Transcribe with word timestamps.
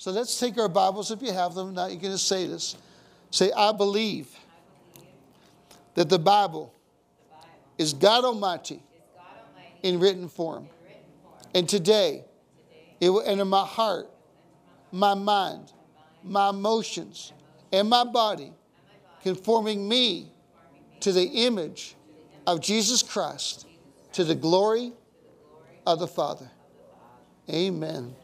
So 0.00 0.10
let's 0.12 0.40
take 0.40 0.56
our 0.56 0.66
Bibles 0.66 1.10
if 1.10 1.20
you 1.20 1.30
have 1.30 1.54
them. 1.54 1.74
Now 1.74 1.86
you're 1.86 2.00
going 2.00 2.14
to 2.14 2.16
say 2.16 2.46
this. 2.46 2.74
Say, 3.30 3.52
I 3.52 3.70
believe 3.72 4.34
that 5.94 6.08
the 6.08 6.18
Bible 6.18 6.72
is 7.76 7.92
God 7.92 8.24
Almighty 8.24 8.82
in 9.82 10.00
written 10.00 10.26
form. 10.26 10.70
And 11.54 11.68
today, 11.68 12.24
it 12.98 13.10
will 13.10 13.20
enter 13.20 13.44
my 13.44 13.66
heart, 13.66 14.08
my 14.90 15.12
mind, 15.12 15.70
my 16.24 16.48
emotions, 16.48 17.34
and 17.70 17.86
my 17.86 18.04
body, 18.04 18.54
conforming 19.22 19.86
me 19.86 20.32
to 21.00 21.12
the 21.12 21.26
image 21.26 21.94
of 22.46 22.62
Jesus 22.62 23.02
Christ, 23.02 23.66
to 24.14 24.24
the 24.24 24.34
glory 24.34 24.94
of 25.86 25.98
the 25.98 26.08
Father. 26.08 26.50
Amen. 27.50 28.14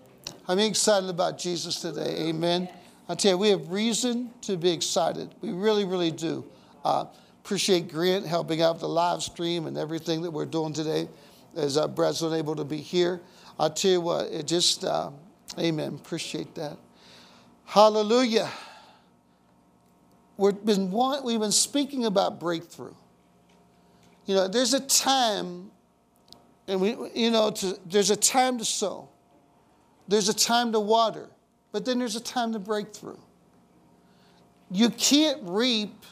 I'm 0.49 0.61
excited 0.61 1.11
about 1.11 1.39
Jesus 1.39 1.81
today. 1.81 2.29
Amen. 2.29 2.69
I 3.09 3.17
tell 3.17 3.33
you, 3.33 3.39
we 3.39 3.49
have 3.51 3.69
reason 3.69 4.31
to 4.43 4.57
be 4.57 4.71
excited. 4.71 5.35
We 5.41 5.51
really, 5.51 5.85
really 5.85 6.13
do. 6.13 6.45
Uh, 6.85 7.07
appreciate 7.45 7.89
Grant 7.91 8.25
helping 8.25 8.63
out 8.63 8.79
the 8.79 8.89
live 8.89 9.25
stream 9.25 9.67
and 9.67 9.77
everything 9.77 10.23
that 10.23 10.31
we're 10.31 10.47
doing 10.47 10.73
today 10.73 11.09
as 11.57 11.77
uh, 11.77 11.89
Brad's 11.89 12.23
unable 12.23 12.55
to 12.55 12.65
be 12.65 12.77
here. 12.77 13.21
I 13.59 13.71
tell 13.71 13.91
you 13.91 14.01
what, 14.01 14.27
it 14.31 14.47
just, 14.47 14.85
uh, 14.85 15.11
amen. 15.59 15.95
Appreciate 15.95 16.55
that. 16.55 16.77
Hallelujah. 17.65 18.49
We've 20.37 20.65
been, 20.65 20.93
we've 21.25 21.41
been 21.41 21.51
speaking 21.51 22.05
about 22.05 22.39
breakthrough. 22.39 22.95
You 24.27 24.37
know, 24.37 24.47
there's 24.47 24.75
a 24.75 24.81
time, 24.81 25.73
and 26.69 26.81
we, 26.81 26.97
you 27.15 27.33
know, 27.33 27.51
to, 27.51 27.79
there's 27.87 28.11
a 28.11 28.17
time 28.17 28.59
to 28.59 28.65
sow, 28.65 29.09
there's 30.09 30.29
a 30.29 30.35
time 30.35 30.73
to 30.73 30.81
water, 30.81 31.29
but 31.73 31.85
then 31.85 31.99
there's 31.99 32.17
a 32.17 32.21
time 32.21 32.53
to 32.53 32.59
break 32.59 32.95
through. 32.95 33.19
You 34.71 34.91
can't 34.91 35.41
reap 35.43 36.05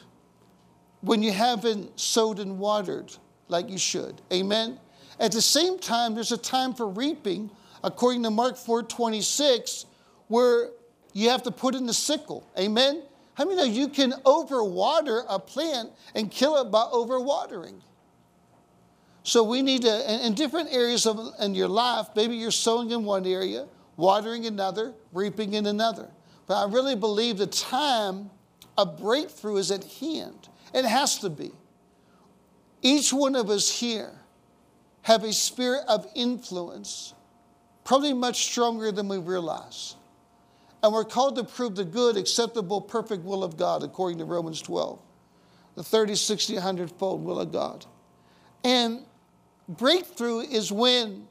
when 1.01 1.21
you 1.21 1.31
haven't 1.31 1.99
sowed 1.99 2.39
and 2.39 2.57
watered 2.57 3.15
like 3.47 3.69
you 3.69 3.77
should. 3.77 4.21
Amen? 4.31 4.79
At 5.19 5.31
the 5.31 5.41
same 5.41 5.79
time, 5.79 6.15
there's 6.15 6.31
a 6.31 6.37
time 6.37 6.73
for 6.73 6.87
reaping, 6.87 7.49
according 7.83 8.23
to 8.23 8.31
Mark 8.31 8.55
4:26, 8.55 9.85
where 10.27 10.71
you 11.13 11.29
have 11.29 11.43
to 11.43 11.51
put 11.51 11.75
in 11.75 11.85
the 11.85 11.93
sickle. 11.93 12.45
Amen? 12.57 13.03
How 13.35 13.45
many 13.45 13.57
know 13.57 13.63
you 13.63 13.87
can 13.87 14.13
overwater 14.25 15.25
a 15.29 15.39
plant 15.39 15.91
and 16.13 16.31
kill 16.31 16.57
it 16.57 16.71
by 16.71 16.83
overwatering? 16.83 17.81
So 19.23 19.43
we 19.43 19.61
need 19.61 19.81
to, 19.83 20.25
in 20.25 20.33
different 20.35 20.71
areas 20.71 21.05
of 21.05 21.19
in 21.39 21.55
your 21.55 21.67
life, 21.67 22.07
maybe 22.15 22.35
you're 22.35 22.51
sowing 22.51 22.91
in 22.91 23.03
one 23.03 23.25
area, 23.25 23.67
watering 23.97 24.45
another, 24.45 24.93
reaping 25.13 25.53
in 25.53 25.65
another. 25.65 26.09
But 26.47 26.55
I 26.55 26.71
really 26.71 26.95
believe 26.95 27.37
the 27.37 27.47
time 27.47 28.29
of 28.77 28.99
breakthrough 28.99 29.57
is 29.57 29.71
at 29.71 29.83
hand. 29.83 30.49
It 30.73 30.85
has 30.85 31.19
to 31.19 31.29
be. 31.29 31.51
Each 32.81 33.11
one 33.11 33.35
of 33.35 33.49
us 33.49 33.79
here 33.79 34.11
have 35.03 35.23
a 35.23 35.33
spirit 35.33 35.83
of 35.87 36.07
influence, 36.15 37.13
probably 37.83 38.13
much 38.13 38.45
stronger 38.45 38.91
than 38.91 39.07
we 39.07 39.17
realize. 39.17 39.95
And 40.83 40.93
we're 40.93 41.05
called 41.05 41.35
to 41.37 41.43
prove 41.43 41.75
the 41.75 41.85
good, 41.85 42.17
acceptable, 42.17 42.81
perfect 42.81 43.23
will 43.23 43.43
of 43.43 43.57
God, 43.57 43.81
according 43.81 44.19
to 44.19 44.25
Romans 44.25 44.61
12, 44.61 44.99
the 45.75 45.83
30, 45.83 46.15
60, 46.15 46.53
100 46.55 46.91
fold 46.91 47.23
will 47.23 47.39
of 47.39 47.51
God. 47.51 47.85
And 48.63 49.05
breakthrough 49.67 50.39
is 50.39 50.71
when 50.71 51.27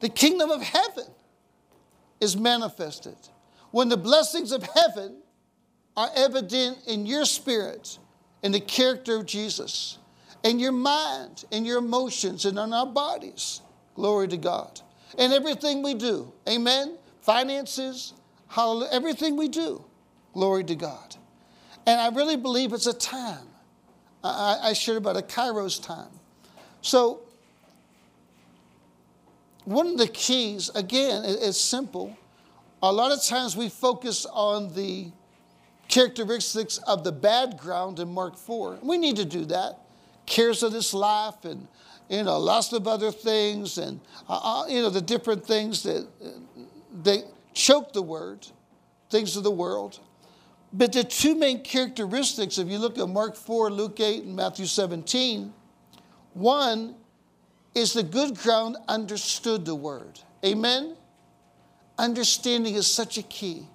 the 0.00 0.08
kingdom 0.08 0.50
of 0.50 0.62
heaven 0.62 1.06
is 2.20 2.36
manifested. 2.36 3.16
When 3.70 3.88
the 3.88 3.96
blessings 3.96 4.52
of 4.52 4.62
heaven 4.62 5.22
are 5.96 6.10
evident 6.14 6.78
in 6.86 7.06
your 7.06 7.24
spirit, 7.24 7.98
in 8.42 8.52
the 8.52 8.60
character 8.60 9.16
of 9.16 9.26
Jesus, 9.26 9.98
in 10.42 10.58
your 10.58 10.72
mind, 10.72 11.44
in 11.50 11.64
your 11.64 11.78
emotions, 11.78 12.44
and 12.44 12.58
in 12.58 12.72
our 12.72 12.86
bodies. 12.86 13.60
Glory 13.94 14.28
to 14.28 14.36
God. 14.36 14.80
In 15.18 15.32
everything 15.32 15.82
we 15.82 15.94
do. 15.94 16.32
Amen. 16.48 16.98
Finances, 17.22 18.12
hallelujah, 18.48 18.90
everything 18.92 19.36
we 19.36 19.48
do. 19.48 19.84
Glory 20.34 20.62
to 20.64 20.76
God. 20.76 21.16
And 21.86 22.00
I 22.00 22.08
really 22.10 22.36
believe 22.36 22.72
it's 22.72 22.86
a 22.86 22.92
time. 22.92 23.48
I, 24.22 24.58
I 24.62 24.72
shared 24.74 24.98
about 24.98 25.16
a 25.16 25.22
Kairos 25.22 25.82
time. 25.82 26.10
So, 26.82 27.22
one 29.66 29.88
of 29.88 29.98
the 29.98 30.06
keys, 30.06 30.70
again, 30.76 31.24
is 31.24 31.58
simple. 31.58 32.16
A 32.84 32.92
lot 32.92 33.10
of 33.10 33.22
times 33.24 33.56
we 33.56 33.68
focus 33.68 34.24
on 34.32 34.72
the 34.74 35.10
characteristics 35.88 36.78
of 36.86 37.02
the 37.02 37.10
bad 37.10 37.58
ground 37.58 37.98
in 37.98 38.08
Mark 38.14 38.36
4. 38.36 38.78
We 38.80 38.96
need 38.96 39.16
to 39.16 39.24
do 39.24 39.44
that. 39.46 39.80
Cares 40.24 40.62
of 40.62 40.70
this 40.70 40.94
life 40.94 41.44
and, 41.44 41.66
you 42.08 42.22
know, 42.22 42.38
lots 42.38 42.72
of 42.72 42.86
other 42.86 43.10
things 43.10 43.76
and, 43.78 44.00
uh, 44.28 44.62
uh 44.62 44.66
you 44.68 44.82
know, 44.82 44.90
the 44.90 45.00
different 45.00 45.44
things 45.44 45.82
that 45.82 46.06
they 47.02 47.24
choke 47.52 47.92
the 47.92 48.02
word, 48.02 48.46
things 49.10 49.36
of 49.36 49.42
the 49.42 49.50
world. 49.50 49.98
But 50.72 50.92
the 50.92 51.02
two 51.02 51.34
main 51.34 51.62
characteristics, 51.62 52.58
if 52.58 52.68
you 52.68 52.78
look 52.78 52.98
at 52.98 53.08
Mark 53.08 53.34
4, 53.34 53.72
Luke 53.72 53.98
8, 53.98 54.24
and 54.24 54.36
Matthew 54.36 54.66
17, 54.66 55.52
one 56.34 56.94
is 57.76 57.92
the 57.92 58.02
good 58.02 58.34
ground 58.38 58.74
understood 58.88 59.66
the 59.66 59.74
word. 59.74 60.18
Amen? 60.42 60.96
Understanding 61.98 62.74
is 62.74 62.86
such 62.86 63.18
a 63.18 63.22
key. 63.22 63.68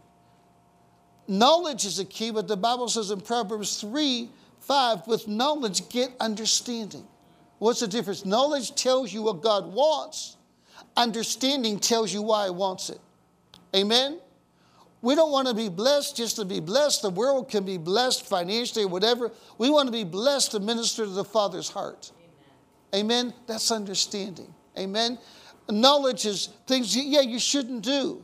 Knowledge 1.27 1.85
is 1.85 1.99
a 1.99 2.05
key, 2.05 2.31
but 2.31 2.47
the 2.47 2.57
Bible 2.57 2.89
says 2.89 3.11
in 3.11 3.21
Proverbs 3.21 3.79
3 3.79 4.27
5, 4.59 5.07
with 5.07 5.27
knowledge 5.27 5.87
get 5.89 6.11
understanding. 6.19 7.07
What's 7.59 7.79
the 7.79 7.87
difference? 7.87 8.25
Knowledge 8.25 8.73
tells 8.75 9.13
you 9.13 9.21
what 9.23 9.41
God 9.41 9.71
wants, 9.71 10.35
understanding 10.97 11.79
tells 11.79 12.11
you 12.11 12.23
why 12.23 12.45
He 12.45 12.51
wants 12.51 12.89
it. 12.89 12.99
Amen? 13.75 14.19
We 15.03 15.13
don't 15.13 15.31
want 15.31 15.47
to 15.47 15.53
be 15.53 15.69
blessed 15.69 16.17
just 16.17 16.35
to 16.37 16.45
be 16.45 16.59
blessed. 16.59 17.03
The 17.03 17.09
world 17.11 17.49
can 17.49 17.65
be 17.65 17.77
blessed 17.77 18.25
financially 18.25 18.85
or 18.85 18.87
whatever. 18.87 19.31
We 19.57 19.69
want 19.69 19.87
to 19.87 19.91
be 19.91 20.03
blessed 20.03 20.51
to 20.51 20.59
minister 20.59 21.05
to 21.05 21.11
the 21.11 21.23
Father's 21.23 21.69
heart. 21.69 22.11
Amen? 22.93 23.33
That's 23.47 23.71
understanding. 23.71 24.53
Amen? 24.77 25.17
Knowledge 25.69 26.25
is 26.25 26.49
things, 26.67 26.95
yeah, 26.95 27.21
you 27.21 27.39
shouldn't 27.39 27.83
do. 27.83 28.23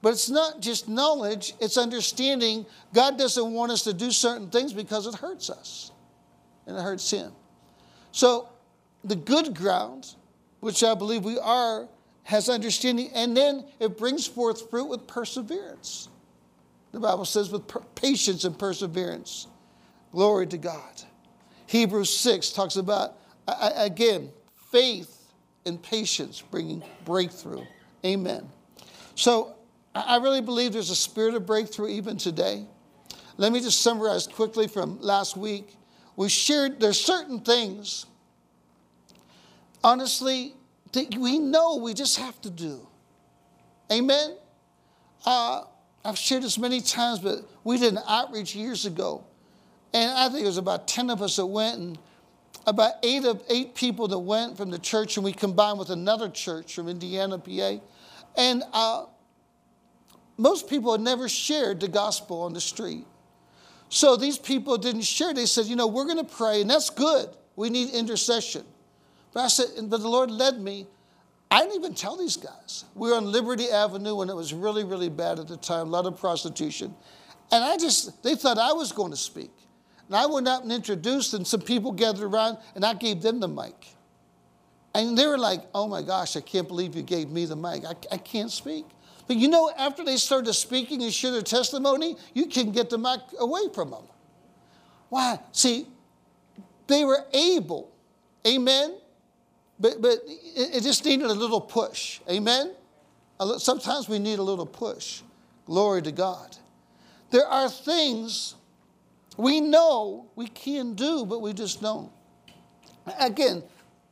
But 0.00 0.10
it's 0.10 0.30
not 0.30 0.60
just 0.60 0.88
knowledge, 0.88 1.54
it's 1.60 1.76
understanding 1.76 2.66
God 2.94 3.18
doesn't 3.18 3.52
want 3.52 3.72
us 3.72 3.82
to 3.84 3.92
do 3.92 4.10
certain 4.10 4.48
things 4.48 4.72
because 4.72 5.06
it 5.06 5.14
hurts 5.14 5.50
us 5.50 5.90
and 6.66 6.76
it 6.76 6.82
hurts 6.82 7.10
Him. 7.10 7.32
So 8.12 8.48
the 9.04 9.16
good 9.16 9.54
ground, 9.54 10.14
which 10.60 10.84
I 10.84 10.94
believe 10.94 11.24
we 11.24 11.38
are, 11.38 11.88
has 12.22 12.48
understanding, 12.48 13.10
and 13.14 13.36
then 13.36 13.64
it 13.80 13.96
brings 13.96 14.26
forth 14.26 14.70
fruit 14.70 14.84
with 14.84 15.06
perseverance. 15.06 16.08
The 16.92 17.00
Bible 17.00 17.24
says 17.24 17.50
with 17.50 17.66
per- 17.66 17.80
patience 17.94 18.44
and 18.44 18.58
perseverance. 18.58 19.46
Glory 20.12 20.46
to 20.48 20.58
God. 20.58 21.02
Hebrews 21.66 22.10
6 22.10 22.50
talks 22.50 22.76
about 22.76 23.17
again, 23.76 24.30
faith 24.70 25.32
and 25.66 25.82
patience 25.82 26.42
bringing 26.50 26.82
breakthrough. 27.04 27.64
Amen. 28.04 28.48
So 29.14 29.56
I 29.94 30.18
really 30.18 30.40
believe 30.40 30.72
there's 30.72 30.90
a 30.90 30.96
spirit 30.96 31.34
of 31.34 31.46
breakthrough 31.46 31.88
even 31.88 32.16
today. 32.16 32.64
Let 33.36 33.52
me 33.52 33.60
just 33.60 33.80
summarize 33.82 34.26
quickly 34.26 34.68
from 34.68 35.00
last 35.00 35.36
week. 35.36 35.76
We 36.16 36.28
shared 36.28 36.80
there's 36.80 37.00
certain 37.00 37.40
things, 37.40 38.06
honestly, 39.84 40.54
that 40.92 41.16
we 41.16 41.38
know 41.38 41.76
we 41.76 41.94
just 41.94 42.18
have 42.18 42.40
to 42.42 42.50
do. 42.50 42.86
Amen. 43.92 44.36
Uh, 45.24 45.62
I've 46.04 46.18
shared 46.18 46.42
this 46.42 46.58
many 46.58 46.80
times, 46.80 47.20
but 47.20 47.38
we 47.64 47.78
did 47.78 47.92
an 47.92 48.00
outreach 48.08 48.54
years 48.54 48.86
ago, 48.86 49.24
and 49.92 50.10
I 50.10 50.28
think 50.28 50.42
it 50.42 50.46
was 50.46 50.58
about 50.58 50.88
ten 50.88 51.10
of 51.10 51.22
us 51.22 51.36
that 51.36 51.46
went, 51.46 51.78
and 51.78 51.98
about 52.68 52.92
eight 53.02 53.24
of 53.24 53.42
eight 53.48 53.74
people 53.74 54.08
that 54.08 54.18
went 54.18 54.58
from 54.58 54.70
the 54.70 54.78
church, 54.78 55.16
and 55.16 55.24
we 55.24 55.32
combined 55.32 55.78
with 55.78 55.88
another 55.88 56.28
church 56.28 56.74
from 56.74 56.86
Indiana, 56.86 57.38
PA. 57.38 57.78
And 58.36 58.62
uh, 58.74 59.06
most 60.36 60.68
people 60.68 60.92
had 60.92 61.00
never 61.00 61.28
shared 61.28 61.80
the 61.80 61.88
gospel 61.88 62.42
on 62.42 62.52
the 62.52 62.60
street. 62.60 63.06
So 63.88 64.16
these 64.16 64.36
people 64.36 64.76
didn't 64.76 65.02
share. 65.02 65.32
They 65.32 65.46
said, 65.46 65.64
you 65.64 65.76
know, 65.76 65.86
we're 65.86 66.04
going 66.04 66.18
to 66.18 66.36
pray, 66.36 66.60
and 66.60 66.68
that's 66.68 66.90
good. 66.90 67.30
We 67.56 67.70
need 67.70 67.90
intercession. 67.94 68.64
But 69.32 69.40
I 69.40 69.48
said, 69.48 69.66
but 69.84 70.00
the 70.02 70.08
Lord 70.08 70.30
led 70.30 70.60
me. 70.60 70.86
I 71.50 71.62
didn't 71.62 71.76
even 71.76 71.94
tell 71.94 72.18
these 72.18 72.36
guys. 72.36 72.84
We 72.94 73.08
were 73.08 73.16
on 73.16 73.32
Liberty 73.32 73.70
Avenue 73.70 74.16
when 74.16 74.28
it 74.28 74.36
was 74.36 74.52
really, 74.52 74.84
really 74.84 75.08
bad 75.08 75.38
at 75.38 75.48
the 75.48 75.56
time, 75.56 75.88
a 75.88 75.90
lot 75.90 76.04
of 76.04 76.18
prostitution. 76.18 76.94
And 77.50 77.64
I 77.64 77.78
just, 77.78 78.22
they 78.22 78.34
thought 78.34 78.58
I 78.58 78.74
was 78.74 78.92
going 78.92 79.10
to 79.10 79.16
speak. 79.16 79.50
And 80.08 80.16
I 80.16 80.26
went 80.26 80.48
up 80.48 80.62
and 80.62 80.72
introduced, 80.72 81.34
and 81.34 81.46
some 81.46 81.60
people 81.60 81.92
gathered 81.92 82.24
around, 82.24 82.58
and 82.74 82.84
I 82.84 82.94
gave 82.94 83.22
them 83.22 83.40
the 83.40 83.48
mic. 83.48 83.88
And 84.94 85.16
they 85.16 85.26
were 85.26 85.38
like, 85.38 85.62
oh 85.74 85.86
my 85.86 86.02
gosh, 86.02 86.36
I 86.36 86.40
can't 86.40 86.66
believe 86.66 86.96
you 86.96 87.02
gave 87.02 87.28
me 87.30 87.44
the 87.44 87.56
mic. 87.56 87.84
I, 87.84 87.94
I 88.10 88.16
can't 88.16 88.50
speak. 88.50 88.86
But 89.26 89.36
you 89.36 89.48
know, 89.48 89.70
after 89.76 90.02
they 90.02 90.16
started 90.16 90.52
speaking 90.54 91.02
and 91.02 91.12
share 91.12 91.30
their 91.30 91.42
testimony, 91.42 92.16
you 92.32 92.46
can 92.46 92.72
get 92.72 92.88
the 92.88 92.96
mic 92.96 93.20
away 93.38 93.68
from 93.74 93.90
them. 93.90 94.04
Why? 95.10 95.38
See, 95.52 95.86
they 96.86 97.04
were 97.04 97.24
able, 97.34 97.90
amen, 98.46 98.96
but, 99.78 100.00
but 100.00 100.18
it, 100.26 100.76
it 100.76 100.82
just 100.82 101.04
needed 101.04 101.26
a 101.26 101.34
little 101.34 101.60
push, 101.60 102.20
amen? 102.28 102.72
Sometimes 103.58 104.08
we 104.08 104.18
need 104.18 104.38
a 104.38 104.42
little 104.42 104.66
push. 104.66 105.20
Glory 105.66 106.02
to 106.02 106.10
God. 106.10 106.56
There 107.30 107.46
are 107.46 107.68
things 107.68 108.54
we 109.38 109.60
know 109.60 110.26
we 110.34 110.48
can 110.48 110.94
do, 110.94 111.24
but 111.24 111.40
we 111.40 111.52
just 111.54 111.80
don't. 111.80 112.10
Again, 113.20 113.62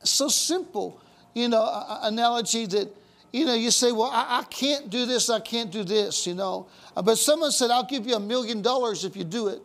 so 0.01 0.29
simple, 0.29 1.01
you 1.35 1.49
know, 1.49 1.99
analogy 2.01 2.65
that, 2.65 2.87
you 3.33 3.45
know, 3.45 3.53
you 3.53 3.69
say, 3.69 3.91
well, 3.91 4.09
I, 4.11 4.39
I 4.39 4.43
can't 4.43 4.89
do 4.89 5.05
this, 5.05 5.29
I 5.29 5.41
can't 5.41 5.69
do 5.69 5.83
this, 5.83 6.25
you 6.25 6.33
know. 6.33 6.69
Uh, 6.95 7.01
but 7.01 7.17
someone 7.17 7.51
said, 7.51 7.69
I'll 7.71 7.85
give 7.85 8.07
you 8.07 8.15
a 8.15 8.19
million 8.19 8.61
dollars 8.61 9.03
if 9.03 9.17
you 9.17 9.25
do 9.25 9.49
it. 9.49 9.59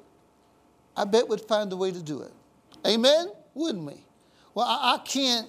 I 0.97 1.05
bet 1.05 1.29
we'd 1.29 1.41
find 1.43 1.73
a 1.73 1.77
way 1.77 1.93
to 1.93 2.03
do 2.03 2.23
it. 2.23 2.33
Amen? 2.85 3.29
Wouldn't 3.55 3.87
we? 3.87 4.05
Well, 4.55 4.67
I, 4.67 4.97
I 4.97 4.99
can't, 5.07 5.47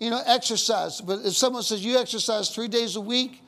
you 0.00 0.10
know, 0.10 0.20
exercise. 0.26 1.00
But 1.00 1.20
if 1.24 1.34
someone 1.34 1.62
says 1.62 1.84
you 1.84 1.98
exercise 1.98 2.50
three 2.50 2.68
days 2.68 2.96
a 2.96 3.00
week 3.00 3.40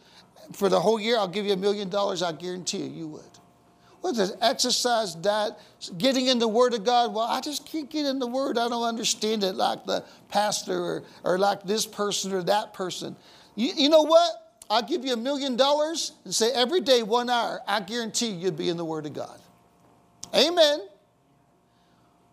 for 0.53 0.69
the 0.69 0.79
whole 0.79 1.01
year, 1.01 1.19
I'll 1.19 1.27
give 1.27 1.45
you 1.45 1.55
a 1.55 1.57
million 1.57 1.89
dollars, 1.89 2.23
I 2.23 2.31
guarantee 2.31 2.79
you, 2.79 2.91
you 2.91 3.09
would. 3.09 3.34
What 4.05 4.19
is 4.19 4.35
exercise, 4.43 5.15
diet, 5.15 5.55
getting 5.97 6.27
in 6.27 6.39
the 6.39 6.47
Word 6.47 6.75
of 6.75 6.85
God? 6.85 7.15
Well, 7.15 7.25
I 7.25 7.41
just 7.41 7.65
can't 7.65 7.89
get 7.89 8.05
in 8.05 8.19
the 8.19 8.27
Word. 8.27 8.59
I 8.59 8.69
don't 8.69 8.83
understand 8.83 9.43
it 9.43 9.55
like 9.55 9.87
the 9.87 10.05
pastor 10.29 10.79
or, 10.79 11.05
or 11.25 11.39
like 11.39 11.63
this 11.63 11.87
person 11.87 12.35
or 12.35 12.43
that 12.43 12.75
person. 12.75 13.17
You, 13.55 13.73
you 13.75 13.89
know 13.89 14.03
what? 14.03 14.31
I'll 14.69 14.83
give 14.83 15.07
you 15.07 15.15
a 15.15 15.17
million 15.17 15.57
dollars 15.57 16.13
and 16.25 16.35
say 16.35 16.53
every 16.53 16.83
day, 16.83 17.03
one 17.03 17.31
hour, 17.31 17.63
I 17.67 17.81
guarantee 17.81 18.29
you'd 18.29 18.59
be 18.59 18.69
in 18.69 18.77
the 18.77 18.85
Word 18.85 19.07
of 19.07 19.15
God. 19.15 19.41
Amen. 20.35 20.81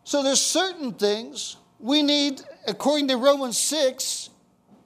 So 0.03 0.23
there's 0.23 0.41
certain 0.41 0.91
things 0.91 1.55
we 1.79 2.03
need, 2.03 2.41
according 2.67 3.07
to 3.07 3.15
Romans 3.15 3.57
6, 3.57 4.29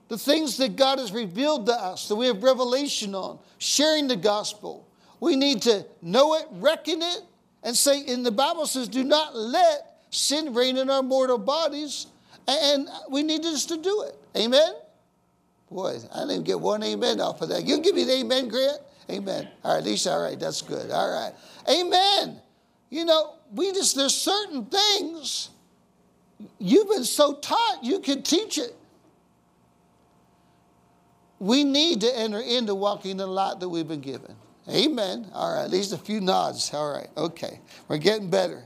the 0.06 0.18
things 0.18 0.56
that 0.58 0.76
God 0.76 1.00
has 1.00 1.10
revealed 1.10 1.66
to 1.66 1.72
us, 1.72 2.06
that 2.06 2.14
we 2.14 2.28
have 2.28 2.44
revelation 2.44 3.16
on, 3.16 3.40
sharing 3.58 4.06
the 4.06 4.14
gospel. 4.14 4.85
We 5.26 5.34
need 5.34 5.62
to 5.62 5.84
know 6.02 6.36
it, 6.36 6.46
reckon 6.52 7.02
it, 7.02 7.20
and 7.64 7.76
say, 7.76 8.06
and 8.06 8.24
the 8.24 8.30
Bible 8.30 8.64
says, 8.64 8.86
do 8.86 9.02
not 9.02 9.34
let 9.34 10.04
sin 10.10 10.54
reign 10.54 10.76
in 10.76 10.88
our 10.88 11.02
mortal 11.02 11.36
bodies. 11.36 12.06
And 12.46 12.88
we 13.10 13.24
need 13.24 13.42
just 13.42 13.68
to 13.70 13.76
do 13.76 14.02
it. 14.02 14.16
Amen? 14.38 14.74
Boy, 15.68 15.96
I 16.14 16.20
didn't 16.28 16.44
get 16.44 16.60
one 16.60 16.84
amen 16.84 17.20
off 17.20 17.42
of 17.42 17.48
that. 17.48 17.66
You 17.66 17.80
give 17.80 17.96
me 17.96 18.04
the 18.04 18.20
amen, 18.20 18.46
Grant? 18.46 18.78
Amen. 19.10 19.48
All 19.64 19.74
right, 19.74 19.82
Lisa, 19.82 20.12
all 20.12 20.22
right, 20.22 20.38
that's 20.38 20.62
good. 20.62 20.92
All 20.92 21.10
right. 21.10 21.32
Amen. 21.68 22.40
You 22.90 23.04
know, 23.04 23.34
we 23.52 23.72
just, 23.72 23.96
there's 23.96 24.14
certain 24.14 24.66
things 24.66 25.50
you've 26.60 26.88
been 26.88 27.02
so 27.02 27.34
taught 27.34 27.80
you 27.82 27.98
can 27.98 28.22
teach 28.22 28.58
it. 28.58 28.76
We 31.40 31.64
need 31.64 32.02
to 32.02 32.16
enter 32.16 32.38
into 32.38 32.76
walking 32.76 33.16
the 33.16 33.26
light 33.26 33.58
that 33.58 33.68
we've 33.68 33.88
been 33.88 34.00
given. 34.00 34.36
Amen. 34.68 35.28
All 35.32 35.54
right, 35.54 35.64
at 35.64 35.70
least 35.70 35.92
a 35.92 35.98
few 35.98 36.20
nods. 36.20 36.72
All 36.74 36.92
right, 36.92 37.08
okay. 37.16 37.60
We're 37.88 37.98
getting 37.98 38.30
better. 38.30 38.64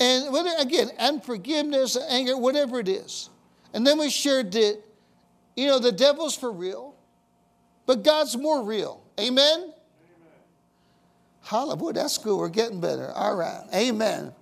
And 0.00 0.34
again, 0.58 0.90
unforgiveness, 0.98 1.96
anger, 2.08 2.36
whatever 2.36 2.80
it 2.80 2.88
is. 2.88 3.30
And 3.74 3.86
then 3.86 3.98
we 3.98 4.10
shared 4.10 4.52
that, 4.52 4.80
you 5.56 5.66
know, 5.66 5.78
the 5.78 5.92
devil's 5.92 6.36
for 6.36 6.50
real, 6.50 6.94
but 7.86 8.02
God's 8.02 8.36
more 8.36 8.64
real. 8.64 9.02
Amen? 9.20 9.60
Amen. 9.60 9.72
Hallelujah. 11.42 11.92
That's 11.92 12.18
good. 12.18 12.36
We're 12.36 12.48
getting 12.48 12.80
better. 12.80 13.12
All 13.12 13.36
right. 13.36 13.62
Amen. 13.74 14.32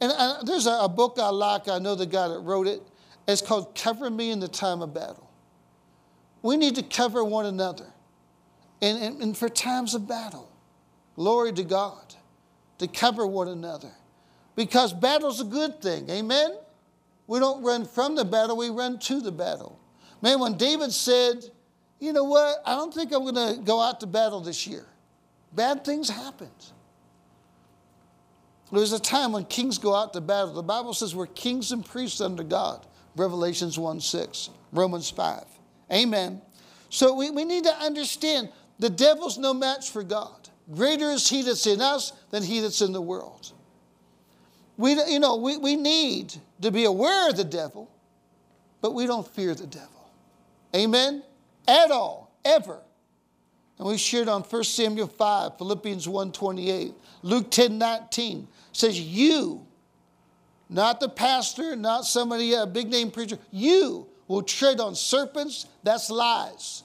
And 0.00 0.12
uh, 0.16 0.42
there's 0.42 0.66
a, 0.66 0.80
a 0.82 0.88
book 0.88 1.18
I 1.20 1.30
like. 1.30 1.68
I 1.68 1.78
know 1.78 1.94
the 1.94 2.06
guy 2.06 2.28
that 2.28 2.40
wrote 2.40 2.66
it. 2.66 2.82
It's 3.28 3.42
called 3.42 3.74
Cover 3.74 4.10
Me 4.10 4.30
in 4.30 4.40
the 4.40 4.48
Time 4.48 4.82
of 4.82 4.92
Battle. 4.92 5.30
We 6.42 6.56
need 6.56 6.74
to 6.76 6.82
cover 6.82 7.22
one 7.22 7.46
another 7.46 7.86
and, 8.82 9.02
and, 9.02 9.22
and 9.22 9.36
for 9.36 9.48
times 9.48 9.94
of 9.94 10.08
battle. 10.08 10.50
Glory 11.16 11.52
to 11.52 11.64
God, 11.64 12.14
to 12.78 12.86
cover 12.86 13.26
one 13.26 13.48
another. 13.48 13.90
Because 14.56 14.92
battle's 14.92 15.40
a 15.40 15.44
good 15.44 15.80
thing, 15.82 16.08
amen? 16.10 16.56
We 17.26 17.38
don't 17.38 17.62
run 17.62 17.84
from 17.84 18.16
the 18.16 18.24
battle, 18.24 18.56
we 18.56 18.70
run 18.70 18.98
to 19.00 19.20
the 19.20 19.32
battle. 19.32 19.78
Man, 20.22 20.40
when 20.40 20.56
David 20.56 20.92
said, 20.92 21.44
you 21.98 22.12
know 22.12 22.24
what, 22.24 22.62
I 22.66 22.74
don't 22.74 22.92
think 22.92 23.12
I'm 23.12 23.22
going 23.22 23.56
to 23.56 23.62
go 23.62 23.80
out 23.80 24.00
to 24.00 24.06
battle 24.06 24.40
this 24.40 24.66
year, 24.66 24.86
bad 25.52 25.84
things 25.84 26.08
happened. 26.08 26.50
There 28.72 28.80
was 28.80 28.92
a 28.92 29.00
time 29.00 29.32
when 29.32 29.44
kings 29.46 29.78
go 29.78 29.94
out 29.94 30.12
to 30.12 30.20
battle. 30.20 30.54
The 30.54 30.62
Bible 30.62 30.94
says 30.94 31.14
we're 31.14 31.26
kings 31.26 31.72
and 31.72 31.84
priests 31.84 32.20
under 32.20 32.44
God. 32.44 32.86
Revelations 33.16 33.78
1 33.78 34.00
6, 34.00 34.50
Romans 34.72 35.10
5. 35.10 35.44
Amen. 35.92 36.40
So 36.88 37.14
we, 37.14 37.30
we 37.30 37.44
need 37.44 37.64
to 37.64 37.74
understand 37.74 38.50
the 38.80 38.90
devil's 38.90 39.38
no 39.38 39.54
match 39.54 39.90
for 39.90 40.02
God. 40.02 40.48
Greater 40.74 41.10
is 41.10 41.28
he 41.28 41.42
that's 41.42 41.66
in 41.66 41.80
us 41.80 42.12
than 42.30 42.42
he 42.42 42.60
that's 42.60 42.80
in 42.80 42.92
the 42.92 43.00
world. 43.00 43.52
We, 44.78 44.92
you 45.04 45.20
know, 45.20 45.36
we, 45.36 45.58
we 45.58 45.76
need 45.76 46.34
to 46.62 46.70
be 46.70 46.84
aware 46.84 47.28
of 47.28 47.36
the 47.36 47.44
devil, 47.44 47.90
but 48.80 48.94
we 48.94 49.06
don't 49.06 49.28
fear 49.28 49.54
the 49.54 49.66
devil. 49.66 50.10
Amen? 50.74 51.22
At 51.68 51.90
all, 51.90 52.32
ever. 52.44 52.78
And 53.78 53.86
we 53.86 53.98
shared 53.98 54.28
on 54.28 54.42
1 54.42 54.64
Samuel 54.64 55.08
5, 55.08 55.58
Philippians 55.58 56.08
1 56.08 56.32
28, 56.32 56.94
Luke 57.22 57.50
10 57.50 57.76
19 57.76 58.48
says, 58.72 58.98
You, 58.98 59.66
not 60.70 61.00
the 61.00 61.08
pastor, 61.08 61.76
not 61.76 62.06
somebody, 62.06 62.54
a 62.54 62.64
big 62.64 62.88
name 62.88 63.10
preacher, 63.10 63.38
you 63.50 64.06
will 64.28 64.42
tread 64.42 64.80
on 64.80 64.94
serpents, 64.94 65.66
that's 65.82 66.08
lies 66.08 66.84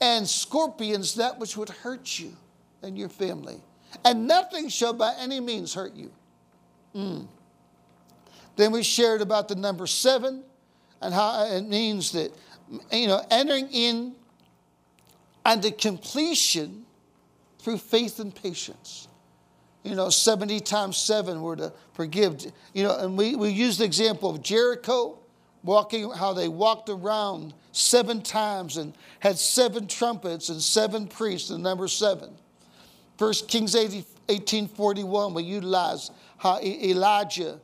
and 0.00 0.28
scorpions 0.28 1.14
that 1.16 1.38
which 1.38 1.56
would 1.56 1.68
hurt 1.68 2.18
you 2.18 2.36
and 2.82 2.96
your 2.96 3.08
family. 3.08 3.60
And 4.04 4.26
nothing 4.26 4.68
shall 4.68 4.92
by 4.92 5.14
any 5.18 5.40
means 5.40 5.74
hurt 5.74 5.94
you. 5.94 6.10
Mm. 6.94 7.26
Then 8.56 8.72
we 8.72 8.82
shared 8.82 9.20
about 9.20 9.48
the 9.48 9.54
number 9.54 9.86
seven 9.86 10.42
and 11.00 11.14
how 11.14 11.44
it 11.46 11.62
means 11.62 12.12
that, 12.12 12.32
you 12.92 13.06
know, 13.06 13.24
entering 13.30 13.68
in 13.70 14.14
unto 15.44 15.70
completion 15.70 16.84
through 17.58 17.78
faith 17.78 18.20
and 18.20 18.34
patience. 18.34 19.08
You 19.84 19.94
know, 19.94 20.10
70 20.10 20.60
times 20.60 20.96
seven 20.96 21.40
were 21.40 21.56
to 21.56 21.72
forgive. 21.92 22.52
You 22.74 22.82
know, 22.82 22.98
and 22.98 23.16
we, 23.16 23.36
we 23.36 23.50
used 23.50 23.80
the 23.80 23.84
example 23.84 24.30
of 24.30 24.42
Jericho 24.42 25.18
walking, 25.62 26.10
how 26.10 26.32
they 26.32 26.48
walked 26.48 26.88
around 26.88 27.54
seven 27.72 28.22
times 28.22 28.76
and 28.76 28.94
had 29.20 29.38
seven 29.38 29.86
trumpets 29.86 30.48
and 30.48 30.60
seven 30.60 31.06
priests, 31.06 31.48
the 31.48 31.58
number 31.58 31.88
seven. 31.88 32.30
First 33.18 33.48
Kings 33.48 33.74
80, 33.74 33.96
1841, 34.26 35.34
we 35.34 35.42
utilize 35.42 36.10
how 36.36 36.60
Elijah, 36.60 37.60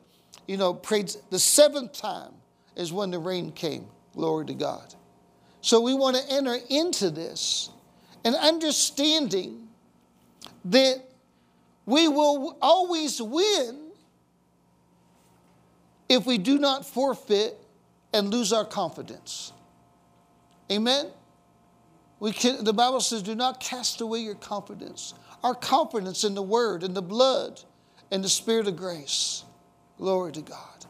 you 0.46 0.56
know, 0.56 0.74
prayed 0.74 1.14
the 1.30 1.38
seventh 1.38 1.92
time 1.92 2.32
is 2.76 2.92
when 2.92 3.10
the 3.10 3.18
rain 3.18 3.52
came. 3.52 3.86
Glory 4.14 4.46
to 4.46 4.54
God. 4.54 4.94
So 5.60 5.80
we 5.80 5.94
want 5.94 6.16
to 6.16 6.22
enter 6.30 6.56
into 6.68 7.10
this 7.10 7.70
and 8.24 8.34
understanding 8.34 9.68
that 10.66 11.02
we 11.86 12.08
will 12.08 12.58
always 12.60 13.20
win 13.20 13.90
if 16.08 16.26
we 16.26 16.38
do 16.38 16.58
not 16.58 16.86
forfeit 16.86 17.56
and 18.12 18.30
lose 18.30 18.52
our 18.52 18.64
confidence. 18.64 19.53
Amen? 20.70 21.06
We 22.20 22.32
can, 22.32 22.64
the 22.64 22.72
Bible 22.72 23.00
says, 23.00 23.22
do 23.22 23.34
not 23.34 23.60
cast 23.60 24.00
away 24.00 24.20
your 24.20 24.34
confidence. 24.34 25.14
Our 25.42 25.54
confidence 25.54 26.24
in 26.24 26.34
the 26.34 26.42
Word, 26.42 26.82
in 26.82 26.94
the 26.94 27.02
blood, 27.02 27.60
and 28.10 28.24
the 28.24 28.28
Spirit 28.28 28.66
of 28.66 28.76
grace. 28.76 29.44
Glory 29.98 30.32
to 30.32 30.42
God. 30.42 30.86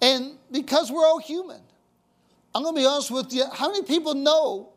And 0.00 0.32
because 0.50 0.90
we're 0.90 1.04
all 1.04 1.18
human, 1.18 1.60
I'm 2.54 2.62
going 2.62 2.74
to 2.74 2.80
be 2.80 2.86
honest 2.86 3.10
with 3.10 3.32
you. 3.32 3.44
How 3.52 3.70
many 3.70 3.84
people 3.84 4.14
know 4.14 4.72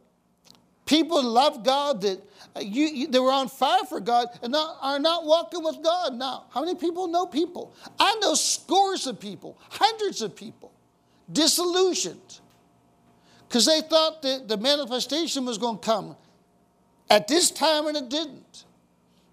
people 0.86 1.22
love 1.24 1.64
God 1.64 2.02
that 2.02 2.22
uh, 2.56 2.62
you, 2.62 2.86
you, 2.86 3.08
they 3.08 3.20
were 3.20 3.32
on 3.32 3.50
fire 3.50 3.84
for 3.90 4.00
God 4.00 4.28
and 4.42 4.52
not, 4.52 4.78
are 4.82 5.00
not 5.00 5.26
walking 5.26 5.64
with 5.64 5.84
God 5.84 6.16
now? 6.16 6.46
How 6.52 6.62
many 6.62 6.76
people 6.76 7.08
know 7.08 7.26
people? 7.26 7.76
I 8.00 8.16
know 8.22 8.34
scores 8.34 9.08
of 9.08 9.20
people, 9.20 9.58
hundreds 9.70 10.22
of 10.22 10.36
people, 10.36 10.72
disillusioned 11.32 12.40
because 13.56 13.68
they 13.68 13.80
thought 13.80 14.22
that 14.22 14.50
the 14.50 14.58
manifestation 14.58 15.46
was 15.46 15.58
going 15.58 15.80
to 15.80 15.82
come 15.82 16.18
at 17.10 17.26
this 17.30 17.50
time 17.50 17.88
and 17.88 17.96
it 17.96 18.10
didn't. 18.10 18.66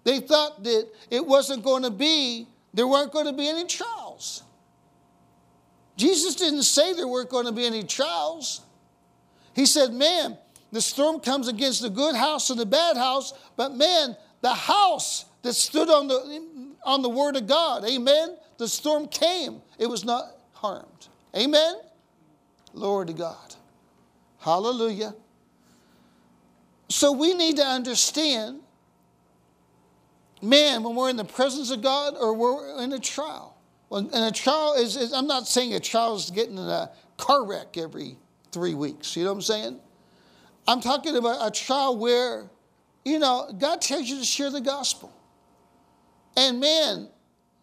They 0.05 0.21
thought 0.21 0.63
that 0.63 0.87
it 1.11 1.27
wasn't 1.27 1.61
going 1.61 1.83
to 1.83 1.91
be, 1.91 2.47
there 2.73 2.87
weren't 2.87 3.11
going 3.11 3.25
to 3.25 3.33
be 3.33 3.49
any 3.49 3.65
trials. 3.65 4.43
Jesus 5.97 6.35
didn't 6.35 6.63
say 6.63 6.93
there 6.93 7.05
weren't 7.05 7.29
going 7.29 7.47
to 7.47 7.51
be 7.51 7.65
any 7.65 7.83
trials. 7.83 8.61
He 9.53 9.65
said, 9.65 9.91
man, 9.91 10.37
the 10.71 10.79
storm 10.79 11.19
comes 11.19 11.49
against 11.49 11.81
the 11.81 11.89
good 11.89 12.15
house 12.15 12.49
and 12.49 12.57
the 12.57 12.65
bad 12.65 12.95
house, 12.95 13.33
but 13.57 13.75
man, 13.75 14.15
the 14.39 14.53
house 14.53 15.25
that 15.41 15.51
stood 15.51 15.89
on 15.89 16.07
the, 16.07 16.71
on 16.85 17.01
the 17.01 17.09
word 17.09 17.35
of 17.35 17.45
God, 17.45 17.83
amen, 17.83 18.37
the 18.57 18.69
storm 18.69 19.09
came. 19.09 19.61
It 19.77 19.87
was 19.87 20.05
not 20.05 20.27
harmed. 20.53 21.09
Amen? 21.35 21.75
Lord 22.73 23.07
to 23.07 23.13
God. 23.13 23.52
Hallelujah. 24.43 25.15
So 26.89 27.13
we 27.13 27.33
need 27.33 27.55
to 27.57 27.63
understand, 27.63 28.59
man, 30.41 30.83
when 30.83 30.95
we're 30.95 31.09
in 31.09 31.15
the 31.15 31.23
presence 31.23 31.71
of 31.71 31.81
God 31.81 32.15
or 32.19 32.33
we're 32.33 32.83
in 32.83 32.91
a 32.91 32.99
trial. 32.99 33.57
and 33.89 34.13
a 34.13 34.31
trial 34.31 34.73
is, 34.73 34.97
is, 34.97 35.13
I'm 35.13 35.27
not 35.27 35.47
saying 35.47 35.73
a 35.73 35.79
trial 35.79 36.15
is 36.17 36.29
getting 36.29 36.57
in 36.57 36.67
a 36.67 36.91
car 37.15 37.45
wreck 37.45 37.77
every 37.77 38.17
three 38.51 38.73
weeks. 38.73 39.15
You 39.15 39.23
know 39.23 39.29
what 39.29 39.37
I'm 39.37 39.41
saying? 39.43 39.79
I'm 40.67 40.81
talking 40.81 41.15
about 41.15 41.47
a 41.47 41.49
trial 41.49 41.97
where, 41.97 42.49
you 43.05 43.19
know, 43.19 43.49
God 43.57 43.81
tells 43.81 44.09
you 44.09 44.19
to 44.19 44.25
share 44.25 44.51
the 44.51 44.61
gospel. 44.61 45.13
And 46.35 46.59
man, 46.59 47.07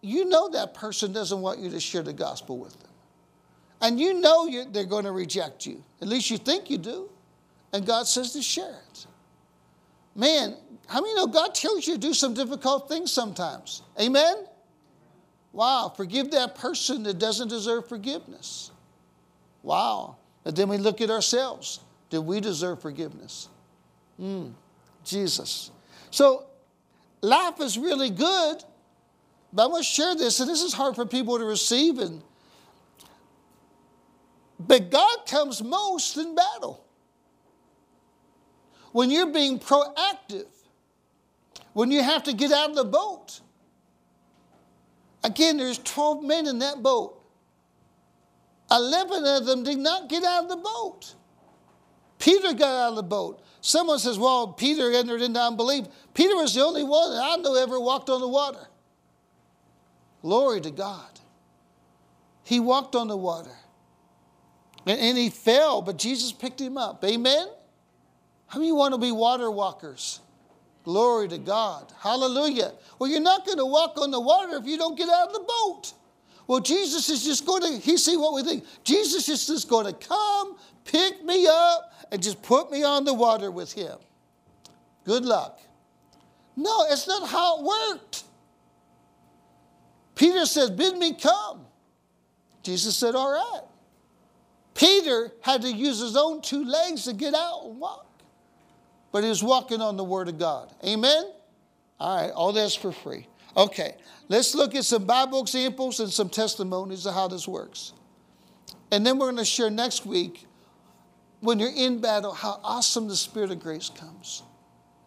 you 0.01 0.25
know 0.25 0.49
that 0.49 0.73
person 0.73 1.13
doesn't 1.13 1.43
want 1.43 1.59
you 1.59 1.69
to 1.71 1.81
share 1.81 2.03
the 2.03 2.15
gospel 2.15 2.57
with 2.57 2.73
them. 2.81 2.90
And 3.81 3.99
you 3.99 4.15
know 4.21 4.49
they're 4.71 4.85
going 4.85 5.05
to 5.05 5.13
reject 5.13 5.67
you. 5.67 5.83
At 6.03 6.09
least 6.09 6.31
you 6.31 6.39
think 6.39 6.69
you 6.69 6.79
do. 6.79 7.09
And 7.73 7.87
God 7.87 8.07
says 8.07 8.33
to 8.33 8.43
share 8.43 8.77
it. 8.91 9.07
Man, 10.15 10.57
how 10.87 11.01
many 11.01 11.15
know 11.15 11.27
God 11.27 11.55
tells 11.55 11.87
you 11.87 11.95
to 11.95 12.01
do 12.01 12.13
some 12.13 12.35
difficult 12.35 12.89
things 12.89 13.13
sometimes? 13.13 13.83
Amen? 13.99 14.45
Wow, 15.53 15.93
forgive 15.97 16.31
that 16.33 16.55
person 16.57 17.03
that 17.05 17.19
doesn't 17.19 17.49
deserve 17.49 17.89
forgiveness. 17.89 18.71
Wow. 19.63 20.17
And 20.45 20.57
then 20.57 20.69
we 20.69 20.79
look 20.79 21.01
at 21.01 21.11
ourselves. 21.11 21.81
Did 22.09 22.21
we 22.21 22.41
deserve 22.41 22.83
forgiveness? 22.83 23.49
Mm, 24.21 24.53
Jesus. 25.05 25.71
So 26.11 26.47
life 27.21 27.61
is 27.61 27.79
really 27.79 28.11
good, 28.11 28.65
but 29.53 29.65
I 29.65 29.67
want 29.67 29.85
to 29.85 29.91
share 29.91 30.15
this, 30.15 30.41
and 30.41 30.49
this 30.49 30.63
is 30.63 30.73
hard 30.73 30.97
for 30.97 31.07
people 31.07 31.39
to 31.39 31.45
receive. 31.45 31.99
And, 31.99 32.23
but 34.67 34.91
God 34.91 35.27
comes 35.27 35.63
most 35.63 36.17
in 36.17 36.35
battle. 36.35 36.85
When 38.93 39.11
you're 39.11 39.33
being 39.33 39.59
proactive, 39.59 40.47
when 41.73 41.91
you 41.91 42.03
have 42.03 42.25
to 42.25 42.33
get 42.33 42.53
out 42.53 42.71
of 42.71 42.77
the 42.77 42.85
boat. 42.85 43.41
Again, 45.23 45.57
there's 45.57 45.79
12 45.79 46.25
men 46.25 46.47
in 46.47 46.59
that 46.59 46.83
boat. 46.83 47.21
11 48.71 49.25
of 49.25 49.47
them 49.47 49.63
did 49.63 49.79
not 49.79 50.09
get 50.09 50.25
out 50.25 50.45
of 50.45 50.49
the 50.49 50.57
boat. 50.57 51.15
Peter 52.19 52.53
got 52.53 52.69
out 52.69 52.91
of 52.91 52.97
the 52.97 53.03
boat. 53.03 53.43
Someone 53.61 53.99
says, 53.99 54.19
well, 54.19 54.49
Peter 54.49 54.93
entered 54.93 55.23
into 55.23 55.41
unbelief. 55.41 55.87
Peter 56.15 56.35
was 56.37 56.55
the 56.55 56.63
only 56.63 56.85
one 56.85 57.13
that 57.13 57.23
I 57.23 57.37
know 57.37 57.55
ever 57.55 57.79
walked 57.79 58.09
on 58.11 58.21
the 58.21 58.29
water. 58.29 58.67
Glory 60.23 60.61
to 60.61 60.71
God. 60.71 61.21
He 62.43 62.61
walked 62.61 62.95
on 62.95 63.09
the 63.09 63.17
water. 63.17 63.57
And, 64.99 65.19
he 65.19 65.31
fell, 65.31 65.83
but 65.83 65.99
Jesus 65.99 66.33
picked 66.33 66.61
him 66.61 66.77
up. 66.77 67.05
Amen? 67.05 67.47
How 68.47 68.59
many 68.59 68.73
want 68.73 68.95
to 68.95 68.99
be 68.99 69.13
water 69.13 69.51
walkers? 69.51 70.21
Glory 70.85 71.29
to 71.29 71.39
God. 71.39 71.93
Hallelujah. 71.99 72.73
Well, 72.99 73.11
you're 73.11 73.21
not 73.21 73.47
going 73.47 73.59
to 73.59 73.67
walk 73.67 73.99
on 73.99 74.11
the 74.11 74.21
water 74.21 74.57
if 74.57 74.65
you 74.65 74.77
don't 74.77 74.97
get 74.97 75.09
out 75.09 75.29
of 75.29 75.35
the 75.35 75.41
boat. 75.41 75.93
Well, 76.47 76.61
Jesus 76.61 77.09
is 77.11 77.25
just 77.25 77.47
going 77.47 77.63
to, 77.63 77.79
he 77.79 77.97
see 77.97 78.17
what 78.17 78.35
we 78.35 78.43
think. 78.43 78.65
Jesus 78.83 79.29
is 79.29 79.47
just 79.47 79.69
going 79.69 79.87
to 79.87 79.93
come, 79.93 80.57
pick 80.85 81.23
me 81.25 81.47
up, 81.47 81.93
and 82.11 82.23
just 82.23 82.43
put 82.43 82.73
me 82.73 82.83
on 82.83 83.05
the 83.05 83.15
water 83.15 83.51
with 83.51 83.73
him. 83.73 83.97
Good 85.05 85.25
luck. 85.25 85.61
No, 86.57 86.87
it's 86.89 87.07
not 87.07 87.29
how 87.29 87.61
it 87.61 87.65
worked. 87.65 88.25
Peter 90.15 90.45
said, 90.45 90.77
Bid 90.77 90.97
me 90.99 91.15
come. 91.15 91.65
Jesus 92.63 92.97
said, 92.97 93.15
All 93.15 93.31
right. 93.31 93.70
Peter 94.75 95.33
had 95.43 95.63
to 95.63 95.73
use 95.73 96.01
his 96.01 96.17
own 96.17 96.43
two 96.43 96.65
legs 96.65 97.05
to 97.05 97.13
get 97.13 97.35
out 97.35 97.65
and 97.65 97.81
walk. 97.81 98.07
But 99.13 99.25
he 99.25 99.29
was 99.29 99.43
walking 99.43 99.81
on 99.81 99.97
the 99.97 100.05
Word 100.05 100.29
of 100.29 100.39
God. 100.39 100.73
Amen? 100.85 101.25
All 101.99 102.23
right, 102.23 102.31
all 102.31 102.53
that's 102.53 102.75
for 102.75 102.93
free. 102.93 103.27
Okay, 103.57 103.95
let's 104.29 104.55
look 104.55 104.75
at 104.75 104.85
some 104.85 105.05
Bible 105.05 105.41
examples 105.43 106.01
and 106.01 106.11
some 106.11 106.29
testimonies 106.29 107.05
of 107.07 107.15
how 107.15 107.29
this 107.29 107.49
works. 107.49 107.93
And 108.93 109.05
then 109.05 109.19
we're 109.19 109.27
going 109.27 109.37
to 109.37 109.45
share 109.45 109.71
next 109.71 110.07
week, 110.07 110.47
when 111.41 111.59
you're 111.59 111.75
in 111.75 112.01
battle, 112.01 112.33
how 112.33 112.61
awesome 112.63 113.09
the 113.09 113.17
Spirit 113.17 113.51
of 113.51 113.61
grace 113.61 113.91
comes 113.91 114.43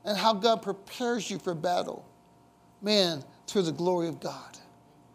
and 0.03 0.17
how 0.17 0.33
God 0.33 0.61
prepares 0.61 1.29
you 1.29 1.39
for 1.39 1.53
battle. 1.53 2.05
Man, 2.81 3.23
through 3.47 3.61
the 3.63 3.71
glory 3.71 4.07
of 4.07 4.19
God. 4.19 4.57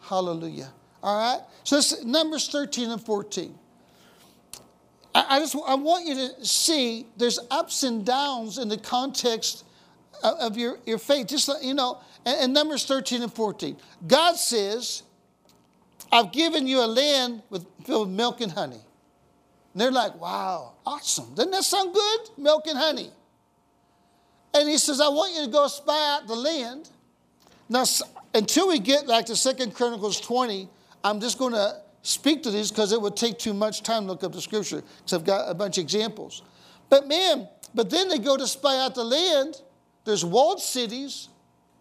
Hallelujah. 0.00 0.72
All 1.02 1.18
right? 1.18 1.44
So 1.64 1.76
this 1.76 2.04
Numbers 2.04 2.48
13 2.48 2.90
and 2.90 3.04
14. 3.04 3.58
I, 5.28 5.38
just 5.38 5.56
I 5.66 5.74
want 5.74 6.06
you 6.06 6.14
to 6.14 6.44
see 6.44 7.06
there's 7.16 7.38
ups 7.50 7.82
and 7.82 8.04
downs 8.04 8.58
in 8.58 8.68
the 8.68 8.76
context 8.76 9.64
of, 10.22 10.56
your, 10.56 10.78
your 10.86 10.98
faith. 10.98 11.28
Just 11.28 11.48
uh, 11.48 11.54
you 11.62 11.74
know, 11.74 12.00
in 12.26 12.52
Numbers 12.52 12.84
13 12.84 13.22
and 13.22 13.32
14. 13.32 13.76
God 14.06 14.36
says, 14.36 15.02
I've 16.10 16.32
given 16.32 16.66
you 16.66 16.82
a 16.82 16.86
land 16.86 17.42
with, 17.50 17.66
filled 17.84 18.08
with 18.08 18.16
milk 18.16 18.40
and 18.40 18.52
honey. 18.52 18.80
And 19.72 19.80
they're 19.80 19.90
like, 19.90 20.20
wow, 20.20 20.74
awesome. 20.84 21.34
Doesn't 21.34 21.52
that 21.52 21.64
sound 21.64 21.94
good? 21.94 22.20
Milk 22.36 22.66
and 22.66 22.78
honey. 22.78 23.10
And 24.54 24.68
he 24.68 24.78
says, 24.78 25.00
I 25.00 25.08
want 25.08 25.34
you 25.34 25.44
to 25.44 25.50
go 25.50 25.66
spy 25.68 26.16
out 26.16 26.26
the 26.26 26.34
land. 26.34 26.88
Now, 27.68 27.84
until 28.34 28.68
we 28.68 28.78
get 28.78 29.06
like 29.06 29.26
to 29.26 29.36
Second 29.36 29.74
Chronicles 29.74 30.20
20, 30.20 30.68
I'm 31.04 31.20
just 31.20 31.38
going 31.38 31.52
to 31.52 31.76
speak 32.02 32.42
to 32.44 32.50
these 32.50 32.70
because 32.70 32.92
it 32.92 33.00
would 33.00 33.16
take 33.16 33.38
too 33.38 33.54
much 33.54 33.82
time 33.82 34.04
to 34.04 34.12
look 34.12 34.24
up 34.24 34.32
the 34.32 34.40
scripture 34.40 34.82
because 34.98 35.12
I've 35.12 35.24
got 35.24 35.50
a 35.50 35.54
bunch 35.54 35.78
of 35.78 35.82
examples. 35.82 36.42
But 36.88 37.06
man, 37.06 37.48
but 37.74 37.90
then 37.90 38.08
they 38.08 38.18
go 38.18 38.36
to 38.36 38.46
spy 38.46 38.78
out 38.78 38.94
the 38.94 39.04
land. 39.04 39.60
There's 40.04 40.24
walled 40.24 40.60
cities, 40.60 41.28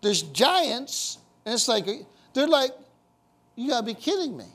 there's 0.01 0.21
giants, 0.21 1.19
and 1.45 1.53
it's 1.53 1.67
like, 1.67 1.87
they're 2.33 2.47
like, 2.47 2.71
you 3.55 3.69
gotta 3.69 3.85
be 3.85 3.93
kidding 3.93 4.35
me. 4.35 4.45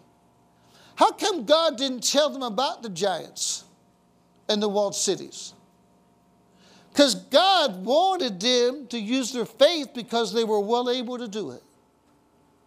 How 0.94 1.10
come 1.12 1.44
God 1.44 1.78
didn't 1.78 2.04
tell 2.04 2.28
them 2.30 2.42
about 2.42 2.82
the 2.82 2.90
giants 2.90 3.64
and 4.48 4.62
the 4.62 4.68
walled 4.68 4.94
cities? 4.94 5.54
Because 6.92 7.14
God 7.14 7.84
wanted 7.84 8.38
them 8.38 8.86
to 8.88 8.98
use 8.98 9.32
their 9.32 9.46
faith 9.46 9.88
because 9.94 10.34
they 10.34 10.44
were 10.44 10.60
well 10.60 10.90
able 10.90 11.16
to 11.16 11.26
do 11.26 11.52
it. 11.52 11.62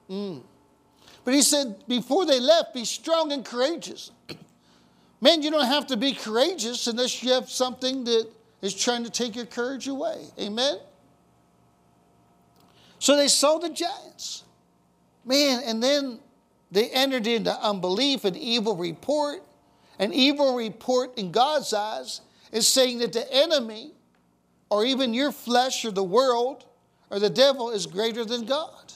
Mm. 0.10 0.42
But 1.26 1.34
he 1.34 1.42
said, 1.42 1.84
before 1.88 2.26
they 2.26 2.40
left, 2.40 2.74
be 2.74 2.86
strong 2.86 3.32
and 3.32 3.44
courageous. 3.44 4.12
Man, 5.22 5.42
you 5.42 5.50
don't 5.50 5.66
have 5.66 5.88
to 5.88 5.98
be 5.98 6.14
courageous 6.14 6.86
unless 6.88 7.24
you 7.24 7.32
have 7.32 7.50
something 7.50 8.04
that 8.06 8.30
is 8.62 8.76
trying 8.76 9.04
to 9.04 9.10
take 9.10 9.36
your 9.36 9.48
courage 9.48 9.88
away. 9.88 10.28
Amen? 10.40 10.78
So 13.00 13.18
they 13.18 13.28
saw 13.28 13.58
the 13.58 13.70
giants. 13.70 14.44
Man, 15.26 15.62
and 15.66 15.82
then 15.82 16.20
they 16.72 16.90
entered 16.90 17.26
into 17.26 17.52
unbelief, 17.52 18.24
and 18.24 18.38
evil 18.38 18.76
report. 18.76 19.42
An 19.98 20.14
evil 20.14 20.56
report 20.56 21.18
in 21.18 21.32
God's 21.32 21.74
eyes 21.74 22.22
is 22.52 22.68
saying 22.68 23.00
that 23.00 23.14
the 23.14 23.32
enemy, 23.34 23.94
or 24.70 24.86
even 24.86 25.14
your 25.14 25.32
flesh, 25.32 25.86
or 25.86 25.92
the 25.92 26.04
world, 26.04 26.66
or 27.10 27.20
the 27.20 27.30
devil, 27.30 27.72
is 27.72 27.88
greater 27.88 28.26
than 28.26 28.46
God. 28.46 28.94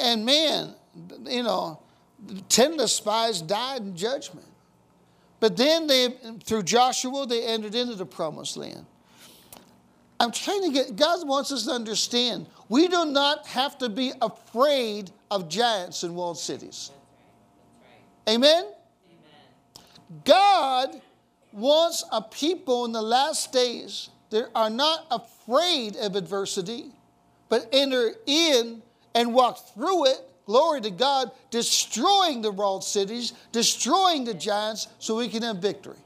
And 0.00 0.24
man, 0.24 0.74
you 1.26 1.42
know, 1.42 1.80
ten 2.48 2.72
of 2.72 2.78
the 2.78 2.88
spies 2.88 3.42
died 3.42 3.82
in 3.82 3.96
judgment. 3.96 4.46
But 5.40 5.56
then 5.56 5.86
they, 5.88 6.14
through 6.44 6.62
Joshua, 6.62 7.26
they 7.26 7.44
entered 7.44 7.74
into 7.74 7.96
the 7.96 8.06
promised 8.06 8.56
land. 8.56 8.86
I'm 10.20 10.30
trying 10.30 10.62
to 10.62 10.70
get, 10.70 10.94
God 10.94 11.26
wants 11.26 11.50
us 11.50 11.64
to 11.64 11.72
understand 11.72 12.46
we 12.68 12.86
do 12.86 13.06
not 13.06 13.44
have 13.48 13.76
to 13.78 13.88
be 13.88 14.12
afraid 14.22 15.10
of 15.32 15.48
giants 15.48 16.04
in 16.04 16.14
walled 16.14 16.38
cities. 16.38 16.92
Amen? 18.28 18.64
Amen? 18.64 20.22
God 20.24 21.02
wants 21.52 22.04
a 22.12 22.22
people 22.22 22.84
in 22.84 22.92
the 22.92 23.02
last 23.02 23.52
days 23.52 24.10
that 24.30 24.48
are 24.54 24.70
not 24.70 25.06
afraid 25.10 25.96
of 25.96 26.14
adversity, 26.14 26.92
but 27.48 27.68
enter 27.72 28.12
in 28.26 28.80
and 29.14 29.34
walk 29.34 29.74
through 29.74 30.06
it, 30.06 30.18
glory 30.46 30.80
to 30.80 30.90
God, 30.90 31.30
destroying 31.50 32.42
the 32.42 32.50
walled 32.50 32.84
cities, 32.84 33.32
destroying 33.52 34.24
the 34.24 34.34
giants 34.34 34.88
so 34.98 35.16
we 35.16 35.28
can 35.28 35.42
have 35.42 35.58
victory. 35.58 35.98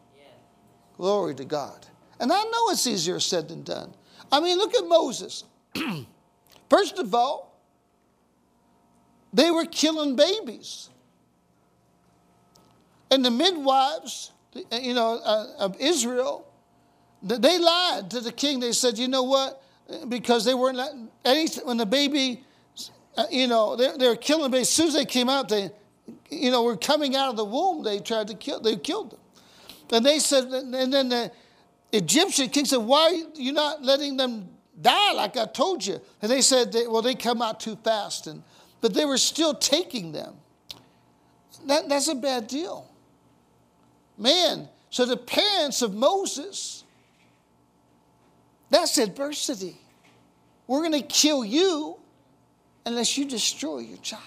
Glory 0.96 1.34
to 1.34 1.44
God. 1.44 1.86
And 2.18 2.32
I 2.32 2.42
know 2.42 2.70
it's 2.70 2.86
easier 2.86 3.20
said 3.20 3.48
than 3.48 3.62
done. 3.62 3.92
I 4.32 4.40
mean, 4.40 4.56
look 4.56 4.74
at 4.74 4.86
Moses. 4.86 5.44
First 6.70 6.98
of 6.98 7.14
all, 7.14 7.60
they 9.32 9.50
were 9.50 9.66
killing 9.66 10.16
babies. 10.16 10.88
And 13.10 13.24
the 13.24 13.30
midwives, 13.30 14.32
you 14.72 14.94
know, 14.94 15.20
uh, 15.22 15.48
of 15.58 15.76
Israel, 15.78 16.46
they 17.22 17.58
lied 17.58 18.10
to 18.10 18.20
the 18.20 18.32
king. 18.32 18.60
They 18.60 18.72
said, 18.72 18.98
you 18.98 19.08
know 19.08 19.22
what? 19.22 19.62
Because 20.08 20.44
they 20.44 20.54
weren't, 20.54 20.78
when 21.64 21.76
the 21.76 21.86
baby, 21.86 22.44
uh, 23.16 23.24
you 23.30 23.46
know, 23.46 23.76
they, 23.76 23.96
they 23.96 24.08
were 24.08 24.16
killing 24.16 24.50
baby. 24.50 24.62
As 24.62 24.70
soon 24.70 24.88
as 24.88 24.94
they 24.94 25.04
came 25.04 25.28
out, 25.28 25.48
they, 25.48 25.70
you 26.30 26.50
know, 26.50 26.62
were 26.62 26.76
coming 26.76 27.16
out 27.16 27.30
of 27.30 27.36
the 27.36 27.44
womb, 27.44 27.82
they 27.82 27.98
tried 27.98 28.28
to 28.28 28.34
kill, 28.34 28.60
they 28.60 28.76
killed 28.76 29.12
them. 29.12 29.20
And 29.90 30.04
they 30.04 30.18
said, 30.18 30.44
and 30.44 30.92
then 30.92 31.08
the 31.08 31.32
Egyptian 31.92 32.48
king 32.48 32.64
said, 32.64 32.78
why 32.78 33.06
are 33.06 33.40
you 33.40 33.52
not 33.52 33.82
letting 33.82 34.16
them 34.16 34.48
die 34.80 35.12
like 35.12 35.36
I 35.36 35.46
told 35.46 35.86
you? 35.86 36.00
And 36.20 36.30
they 36.30 36.40
said, 36.40 36.74
well, 36.88 37.02
they 37.02 37.14
come 37.14 37.40
out 37.40 37.60
too 37.60 37.76
fast. 37.76 38.26
And, 38.26 38.42
but 38.80 38.94
they 38.94 39.04
were 39.04 39.18
still 39.18 39.54
taking 39.54 40.12
them. 40.12 40.34
That, 41.66 41.88
that's 41.88 42.08
a 42.08 42.14
bad 42.14 42.46
deal. 42.48 42.90
Man, 44.18 44.68
so 44.90 45.04
the 45.04 45.16
parents 45.16 45.82
of 45.82 45.94
Moses, 45.94 46.84
that's 48.70 48.98
adversity. 48.98 49.76
We're 50.66 50.80
going 50.80 51.00
to 51.00 51.06
kill 51.06 51.44
you 51.44 51.98
unless 52.86 53.18
you 53.18 53.26
destroy 53.26 53.80
your 53.80 53.98
child. 53.98 54.22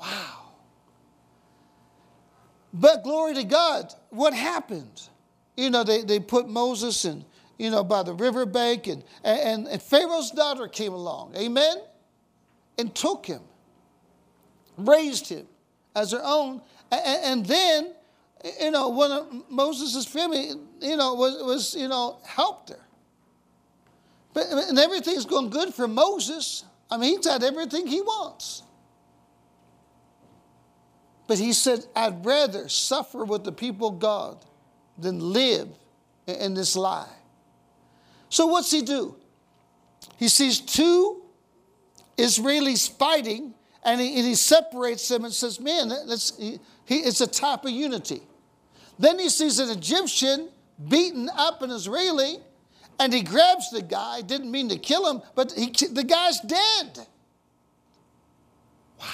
Wow. 0.00 0.46
But 2.72 3.04
glory 3.04 3.34
to 3.34 3.44
God, 3.44 3.92
what 4.10 4.32
happened? 4.34 5.08
You 5.56 5.70
know, 5.70 5.84
they, 5.84 6.02
they 6.02 6.20
put 6.20 6.48
Moses 6.48 7.04
in, 7.04 7.24
you 7.58 7.70
know, 7.70 7.84
by 7.84 8.02
the 8.02 8.14
riverbank, 8.14 8.86
and, 8.86 9.04
and, 9.22 9.68
and 9.68 9.82
Pharaoh's 9.82 10.30
daughter 10.30 10.68
came 10.68 10.92
along, 10.92 11.34
amen, 11.36 11.76
and 12.78 12.94
took 12.94 13.26
him, 13.26 13.42
raised 14.76 15.28
him 15.28 15.46
as 15.94 16.12
her 16.12 16.20
own, 16.22 16.62
and, 16.90 17.24
and 17.24 17.46
then, 17.46 17.92
you 18.60 18.70
know, 18.70 18.88
one 18.88 19.10
of 19.10 19.50
Moses' 19.50 20.06
family, 20.06 20.52
you 20.80 20.96
know, 20.96 21.14
was, 21.14 21.42
was, 21.42 21.74
you 21.74 21.88
know, 21.88 22.18
helped 22.24 22.70
her. 22.70 22.80
But, 24.32 24.46
and 24.46 24.78
everything's 24.78 25.26
going 25.26 25.50
good 25.50 25.74
for 25.74 25.88
Moses. 25.88 26.64
I 26.90 26.96
mean, 26.96 27.16
he's 27.16 27.30
had 27.30 27.42
everything 27.42 27.86
he 27.86 28.00
wants. 28.00 28.62
But 31.26 31.38
he 31.38 31.52
said, 31.52 31.84
I'd 31.94 32.24
rather 32.24 32.68
suffer 32.68 33.24
with 33.24 33.44
the 33.44 33.52
people 33.52 33.88
of 33.88 33.98
God 33.98 34.44
than 34.96 35.20
live 35.20 35.68
in 36.26 36.54
this 36.54 36.74
lie. 36.74 37.08
So 38.30 38.46
what's 38.46 38.70
he 38.70 38.82
do? 38.82 39.16
He 40.16 40.28
sees 40.28 40.60
two 40.60 41.22
Israelis 42.16 42.90
fighting 42.90 43.54
and 43.84 44.00
he, 44.00 44.16
and 44.16 44.26
he 44.26 44.34
separates 44.34 45.08
them 45.08 45.24
and 45.24 45.32
says, 45.32 45.60
Man, 45.60 45.88
that's, 45.88 46.36
he, 46.36 46.58
he, 46.84 46.96
it's 46.96 47.20
a 47.20 47.26
type 47.26 47.64
of 47.64 47.70
unity. 47.70 48.22
Then 48.98 49.18
he 49.18 49.28
sees 49.28 49.58
an 49.58 49.70
Egyptian 49.70 50.48
beaten 50.88 51.30
up 51.36 51.62
an 51.62 51.70
Israeli 51.70 52.38
and 52.98 53.12
he 53.12 53.22
grabs 53.22 53.70
the 53.70 53.82
guy, 53.82 54.22
didn't 54.22 54.50
mean 54.50 54.68
to 54.70 54.78
kill 54.78 55.08
him, 55.08 55.22
but 55.34 55.52
he, 55.52 55.70
the 55.70 56.04
guy's 56.04 56.40
dead. 56.40 57.06
Wow. 58.98 59.06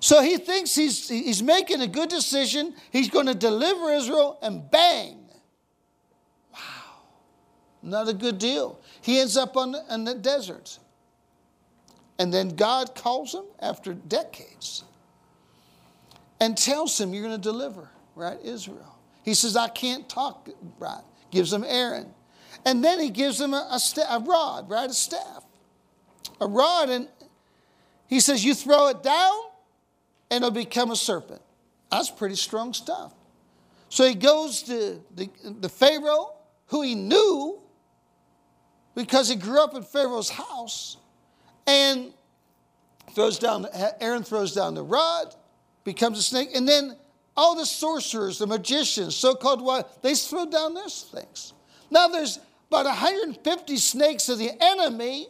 So 0.00 0.20
he 0.20 0.36
thinks 0.36 0.74
he's, 0.74 1.08
he's 1.08 1.42
making 1.42 1.80
a 1.80 1.86
good 1.86 2.10
decision. 2.10 2.74
He's 2.90 3.08
going 3.08 3.26
to 3.26 3.34
deliver 3.34 3.90
Israel, 3.90 4.38
and 4.42 4.70
bang. 4.70 5.18
Wow. 6.52 6.58
Not 7.82 8.08
a 8.08 8.14
good 8.14 8.38
deal. 8.38 8.80
He 9.00 9.18
ends 9.18 9.36
up 9.36 9.56
on 9.56 9.74
on 9.88 10.04
the 10.04 10.14
desert. 10.14 10.78
And 12.18 12.32
then 12.32 12.50
God 12.50 12.94
calls 12.94 13.34
him 13.34 13.44
after 13.60 13.92
decades 13.92 14.84
and 16.40 16.56
tells 16.56 17.00
him, 17.00 17.12
You're 17.12 17.24
going 17.24 17.40
to 17.40 17.42
deliver, 17.42 17.88
right? 18.14 18.38
Israel. 18.42 18.98
He 19.24 19.34
says, 19.34 19.56
I 19.56 19.68
can't 19.68 20.08
talk 20.08 20.48
right. 20.78 21.02
Gives 21.30 21.52
him 21.52 21.64
Aaron. 21.66 22.12
And 22.64 22.82
then 22.82 23.00
he 23.00 23.10
gives 23.10 23.40
him 23.40 23.52
a, 23.52 23.78
a, 23.78 24.00
a 24.10 24.20
rod, 24.20 24.70
right? 24.70 24.88
A 24.88 24.94
staff. 24.94 25.44
A 26.40 26.46
rod. 26.46 26.88
And 26.88 27.08
he 28.08 28.20
says, 28.20 28.44
You 28.44 28.54
throw 28.54 28.88
it 28.88 29.02
down, 29.02 29.34
and 30.30 30.42
it'll 30.44 30.50
become 30.50 30.90
a 30.90 30.96
serpent. 30.96 31.42
That's 31.90 32.10
pretty 32.10 32.36
strong 32.36 32.72
stuff. 32.72 33.12
So 33.88 34.06
he 34.08 34.14
goes 34.14 34.62
to 34.64 35.00
the, 35.14 35.28
the 35.60 35.68
Pharaoh, 35.68 36.32
who 36.66 36.82
he 36.82 36.94
knew 36.94 37.60
because 38.94 39.28
he 39.28 39.36
grew 39.36 39.62
up 39.62 39.74
in 39.74 39.82
Pharaoh's 39.82 40.30
house, 40.30 40.96
and 41.66 42.12
throws 43.14 43.38
down, 43.38 43.66
Aaron 44.00 44.22
throws 44.22 44.54
down 44.54 44.74
the 44.74 44.82
rod, 44.82 45.34
becomes 45.84 46.18
a 46.18 46.22
snake, 46.22 46.50
and 46.54 46.68
then 46.68 46.96
all 47.36 47.56
the 47.56 47.66
sorcerers, 47.66 48.38
the 48.38 48.46
magicians, 48.46 49.16
so-called 49.16 49.60
what 49.62 50.02
they 50.02 50.14
throw 50.14 50.46
down 50.46 50.74
their 50.74 50.88
things. 50.88 51.52
Now 51.90 52.08
there's 52.08 52.38
about 52.74 52.86
150 52.86 53.76
snakes 53.76 54.28
of 54.28 54.38
the 54.38 54.50
enemy, 54.60 55.28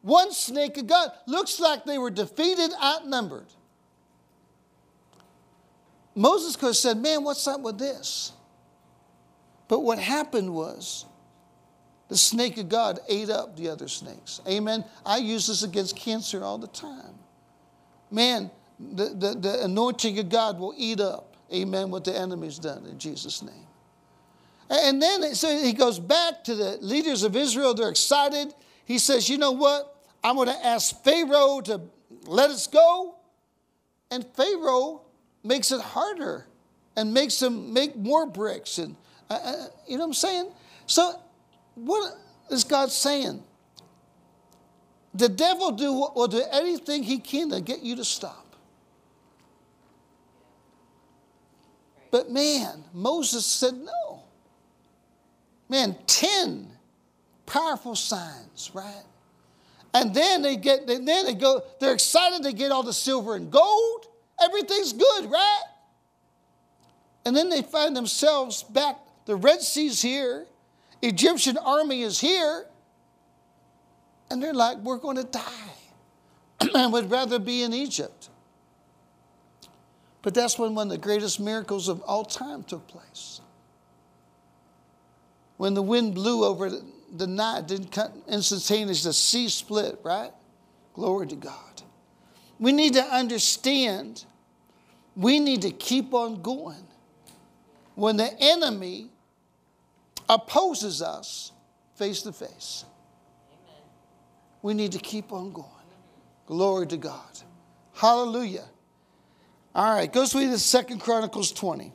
one 0.00 0.32
snake 0.32 0.78
of 0.78 0.86
God. 0.86 1.10
Looks 1.26 1.60
like 1.60 1.84
they 1.84 1.98
were 1.98 2.10
defeated, 2.10 2.70
outnumbered. 2.82 3.46
Moses 6.14 6.56
could 6.56 6.66
have 6.66 6.76
said, 6.76 6.96
Man, 6.96 7.24
what's 7.24 7.46
up 7.46 7.60
with 7.60 7.78
this? 7.78 8.32
But 9.68 9.80
what 9.80 9.98
happened 9.98 10.52
was 10.52 11.06
the 12.08 12.16
snake 12.16 12.58
of 12.58 12.68
God 12.68 13.00
ate 13.08 13.30
up 13.30 13.56
the 13.56 13.68
other 13.68 13.88
snakes. 13.88 14.40
Amen. 14.46 14.84
I 15.04 15.18
use 15.18 15.46
this 15.46 15.62
against 15.62 15.96
cancer 15.96 16.42
all 16.44 16.58
the 16.58 16.66
time. 16.68 17.14
Man, 18.10 18.50
the, 18.78 19.10
the, 19.10 19.34
the 19.38 19.64
anointing 19.64 20.18
of 20.18 20.28
God 20.28 20.58
will 20.58 20.74
eat 20.76 21.00
up, 21.00 21.36
amen, 21.52 21.90
what 21.90 22.04
the 22.04 22.14
enemy's 22.18 22.58
done 22.58 22.84
in 22.86 22.98
Jesus' 22.98 23.42
name. 23.42 23.66
And 24.72 25.02
then 25.02 25.34
so 25.34 25.54
he 25.58 25.74
goes 25.74 25.98
back 25.98 26.44
to 26.44 26.54
the 26.54 26.78
leaders 26.80 27.24
of 27.24 27.36
Israel. 27.36 27.74
They're 27.74 27.90
excited. 27.90 28.54
He 28.86 28.98
says, 28.98 29.28
You 29.28 29.36
know 29.36 29.52
what? 29.52 29.94
I'm 30.24 30.36
going 30.36 30.48
to 30.48 30.66
ask 30.66 31.02
Pharaoh 31.04 31.60
to 31.62 31.82
let 32.24 32.50
us 32.50 32.66
go. 32.66 33.16
And 34.10 34.26
Pharaoh 34.34 35.02
makes 35.44 35.72
it 35.72 35.80
harder 35.80 36.46
and 36.96 37.12
makes 37.12 37.38
them 37.38 37.72
make 37.72 37.96
more 37.96 38.26
bricks. 38.26 38.78
And 38.78 38.96
uh, 39.28 39.34
uh, 39.34 39.66
you 39.86 39.96
know 39.98 40.04
what 40.04 40.08
I'm 40.08 40.14
saying? 40.14 40.50
So, 40.86 41.20
what 41.74 42.14
is 42.50 42.64
God 42.64 42.90
saying? 42.90 43.42
The 45.14 45.28
devil 45.28 45.72
do, 45.72 45.92
will 45.92 46.28
do 46.28 46.42
anything 46.50 47.02
he 47.02 47.18
can 47.18 47.50
to 47.50 47.60
get 47.60 47.82
you 47.82 47.96
to 47.96 48.04
stop. 48.04 48.56
But 52.10 52.30
man, 52.30 52.84
Moses 52.92 53.44
said 53.44 53.74
no. 53.74 54.11
Man, 55.72 55.96
10 56.06 56.68
powerful 57.46 57.96
signs, 57.96 58.70
right? 58.74 59.04
And 59.94 60.14
then 60.14 60.42
they 60.42 60.56
get, 60.56 60.80
and 60.80 61.08
then 61.08 61.24
they 61.24 61.32
go, 61.32 61.62
they're 61.80 61.94
excited 61.94 62.42
to 62.42 62.52
get 62.52 62.70
all 62.70 62.82
the 62.82 62.92
silver 62.92 63.36
and 63.36 63.50
gold. 63.50 64.06
Everything's 64.44 64.92
good, 64.92 65.30
right? 65.30 65.62
And 67.24 67.34
then 67.34 67.48
they 67.48 67.62
find 67.62 67.96
themselves 67.96 68.62
back, 68.62 68.98
the 69.24 69.34
Red 69.34 69.62
Sea's 69.62 70.02
here, 70.02 70.44
Egyptian 71.00 71.56
army 71.56 72.02
is 72.02 72.20
here, 72.20 72.66
and 74.30 74.42
they're 74.42 74.52
like, 74.52 74.76
we're 74.76 74.98
going 74.98 75.16
to 75.16 75.24
die. 75.24 75.72
I 76.74 76.86
would 76.86 77.10
rather 77.10 77.38
be 77.38 77.62
in 77.62 77.72
Egypt. 77.72 78.28
But 80.20 80.34
that's 80.34 80.58
when 80.58 80.74
one 80.74 80.88
of 80.88 80.90
the 80.90 80.98
greatest 80.98 81.40
miracles 81.40 81.88
of 81.88 82.02
all 82.02 82.26
time 82.26 82.62
took 82.62 82.86
place. 82.88 83.41
When 85.62 85.74
the 85.74 85.82
wind 85.82 86.16
blew 86.16 86.44
over 86.44 86.72
the 87.12 87.26
night, 87.28 87.68
didn't 87.68 87.92
cut 87.92 88.12
instantaneously, 88.26 89.08
the 89.08 89.12
sea 89.12 89.48
split, 89.48 90.00
right? 90.02 90.32
Glory 90.92 91.28
to 91.28 91.36
God. 91.36 91.82
We 92.58 92.72
need 92.72 92.94
to 92.94 93.04
understand 93.04 94.24
we 95.14 95.38
need 95.38 95.62
to 95.62 95.70
keep 95.70 96.14
on 96.14 96.42
going. 96.42 96.84
When 97.94 98.16
the 98.16 98.34
enemy 98.40 99.10
opposes 100.28 101.00
us 101.00 101.52
face 101.94 102.22
to 102.22 102.32
face, 102.32 102.84
we 104.62 104.74
need 104.74 104.90
to 104.90 104.98
keep 104.98 105.32
on 105.32 105.52
going. 105.52 105.68
Glory 106.46 106.88
to 106.88 106.96
God. 106.96 107.38
Hallelujah. 107.94 108.64
All 109.76 109.94
right, 109.94 110.12
go 110.12 110.22
with 110.22 110.50
the 110.50 110.58
Second 110.58 110.98
Chronicles 110.98 111.52
20. 111.52 111.92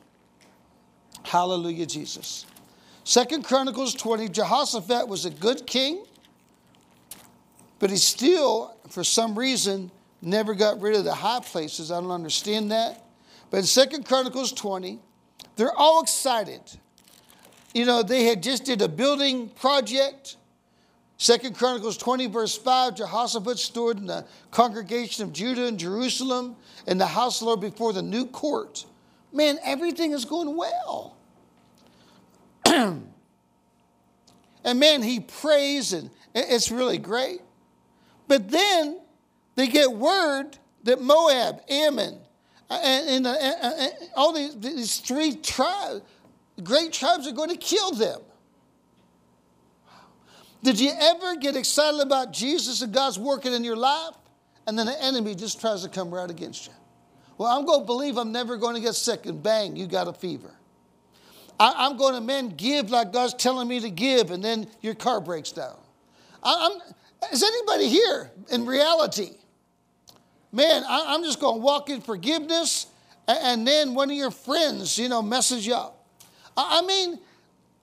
Hallelujah, 1.22 1.84
Jesus. 1.84 2.46
Second 3.08 3.42
Chronicles 3.42 3.94
20, 3.94 4.28
Jehoshaphat 4.28 5.08
was 5.08 5.24
a 5.24 5.30
good 5.30 5.66
king, 5.66 6.04
but 7.78 7.88
he 7.88 7.96
still, 7.96 8.76
for 8.90 9.02
some 9.02 9.38
reason, 9.38 9.90
never 10.20 10.52
got 10.52 10.78
rid 10.82 10.94
of 10.94 11.04
the 11.04 11.14
high 11.14 11.40
places. 11.40 11.90
I 11.90 12.02
don't 12.02 12.10
understand 12.10 12.70
that. 12.70 13.02
But 13.50 13.60
in 13.60 13.62
Second 13.62 14.04
Chronicles 14.04 14.52
20, 14.52 14.98
they're 15.56 15.72
all 15.74 16.02
excited. 16.02 16.60
You 17.72 17.86
know, 17.86 18.02
they 18.02 18.24
had 18.24 18.42
just 18.42 18.66
did 18.66 18.82
a 18.82 18.88
building 18.88 19.48
project. 19.48 20.36
Second 21.16 21.56
Chronicles 21.56 21.96
20, 21.96 22.26
verse 22.26 22.58
5, 22.58 22.96
Jehoshaphat 22.96 23.58
stood 23.58 23.96
in 23.96 24.04
the 24.04 24.26
congregation 24.50 25.24
of 25.24 25.32
Judah 25.32 25.64
and 25.64 25.78
Jerusalem 25.78 26.56
in 26.86 26.98
the 26.98 27.06
house 27.06 27.36
of 27.36 27.40
the 27.40 27.44
Lord 27.46 27.60
before 27.62 27.94
the 27.94 28.02
new 28.02 28.26
court. 28.26 28.84
Man, 29.32 29.58
everything 29.64 30.12
is 30.12 30.26
going 30.26 30.54
well. 30.54 31.17
And 34.64 34.80
man, 34.80 35.02
he 35.02 35.20
prays, 35.20 35.94
and 35.94 36.10
it's 36.34 36.70
really 36.70 36.98
great. 36.98 37.40
But 38.26 38.50
then 38.50 39.00
they 39.54 39.66
get 39.66 39.90
word 39.90 40.58
that 40.84 41.00
Moab, 41.00 41.62
Ammon, 41.70 42.18
and, 42.68 43.26
and, 43.26 43.26
and 43.26 43.92
all 44.14 44.32
these, 44.32 44.54
these 44.56 44.98
three 44.98 45.36
tribes, 45.36 46.02
great 46.62 46.92
tribes, 46.92 47.26
are 47.26 47.32
going 47.32 47.48
to 47.48 47.56
kill 47.56 47.92
them. 47.92 48.20
Did 50.62 50.78
you 50.78 50.92
ever 50.98 51.36
get 51.36 51.56
excited 51.56 52.00
about 52.00 52.32
Jesus 52.32 52.82
and 52.82 52.92
God's 52.92 53.18
working 53.18 53.54
in 53.54 53.64
your 53.64 53.76
life? 53.76 54.14
And 54.66 54.78
then 54.78 54.84
the 54.84 55.02
enemy 55.02 55.34
just 55.34 55.62
tries 55.62 55.82
to 55.82 55.88
come 55.88 56.12
right 56.12 56.28
against 56.28 56.66
you. 56.66 56.74
Well, 57.38 57.48
I'm 57.48 57.64
going 57.64 57.80
to 57.80 57.86
believe 57.86 58.18
I'm 58.18 58.32
never 58.32 58.58
going 58.58 58.74
to 58.74 58.82
get 58.82 58.96
sick, 58.96 59.24
and 59.24 59.42
bang, 59.42 59.76
you 59.76 59.86
got 59.86 60.08
a 60.08 60.12
fever. 60.12 60.52
I, 61.60 61.86
am 61.86 61.96
going 61.96 62.14
to, 62.14 62.20
man, 62.20 62.50
give 62.50 62.90
like 62.90 63.12
God's 63.12 63.34
telling 63.34 63.68
me 63.68 63.80
to 63.80 63.90
give, 63.90 64.30
and 64.30 64.42
then 64.42 64.68
your 64.80 64.94
car 64.94 65.20
breaks 65.20 65.50
down. 65.52 65.76
I, 66.42 66.78
is 67.32 67.42
anybody 67.42 67.88
here 67.88 68.30
in 68.50 68.64
reality? 68.64 69.30
Man, 70.52 70.84
I, 70.88 71.14
am 71.14 71.24
just 71.24 71.40
going 71.40 71.56
to 71.56 71.60
walk 71.60 71.90
in 71.90 72.00
forgiveness, 72.00 72.86
and, 73.26 73.38
and, 73.42 73.66
then 73.66 73.94
one 73.94 74.10
of 74.10 74.16
your 74.16 74.30
friends, 74.30 74.98
you 74.98 75.08
know, 75.08 75.20
messes 75.20 75.66
you 75.66 75.74
up. 75.74 76.06
I, 76.56 76.80
I 76.80 76.86
mean, 76.86 77.18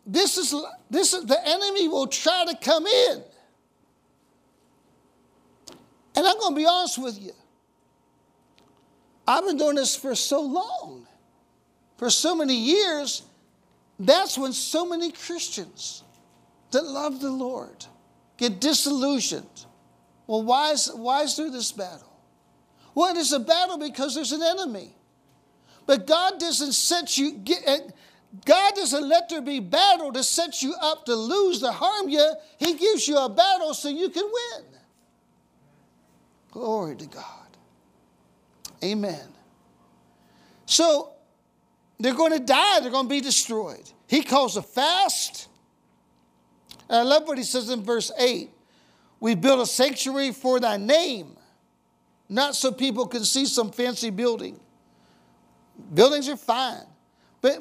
this 0.05 0.37
is 0.37 0.55
this 0.89 1.13
is 1.13 1.25
the 1.25 1.39
enemy 1.47 1.87
will 1.87 2.07
try 2.07 2.45
to 2.47 2.57
come 2.57 2.85
in. 2.85 3.23
And 6.15 6.25
I'm 6.25 6.39
going 6.39 6.53
to 6.53 6.55
be 6.55 6.65
honest 6.65 6.97
with 6.97 7.21
you. 7.21 7.33
I've 9.27 9.43
been 9.45 9.57
doing 9.57 9.75
this 9.75 9.95
for 9.95 10.15
so 10.15 10.41
long, 10.41 11.07
for 11.97 12.09
so 12.09 12.35
many 12.35 12.55
years. 12.55 13.23
That's 13.99 14.37
when 14.37 14.53
so 14.53 14.85
many 14.85 15.11
Christians 15.11 16.03
that 16.71 16.85
love 16.85 17.21
the 17.21 17.31
Lord 17.31 17.85
get 18.37 18.59
disillusioned. 18.59 19.65
Well, 20.27 20.43
why 20.43 20.71
is, 20.71 20.91
why 20.93 21.21
is 21.23 21.37
there 21.37 21.49
this 21.49 21.71
battle? 21.71 22.11
Well, 22.93 23.15
it 23.15 23.17
is 23.17 23.31
a 23.31 23.39
battle 23.39 23.77
because 23.77 24.15
there's 24.15 24.31
an 24.31 24.41
enemy. 24.41 24.95
But 25.85 26.07
God 26.07 26.39
doesn't 26.39 26.73
set 26.73 27.17
you, 27.17 27.41
eh, 27.67 27.79
God 28.43 28.73
doesn't 28.75 29.07
let 29.07 29.29
there 29.29 29.41
be 29.41 29.59
battle 29.59 30.11
to 30.13 30.23
set 30.23 30.61
you 30.61 30.73
up 30.81 31.05
to 31.05 31.15
lose, 31.15 31.59
to 31.59 31.71
harm 31.71 32.09
you. 32.09 32.33
He 32.57 32.73
gives 32.73 33.07
you 33.07 33.17
a 33.17 33.29
battle 33.29 33.73
so 33.73 33.89
you 33.89 34.09
can 34.09 34.23
win. 34.23 34.65
Glory 36.51 36.95
to 36.95 37.05
God. 37.05 37.23
Amen. 38.83 39.27
So 40.65 41.14
they're 41.99 42.13
going 42.13 42.33
to 42.33 42.39
die, 42.39 42.79
they're 42.81 42.91
going 42.91 43.05
to 43.05 43.09
be 43.09 43.21
destroyed. 43.21 43.89
He 44.07 44.21
calls 44.21 44.57
a 44.57 44.61
fast. 44.61 45.47
And 46.89 46.99
I 46.99 47.03
love 47.03 47.27
what 47.27 47.37
he 47.37 47.43
says 47.43 47.69
in 47.69 47.83
verse 47.83 48.11
8 48.17 48.49
We 49.19 49.35
build 49.35 49.61
a 49.61 49.65
sanctuary 49.65 50.31
for 50.31 50.59
thy 50.59 50.77
name, 50.77 51.35
not 52.29 52.55
so 52.55 52.71
people 52.71 53.07
can 53.07 53.23
see 53.23 53.45
some 53.45 53.71
fancy 53.71 54.09
building. 54.09 54.59
Buildings 55.93 56.29
are 56.29 56.37
fine. 56.37 56.85
But, 57.41 57.59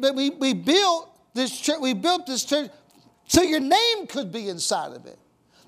but 0.00 0.14
we, 0.14 0.30
we 0.30 0.52
built 0.52 1.16
this 1.32 1.58
church, 1.58 1.78
we 1.80 1.94
built 1.94 2.26
this 2.26 2.44
church 2.44 2.70
so 3.26 3.42
your 3.42 3.60
name 3.60 4.06
could 4.08 4.30
be 4.30 4.48
inside 4.48 4.92
of 4.92 5.06
it. 5.06 5.18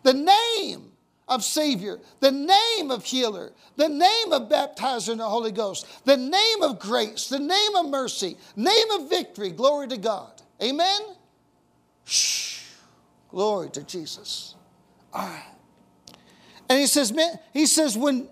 The 0.02 0.14
name 0.14 0.87
of 1.28 1.44
Savior, 1.44 1.98
the 2.20 2.32
name 2.32 2.90
of 2.90 3.04
healer, 3.04 3.52
the 3.76 3.88
name 3.88 4.32
of 4.32 4.48
baptizer 4.48 5.12
in 5.12 5.18
the 5.18 5.28
Holy 5.28 5.52
Ghost, 5.52 5.86
the 6.04 6.16
name 6.16 6.62
of 6.62 6.78
grace, 6.78 7.28
the 7.28 7.38
name 7.38 7.76
of 7.76 7.86
mercy, 7.88 8.36
name 8.56 8.90
of 8.92 9.08
victory. 9.10 9.50
Glory 9.50 9.88
to 9.88 9.98
God. 9.98 10.32
Amen? 10.62 11.00
Shh. 12.04 12.62
Glory 13.30 13.70
to 13.70 13.82
Jesus. 13.82 14.54
All 15.12 15.26
right. 15.26 15.44
And 16.68 16.78
he 16.78 16.86
says, 16.86 17.12
man, 17.12 17.38
he 17.52 17.66
says, 17.66 17.96
when 17.96 18.28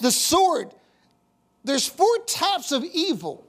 the 0.00 0.10
sword, 0.10 0.74
there's 1.64 1.86
four 1.86 2.18
types 2.26 2.72
of 2.72 2.84
evil. 2.84 3.46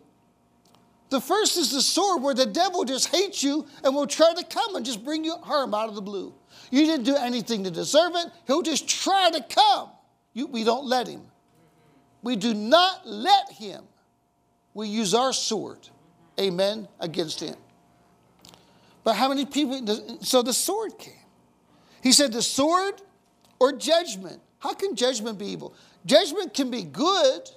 The 1.09 1.19
first 1.19 1.57
is 1.57 1.71
the 1.71 1.81
sword 1.81 2.21
where 2.21 2.35
the 2.35 2.45
devil 2.45 2.85
just 2.85 3.07
hates 3.07 3.41
you 3.41 3.65
and 3.83 3.95
will 3.95 4.07
try 4.07 4.33
to 4.33 4.43
come 4.43 4.75
and 4.75 4.85
just 4.85 5.03
bring 5.03 5.23
you 5.23 5.35
harm 5.37 5.73
out 5.73 5.89
of 5.89 5.95
the 5.95 6.01
blue. 6.01 6.33
You 6.71 6.85
didn't 6.85 7.05
do 7.05 7.15
anything 7.15 7.63
to 7.63 7.71
deserve 7.71 8.11
it. 8.15 8.27
He'll 8.47 8.61
just 8.61 8.87
try 8.87 9.29
to 9.31 9.43
come. 9.43 9.89
You, 10.33 10.47
we 10.47 10.63
don't 10.63 10.85
let 10.85 11.07
him. 11.07 11.21
We 12.21 12.35
do 12.35 12.53
not 12.53 13.07
let 13.07 13.51
him. 13.51 13.83
We 14.73 14.87
use 14.87 15.13
our 15.13 15.33
sword, 15.33 15.79
amen, 16.39 16.87
against 16.99 17.39
him. 17.39 17.55
But 19.03 19.15
how 19.15 19.29
many 19.29 19.45
people? 19.45 20.19
So 20.21 20.41
the 20.41 20.53
sword 20.53 20.97
came. 20.97 21.13
He 22.01 22.11
said 22.11 22.31
the 22.31 22.41
sword 22.41 23.01
or 23.59 23.73
judgment. 23.73 24.41
How 24.59 24.73
can 24.73 24.95
judgment 24.95 25.39
be 25.39 25.47
evil? 25.47 25.73
Judgment 26.05 26.53
can 26.53 26.69
be 26.69 26.83
good 26.83 27.49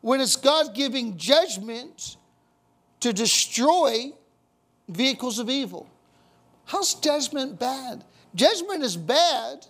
when 0.00 0.20
it's 0.20 0.36
God 0.36 0.74
giving 0.74 1.16
judgment 1.16 2.16
to 3.00 3.12
destroy 3.12 4.12
vehicles 4.88 5.38
of 5.38 5.48
evil. 5.48 5.88
How's 6.64 6.94
judgment 6.94 7.58
bad? 7.58 8.04
Judgment 8.34 8.82
is 8.82 8.96
bad 8.96 9.66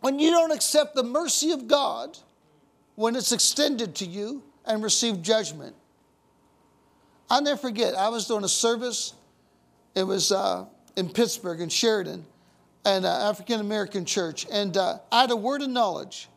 when 0.00 0.18
you 0.18 0.30
don't 0.30 0.52
accept 0.52 0.94
the 0.94 1.02
mercy 1.02 1.50
of 1.52 1.66
God 1.66 2.18
when 2.94 3.16
it's 3.16 3.32
extended 3.32 3.94
to 3.96 4.04
you 4.04 4.42
and 4.66 4.82
receive 4.82 5.22
judgment. 5.22 5.74
I'll 7.30 7.42
never 7.42 7.58
forget, 7.58 7.94
I 7.94 8.08
was 8.08 8.26
doing 8.26 8.44
a 8.44 8.48
service. 8.48 9.14
It 9.94 10.02
was 10.02 10.32
uh, 10.32 10.66
in 10.96 11.08
Pittsburgh, 11.08 11.60
in 11.60 11.68
Sheraden, 11.68 12.22
an 12.84 13.04
uh, 13.04 13.08
African 13.08 13.60
American 13.60 14.04
church. 14.04 14.46
And 14.50 14.76
uh, 14.76 14.98
I 15.12 15.22
had 15.22 15.30
a 15.30 15.36
word 15.36 15.62
of 15.62 15.68
knowledge. 15.68 16.28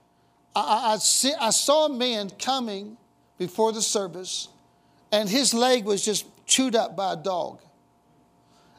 I, 0.56 0.94
I, 0.94 0.98
see, 0.98 1.34
I 1.40 1.50
saw 1.52 1.86
a 1.86 1.94
man 1.94 2.30
coming 2.38 2.98
before 3.38 3.72
the 3.72 3.82
service, 3.82 4.50
and 5.12 5.30
his 5.30 5.54
leg 5.54 5.86
was 5.86 6.04
just 6.04 6.26
chewed 6.46 6.76
up 6.76 6.96
by 6.96 7.14
a 7.14 7.16
dog. 7.16 7.62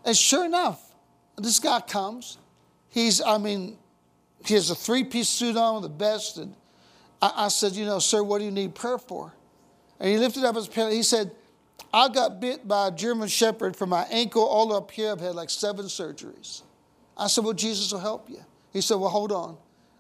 And 0.05 0.17
sure 0.17 0.45
enough, 0.45 0.81
this 1.37 1.59
guy 1.59 1.81
comes. 1.81 2.39
He's, 2.89 3.21
I 3.21 3.39
mean, 3.39 3.79
he 4.45 4.55
has 4.55 4.71
a 4.71 4.75
three 4.75 5.05
piece 5.05 5.29
suit 5.29 5.57
on 5.57 5.75
with 5.75 5.85
the 5.85 5.97
best. 5.97 6.39
And 6.39 6.55
I, 7.21 7.33
I, 7.37 7.49
said, 7.49 7.73
You 7.73 7.85
know, 7.85 7.99
sir, 7.99 8.23
what 8.23 8.39
do 8.39 8.45
you 8.45 8.51
need 8.51 8.75
prayer 8.75 8.99
for? 8.99 9.33
And 10.01 10.11
he 10.11 10.19
lifted 10.19 10.45
up 10.45 10.57
his 10.57 10.69
pen. 10.69 10.91
He 10.91 11.03
said, 11.03 11.31
I 11.93 12.09
got 12.09 12.41
bit 12.41 12.67
by 12.67 12.89
a 12.89 12.91
German 12.91 13.29
shepherd 13.29 13.77
from 13.77 13.91
my 13.91 14.03
ankle 14.11 14.43
all 14.43 14.75
up 14.75 14.91
here. 14.91 15.13
I've 15.13 15.21
had 15.21 15.35
like 15.35 15.51
seven 15.51 15.87
surgeries. 15.87 16.63
I 17.17 17.29
said, 17.29 17.45
Well, 17.45 17.55
Jesus 17.55 17.93
will 17.93 18.01
help 18.01 18.29
you. 18.29 18.41
He 18.73 18.81
said, 18.81 18.97
Well, 18.97 19.11
hold 19.11 19.33
on. 19.33 19.57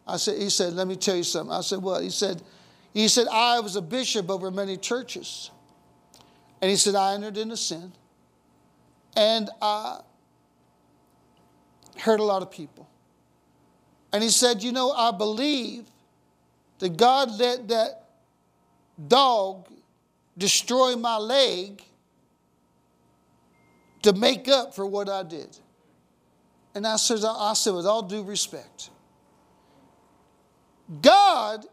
I 0.07 0.17
said, 0.17 0.39
He 0.39 0.51
said, 0.51 0.73
Let 0.73 0.89
me 0.89 0.97
tell 0.97 1.17
you 1.17 1.23
something. 1.23 1.55
I 1.55 1.61
said, 1.61 1.81
What? 1.81 2.03
He 2.03 2.11
said, 2.11 2.43
he 2.93 3.09
said, 3.09 3.27
I 3.29 3.61
was 3.61 3.77
a 3.77 3.83
bishop 3.83 4.29
over 4.29 4.51
many 4.51 4.77
churches. 4.77 5.51
And 6.61 6.71
he 6.71 6.77
said, 6.77 6.95
I 6.95 7.15
entered 7.15 7.39
into 7.39 7.57
sin. 7.57 7.93
And 9.17 9.51
I 9.61 10.01
hurt 11.99 12.21
a 12.21 12.25
lot 12.25 12.43
of 12.43 12.51
people. 12.51 12.89
And 14.13 14.23
he 14.23 14.29
said, 14.29 14.63
You 14.63 14.73
know, 14.73 14.93
I 14.93 15.11
believe 15.11 15.85
that 16.79 16.97
God 16.97 17.31
let 17.39 17.69
that 17.69 18.05
dog 19.09 19.69
destroy 20.37 20.97
my 20.97 21.17
leg 21.17 21.83
to 24.03 24.13
make 24.13 24.49
up 24.49 24.75
for 24.75 24.87
what 24.87 25.09
I 25.09 25.23
did. 25.23 25.57
And 26.75 26.87
I 26.87 26.97
said, 26.97 27.21
I 27.25 27.53
said, 27.55 27.75
with 27.75 27.87
all 27.87 28.03
due 28.03 28.23
respect, 28.23 28.91
God 31.01 31.65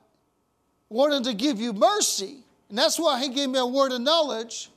wanted 0.90 1.24
to 1.26 1.34
give 1.34 1.60
you 1.60 1.74
mercy, 1.74 2.44
and 2.70 2.78
that's 2.78 3.00
why 3.00 3.20
He 3.20 3.30
gave 3.30 3.50
me 3.50 3.60
a 3.60 3.66
word 3.66 3.92
of 3.92 4.02
knowledge 4.02 4.70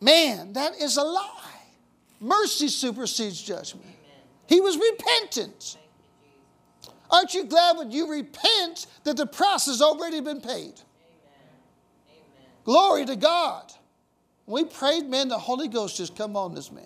Man, 0.00 0.52
that 0.52 0.80
is 0.80 0.96
a 0.96 1.02
lie. 1.02 1.40
Mercy 2.20 2.68
supersedes 2.68 3.40
judgment. 3.40 3.86
He 4.46 4.60
was 4.60 4.78
repentant. 4.78 5.76
Aren't 7.10 7.34
you 7.34 7.44
glad 7.44 7.76
when 7.76 7.90
you 7.90 8.10
repent 8.10 8.86
that 9.04 9.16
the 9.16 9.26
price 9.26 9.66
has 9.66 9.80
already 9.80 10.20
been 10.20 10.40
paid? 10.40 10.74
Glory 12.64 13.04
to 13.06 13.16
God. 13.16 13.72
We 14.46 14.64
prayed, 14.64 15.08
man, 15.08 15.28
the 15.28 15.38
Holy 15.38 15.68
Ghost 15.68 15.96
just 15.96 16.16
come 16.16 16.36
on 16.36 16.54
this 16.54 16.70
man. 16.70 16.84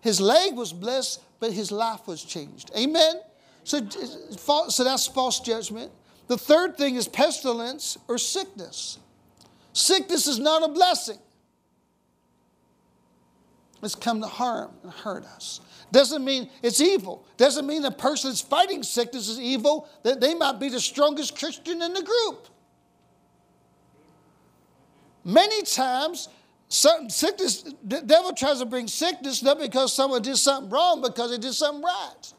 His 0.00 0.20
leg 0.20 0.54
was 0.54 0.72
blessed, 0.72 1.22
but 1.38 1.52
his 1.52 1.70
life 1.70 2.06
was 2.06 2.24
changed. 2.24 2.70
Amen? 2.76 3.20
So, 3.64 3.88
so 4.68 4.84
that's 4.84 5.06
false 5.06 5.40
judgment. 5.40 5.92
The 6.26 6.36
third 6.36 6.76
thing 6.76 6.96
is 6.96 7.06
pestilence 7.06 7.98
or 8.08 8.18
sickness. 8.18 8.98
Sickness 9.72 10.26
is 10.26 10.38
not 10.38 10.62
a 10.62 10.68
blessing. 10.68 11.18
It's 13.82 13.94
come 13.94 14.20
to 14.20 14.28
harm 14.28 14.70
and 14.82 14.92
hurt 14.92 15.24
us. 15.24 15.60
Doesn't 15.90 16.24
mean 16.24 16.48
it's 16.62 16.80
evil. 16.80 17.26
Doesn't 17.36 17.66
mean 17.66 17.82
the 17.82 17.90
person 17.90 18.30
that's 18.30 18.40
fighting 18.40 18.82
sickness 18.82 19.28
is 19.28 19.40
evil, 19.40 19.88
that 20.04 20.20
they 20.20 20.34
might 20.34 20.60
be 20.60 20.68
the 20.68 20.80
strongest 20.80 21.36
Christian 21.36 21.82
in 21.82 21.92
the 21.92 22.02
group. 22.02 22.48
Many 25.24 25.62
times, 25.62 26.28
sickness, 26.68 27.62
the 27.84 28.02
devil 28.02 28.32
tries 28.32 28.60
to 28.60 28.66
bring 28.66 28.88
sickness 28.88 29.42
not 29.42 29.58
because 29.58 29.92
someone 29.92 30.22
did 30.22 30.36
something 30.36 30.70
wrong, 30.70 31.02
because 31.02 31.30
they 31.30 31.38
did 31.38 31.52
something 31.52 31.82
right. 31.82 32.32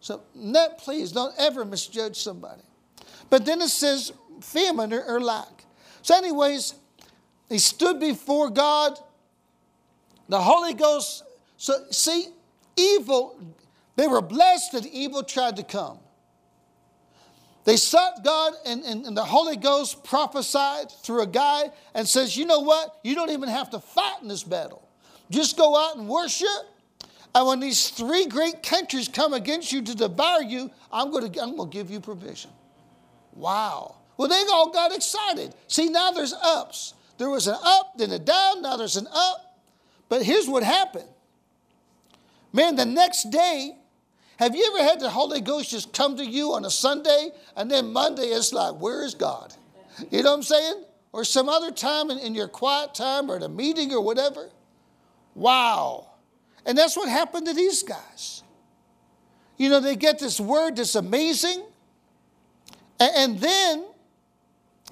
So, 0.00 0.22
net, 0.34 0.78
please 0.78 1.12
don't 1.12 1.34
ever 1.38 1.64
misjudge 1.64 2.16
somebody. 2.16 2.62
But 3.30 3.44
then 3.44 3.60
it 3.60 3.68
says 3.68 4.12
famine 4.40 4.92
or, 4.92 5.04
or 5.04 5.20
lack. 5.20 5.57
So, 6.02 6.16
anyways, 6.16 6.74
he 7.48 7.58
stood 7.58 8.00
before 8.00 8.50
God. 8.50 8.98
The 10.28 10.40
Holy 10.40 10.74
Ghost. 10.74 11.24
So, 11.56 11.74
see, 11.90 12.26
evil, 12.76 13.40
they 13.96 14.06
were 14.06 14.20
blessed 14.20 14.72
that 14.72 14.86
evil 14.86 15.22
tried 15.22 15.56
to 15.56 15.62
come. 15.62 15.98
They 17.64 17.76
sought 17.76 18.24
God, 18.24 18.54
and, 18.64 18.82
and, 18.84 19.04
and, 19.04 19.14
the 19.14 19.24
Holy 19.24 19.56
Ghost 19.56 20.02
prophesied 20.02 20.90
through 21.02 21.20
a 21.20 21.26
guy 21.26 21.70
and 21.94 22.08
says, 22.08 22.34
You 22.34 22.46
know 22.46 22.60
what? 22.60 22.98
You 23.02 23.14
don't 23.14 23.30
even 23.30 23.50
have 23.50 23.68
to 23.70 23.78
fight 23.78 24.22
in 24.22 24.28
this 24.28 24.42
battle. 24.42 24.88
Just 25.30 25.58
go 25.58 25.76
out 25.76 25.96
and 25.96 26.08
worship. 26.08 26.48
And 27.34 27.46
when 27.46 27.60
these 27.60 27.90
three 27.90 28.24
great 28.24 28.62
countries 28.62 29.06
come 29.06 29.34
against 29.34 29.70
you 29.70 29.82
to 29.82 29.94
devour 29.94 30.40
you, 30.40 30.70
I'm 30.90 31.10
going 31.10 31.30
to, 31.30 31.42
I'm 31.42 31.56
going 31.56 31.70
to 31.70 31.76
give 31.76 31.90
you 31.90 32.00
provision. 32.00 32.50
Wow. 33.34 33.96
Well, 34.18 34.28
they 34.28 34.44
all 34.52 34.70
got 34.70 34.94
excited. 34.94 35.54
See, 35.68 35.88
now 35.88 36.10
there's 36.10 36.34
ups. 36.34 36.92
There 37.16 37.30
was 37.30 37.46
an 37.46 37.56
up, 37.62 37.96
then 37.96 38.10
a 38.10 38.18
down, 38.18 38.62
now 38.62 38.76
there's 38.76 38.96
an 38.96 39.06
up. 39.10 39.60
But 40.08 40.24
here's 40.24 40.48
what 40.48 40.62
happened. 40.62 41.08
Man, 42.52 42.76
the 42.76 42.84
next 42.84 43.30
day, 43.30 43.76
have 44.38 44.54
you 44.54 44.72
ever 44.74 44.84
had 44.84 45.00
the 45.00 45.10
Holy 45.10 45.40
Ghost 45.40 45.70
just 45.70 45.92
come 45.92 46.16
to 46.16 46.24
you 46.24 46.52
on 46.52 46.64
a 46.64 46.70
Sunday 46.70 47.30
and 47.56 47.70
then 47.70 47.92
Monday 47.92 48.22
it's 48.22 48.52
like, 48.52 48.74
where 48.80 49.04
is 49.04 49.14
God? 49.14 49.54
You 50.10 50.22
know 50.22 50.30
what 50.30 50.36
I'm 50.36 50.42
saying? 50.42 50.84
Or 51.12 51.24
some 51.24 51.48
other 51.48 51.70
time 51.70 52.10
in, 52.10 52.18
in 52.18 52.34
your 52.34 52.48
quiet 52.48 52.94
time 52.94 53.30
or 53.30 53.36
at 53.36 53.42
a 53.42 53.48
meeting 53.48 53.92
or 53.92 54.00
whatever? 54.00 54.50
Wow. 55.34 56.08
And 56.66 56.76
that's 56.76 56.96
what 56.96 57.08
happened 57.08 57.46
to 57.46 57.54
these 57.54 57.82
guys. 57.82 58.42
You 59.56 59.70
know, 59.70 59.80
they 59.80 59.96
get 59.96 60.18
this 60.18 60.40
word 60.40 60.76
that's 60.76 60.94
amazing. 60.94 61.64
And, 63.00 63.12
and 63.16 63.38
then 63.40 63.84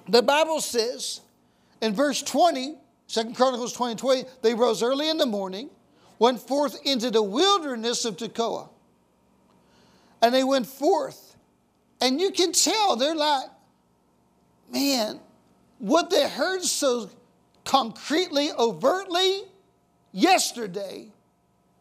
the 0.08 0.22
Bible 0.22 0.60
says 0.60 1.20
in 1.80 1.94
verse 1.94 2.22
20, 2.22 2.76
2 3.08 3.32
Chronicles 3.34 3.72
20 3.72 3.96
20, 3.96 4.24
they 4.42 4.54
rose 4.54 4.82
early 4.82 5.08
in 5.08 5.18
the 5.18 5.26
morning, 5.26 5.70
went 6.18 6.40
forth 6.40 6.78
into 6.84 7.10
the 7.10 7.22
wilderness 7.22 8.04
of 8.04 8.16
Tekoa 8.16 8.68
and 10.22 10.34
they 10.34 10.44
went 10.44 10.66
forth. 10.66 11.36
And 12.00 12.20
you 12.20 12.30
can 12.30 12.52
tell 12.52 12.96
they're 12.96 13.14
like, 13.14 13.48
man, 14.72 15.20
what 15.78 16.10
they 16.10 16.28
heard 16.28 16.62
so 16.62 17.10
concretely, 17.64 18.50
overtly 18.52 19.42
yesterday, 20.12 21.08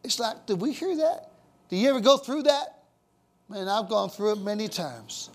it's 0.04 0.18
like, 0.18 0.46
did 0.46 0.60
we 0.60 0.72
hear 0.72 0.96
that? 0.96 1.30
Did 1.68 1.76
you 1.76 1.90
ever 1.90 2.00
go 2.00 2.16
through 2.16 2.44
that? 2.44 2.84
Man, 3.48 3.68
I've 3.68 3.88
gone 3.88 4.10
through 4.10 4.32
it 4.32 4.38
many 4.40 4.68
times. 4.68 5.30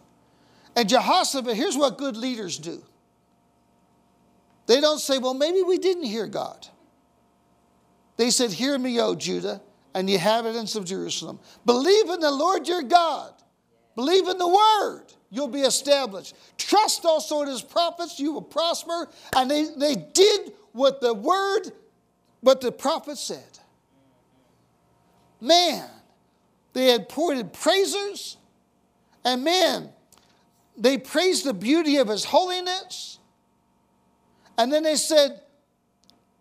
And 0.76 0.88
Jehoshaphat, 0.88 1.56
here's 1.56 1.78
what 1.78 1.98
good 1.98 2.16
leaders 2.16 2.58
do. 2.58 2.84
They 4.68 4.80
don't 4.80 5.00
say, 5.00 5.18
well, 5.18 5.34
maybe 5.34 5.62
we 5.64 5.78
didn't 5.78 6.04
hear 6.04 6.28
God. 6.28 6.68
They 8.22 8.30
said, 8.30 8.52
Hear 8.52 8.78
me, 8.78 9.02
O 9.02 9.16
Judah, 9.16 9.62
and 9.96 10.08
the 10.08 10.14
inhabitants 10.14 10.76
of 10.76 10.86
Jerusalem. 10.86 11.40
Believe 11.66 12.08
in 12.08 12.20
the 12.20 12.30
Lord 12.30 12.68
your 12.68 12.84
God. 12.84 13.34
Believe 13.96 14.28
in 14.28 14.38
the 14.38 14.48
word. 14.48 15.06
You'll 15.32 15.48
be 15.48 15.62
established. 15.62 16.36
Trust 16.56 17.04
also 17.04 17.42
in 17.42 17.48
his 17.48 17.64
prophets. 17.64 18.20
You 18.20 18.34
will 18.34 18.44
prosper. 18.44 19.10
And 19.36 19.50
they, 19.50 19.66
they 19.76 19.96
did 19.96 20.54
what 20.72 21.02
the 21.02 21.16
word, 21.16 21.72
what 22.42 22.62
the 22.62 22.72
prophet 22.72 23.18
said. 23.18 23.58
Man, 25.40 25.90
they 26.74 26.92
had 26.92 27.02
appointed 27.02 27.54
praisers. 27.54 28.38
And 29.26 29.44
man, 29.44 29.90
they 30.78 30.98
praised 30.98 31.46
the 31.46 31.54
beauty 31.54 31.98
of 31.98 32.08
his 32.08 32.26
holiness. 32.26 33.20
And 34.58 34.72
then 34.72 34.84
they 34.84 34.96
said, 34.96 35.42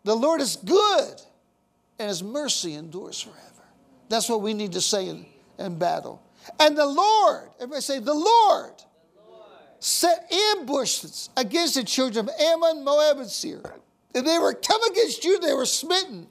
The 0.04 0.14
Lord 0.14 0.40
is 0.40 0.56
good 0.56 1.20
and 2.00 2.08
his 2.08 2.22
mercy 2.22 2.74
endures 2.74 3.20
forever. 3.20 3.68
That's 4.08 4.28
what 4.28 4.40
we 4.40 4.54
need 4.54 4.72
to 4.72 4.80
say 4.80 5.08
in, 5.08 5.26
in 5.58 5.78
battle. 5.78 6.22
And 6.58 6.76
the 6.76 6.86
Lord, 6.86 7.50
everybody 7.56 7.82
say, 7.82 7.98
the 7.98 8.14
Lord, 8.14 8.72
the 8.78 9.30
Lord. 9.30 9.44
set 9.78 10.32
ambushes 10.32 11.28
against 11.36 11.74
the 11.74 11.84
children 11.84 12.26
of 12.26 12.34
Ammon, 12.40 12.82
Moab, 12.82 13.18
and 13.18 13.28
Seir. 13.28 13.60
And 14.14 14.26
they 14.26 14.38
were 14.38 14.54
come 14.54 14.82
against 14.90 15.24
you, 15.24 15.38
they 15.40 15.52
were 15.52 15.66
smitten. 15.66 16.26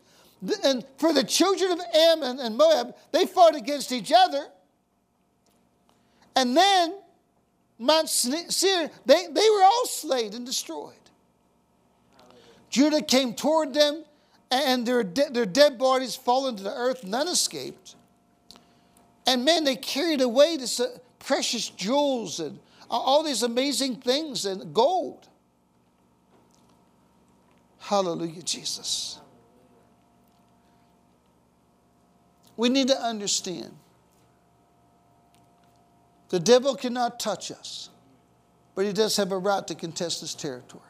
And 0.64 0.84
for 0.98 1.14
the 1.14 1.24
children 1.24 1.72
of 1.72 1.80
Ammon 1.94 2.40
and 2.40 2.58
Moab, 2.58 2.96
they 3.12 3.28
fought 3.28 3.56
against 3.56 3.92
each 3.92 4.12
other. 4.12 4.48
And 6.36 6.58
then 6.58 6.96
Mount 7.80 8.10
Seir, 8.10 8.92
they, 9.06 9.28
they 9.32 9.50
were 9.50 9.64
all 9.64 9.86
slain 9.86 10.34
and 10.34 10.46
destroyed. 10.46 10.94
Judah 12.70 13.02
came 13.02 13.34
toward 13.34 13.74
them 13.74 14.04
and 14.52 14.86
their, 14.86 15.04
de- 15.04 15.30
their 15.32 15.46
dead 15.46 15.78
bodies 15.78 16.16
fall 16.16 16.48
into 16.48 16.62
the 16.62 16.74
earth, 16.74 17.04
none 17.04 17.28
escaped. 17.28 17.96
And 19.26 19.46
man, 19.46 19.64
they 19.64 19.76
carried 19.76 20.22
away 20.22 20.58
this 20.58 20.80
uh, 20.80 20.98
precious 21.20 21.70
jewels 21.70 22.40
and 22.40 22.60
all 22.90 23.24
these 23.24 23.44
amazing 23.44 23.98
things 23.98 24.46
and 24.46 24.74
gold. 24.74 25.28
Hallelujah, 27.80 28.42
Jesus. 28.42 29.20
We 32.58 32.68
need 32.68 32.90
to 32.90 33.02
understand 33.02 33.79
the 36.30 36.40
devil 36.40 36.76
cannot 36.76 37.20
touch 37.20 37.52
us, 37.52 37.90
but 38.76 38.86
he 38.86 38.94
does 38.94 39.18
have 39.18 39.32
a 39.32 39.38
right 39.38 39.66
to 39.68 39.76
contest 39.76 40.22
this 40.22 40.36
territory. 40.36 40.84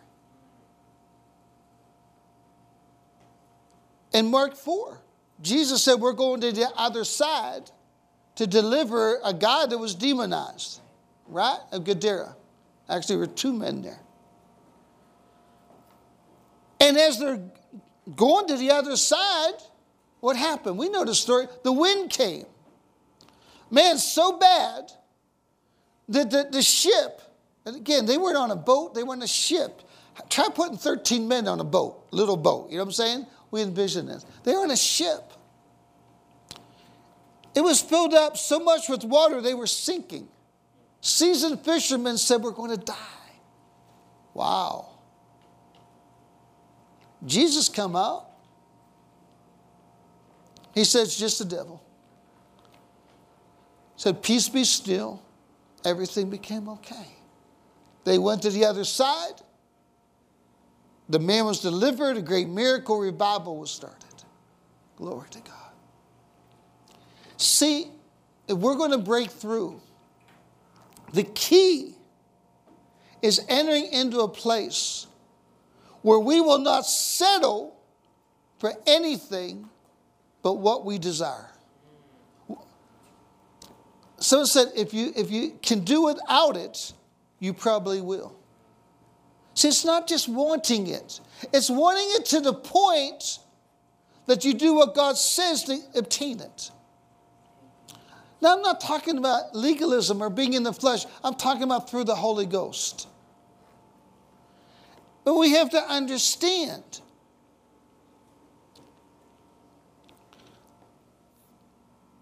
In 4.14 4.30
Mark 4.30 4.56
4, 4.56 5.00
Jesus 5.42 5.84
said, 5.84 5.96
We're 5.96 6.14
going 6.14 6.42
to 6.42 6.52
the 6.52 6.70
other 6.76 7.04
side 7.04 7.72
to 8.36 8.48
deliver 8.48 9.20
a 9.24 9.34
guy 9.34 9.66
that 9.66 9.78
was 9.78 9.96
demonized, 9.96 10.82
right? 11.28 11.60
Of 11.72 11.86
Gadara. 11.86 12.36
Actually, 12.90 13.16
there 13.16 13.28
were 13.28 13.34
two 13.34 13.54
men 13.54 13.82
there. 13.82 14.00
And 16.80 16.98
as 16.98 17.20
they're 17.20 17.42
going 18.16 18.48
to 18.48 18.58
the 18.58 18.72
other 18.72 18.98
side, 18.98 19.56
what 20.20 20.36
happened? 20.36 20.78
We 20.78 20.90
know 20.90 21.06
the 21.06 21.16
story. 21.16 21.48
The 21.64 21.72
wind 21.72 22.10
came. 22.10 22.46
Man, 23.70 23.98
so 23.98 24.38
bad 24.38 24.92
that 26.10 26.30
the, 26.30 26.48
the 26.52 26.62
ship, 26.62 27.22
and 27.66 27.76
again, 27.76 28.06
they 28.06 28.18
weren't 28.18 28.38
on 28.38 28.52
a 28.52 28.56
boat, 28.56 28.94
they 28.94 29.04
were 29.04 29.14
on 29.14 29.22
a 29.22 29.28
ship. 29.28 29.82
Try 30.30 30.50
putting 30.54 30.78
13 30.78 31.28
men 31.28 31.48
on 31.48 31.60
a 31.60 31.64
boat, 31.64 32.08
little 32.12 32.36
boat, 32.36 32.70
you 32.70 32.78
know 32.78 32.84
what 32.84 32.90
I'm 32.90 32.94
saying? 32.94 33.26
we 33.52 33.62
envision 33.62 34.06
this. 34.06 34.26
They 34.44 34.54
were 34.54 34.64
in 34.64 34.72
a 34.72 34.78
ship. 34.78 35.34
It 37.56 37.62
was 37.62 37.82
filled 37.82 38.14
up 38.14 38.38
so 38.38 38.60
much 38.60 38.90
with 38.90 39.04
water 39.04 39.42
they 39.42 39.54
were 39.54 39.68
sinking. 39.68 40.28
Seasoned 41.02 41.62
fishermen 41.62 42.18
said, 42.18 42.42
We're 42.42 42.52
going 42.52 42.78
to 42.78 42.84
die. 42.84 42.96
Wow. 44.34 44.90
Jesus 47.26 47.68
come 47.70 47.96
out. 47.96 48.28
He 50.74 50.82
It's 50.82 50.94
just 50.94 51.40
the 51.40 51.46
devil. 51.46 51.84
Said, 53.96 54.22
Peace 54.22 54.48
be 54.48 54.64
still. 54.64 55.22
Everything 55.86 56.30
became 56.30 56.68
okay. 56.70 57.08
They 58.04 58.18
went 58.18 58.42
to 58.44 58.50
the 58.50 58.66
other 58.66 58.84
side. 58.84 59.42
The 61.10 61.20
man 61.20 61.46
was 61.46 61.60
delivered, 61.62 62.18
a 62.18 62.22
great 62.22 62.48
miracle 62.48 63.00
revival 63.00 63.58
was 63.58 63.72
started. 63.72 63.98
Glory 64.96 65.28
to 65.32 65.40
God. 65.40 65.56
See, 67.38 67.92
if 68.48 68.58
we're 68.58 68.76
going 68.76 68.92
to 68.92 68.98
break 68.98 69.32
through, 69.32 69.82
the 71.14 71.24
key 71.24 71.96
is 73.22 73.44
entering 73.50 73.86
into 73.92 74.20
a 74.20 74.28
place 74.28 75.08
where 76.02 76.20
we 76.20 76.42
will 76.42 76.60
not 76.60 76.86
settle 76.86 77.78
for 78.60 78.74
anything 78.86 79.70
but 80.42 80.56
what 80.56 80.86
we 80.86 80.98
desire. 80.98 81.50
Someone 84.20 84.48
said, 84.48 84.68
if 84.76 84.94
you, 84.94 85.14
if 85.16 85.32
you 85.32 85.58
can 85.62 85.82
do 85.82 86.04
without 86.04 86.58
it, 86.58 86.94
you 87.40 87.54
probably 87.54 88.02
will. 88.02 88.36
See, 89.54 89.70
it's 89.70 89.86
not 89.86 90.08
just 90.08 90.28
wanting 90.28 90.88
it, 90.88 91.20
it's 91.54 91.70
wanting 91.70 92.08
it 92.12 92.26
to 92.28 92.40
the 92.42 92.54
point 92.54 93.40
that 94.26 94.46
you 94.46 94.54
do 94.54 94.74
what 94.74 94.94
God 94.94 95.18
says 95.18 95.64
to 95.64 95.80
obtain 95.96 96.40
it. 96.40 96.72
Now, 98.42 98.56
I'm 98.56 98.62
not 98.62 98.80
talking 98.80 99.18
about 99.18 99.56
legalism 99.56 100.22
or 100.22 100.30
being 100.30 100.54
in 100.54 100.64
the 100.64 100.72
flesh, 100.72 101.06
I'm 101.24 101.36
talking 101.36 101.64
about 101.64 101.90
through 101.90 102.06
the 102.06 102.16
Holy 102.16 102.46
Ghost. 102.46 103.08
But 105.26 105.36
we 105.36 105.52
have 105.52 105.70
to 105.72 105.82
understand. 105.82 107.02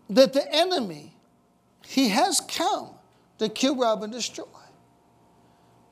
That 0.10 0.32
the 0.32 0.50
enemy 0.56 1.17
he 1.88 2.10
has 2.10 2.42
come 2.42 2.90
to 3.40 3.48
kill, 3.48 3.78
rob, 3.78 4.04
and 4.04 4.12
destroy. 4.12 4.44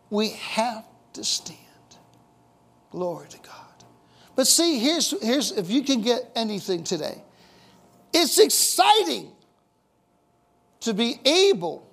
We 0.09 0.31
have 0.31 0.83
to 1.13 1.23
stand. 1.23 1.57
Glory 2.91 3.29
to 3.29 3.37
God. 3.37 3.53
But 4.35 4.45
see, 4.45 4.79
here's, 4.79 5.13
here's 5.21 5.51
if 5.51 5.69
you 5.69 5.83
can 5.83 6.01
get 6.01 6.29
anything 6.35 6.83
today, 6.83 7.23
it's 8.13 8.37
exciting 8.37 9.31
to 10.81 10.93
be 10.93 11.17
able 11.23 11.89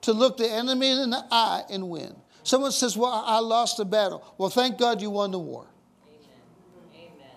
to 0.00 0.12
look 0.12 0.36
the 0.36 0.50
enemy 0.50 0.90
in 0.90 1.10
the 1.10 1.24
eye 1.30 1.62
and 1.70 1.88
win. 1.88 2.14
Someone 2.42 2.72
says, 2.72 2.96
Well, 2.96 3.22
I 3.24 3.38
lost 3.38 3.76
the 3.76 3.84
battle. 3.84 4.24
Well, 4.36 4.50
thank 4.50 4.78
God 4.78 5.00
you 5.00 5.10
won 5.10 5.30
the 5.30 5.38
war. 5.38 5.66
Amen. 6.08 7.12
Amen. 7.14 7.36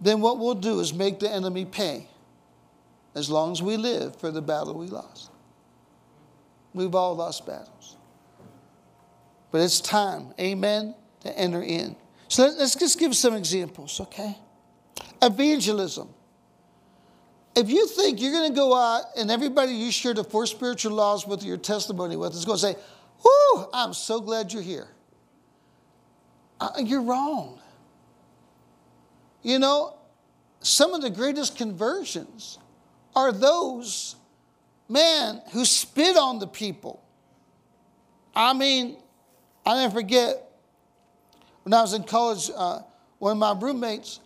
Then 0.00 0.20
what 0.22 0.38
we'll 0.38 0.54
do 0.54 0.80
is 0.80 0.94
make 0.94 1.20
the 1.20 1.30
enemy 1.30 1.66
pay 1.66 2.09
as 3.14 3.28
long 3.28 3.52
as 3.52 3.62
we 3.62 3.76
live 3.76 4.16
for 4.16 4.30
the 4.30 4.42
battle 4.42 4.74
we 4.74 4.86
lost. 4.86 5.30
We've 6.72 6.94
all 6.94 7.16
lost 7.16 7.46
battles. 7.46 7.96
But 9.50 9.62
it's 9.62 9.80
time, 9.80 10.32
amen, 10.38 10.94
to 11.22 11.36
enter 11.36 11.62
in. 11.62 11.96
So 12.28 12.46
let's 12.46 12.76
just 12.76 12.98
give 12.98 13.16
some 13.16 13.34
examples, 13.34 14.00
okay? 14.00 14.38
Evangelism. 15.20 16.08
If 17.56 17.68
you 17.68 17.88
think 17.88 18.20
you're 18.20 18.32
going 18.32 18.50
to 18.50 18.54
go 18.54 18.74
out 18.76 19.02
and 19.16 19.30
everybody 19.30 19.72
you 19.72 19.90
share 19.90 20.14
the 20.14 20.22
four 20.22 20.46
spiritual 20.46 20.92
laws 20.92 21.26
with 21.26 21.42
your 21.42 21.56
testimony 21.56 22.16
with 22.16 22.32
is 22.34 22.44
going 22.44 22.58
to 22.58 22.62
say, 22.62 22.76
Whoo, 23.24 23.66
I'm 23.72 23.92
so 23.92 24.20
glad 24.20 24.52
you're 24.52 24.62
here. 24.62 24.88
Uh, 26.60 26.70
you're 26.78 27.02
wrong. 27.02 27.58
You 29.42 29.58
know, 29.58 29.96
some 30.60 30.94
of 30.94 31.02
the 31.02 31.10
greatest 31.10 31.56
conversions 31.56 32.58
are 33.14 33.32
those, 33.32 34.16
men 34.88 35.40
who 35.52 35.64
spit 35.64 36.16
on 36.16 36.38
the 36.38 36.46
people. 36.46 37.02
I 38.34 38.52
mean, 38.52 38.96
I 39.66 39.82
never 39.82 39.94
forget 39.94 40.50
when 41.62 41.74
I 41.74 41.82
was 41.82 41.92
in 41.92 42.02
college, 42.04 42.50
uh, 42.56 42.80
one 43.18 43.32
of 43.32 43.38
my 43.38 43.54
roommates, 43.58 44.20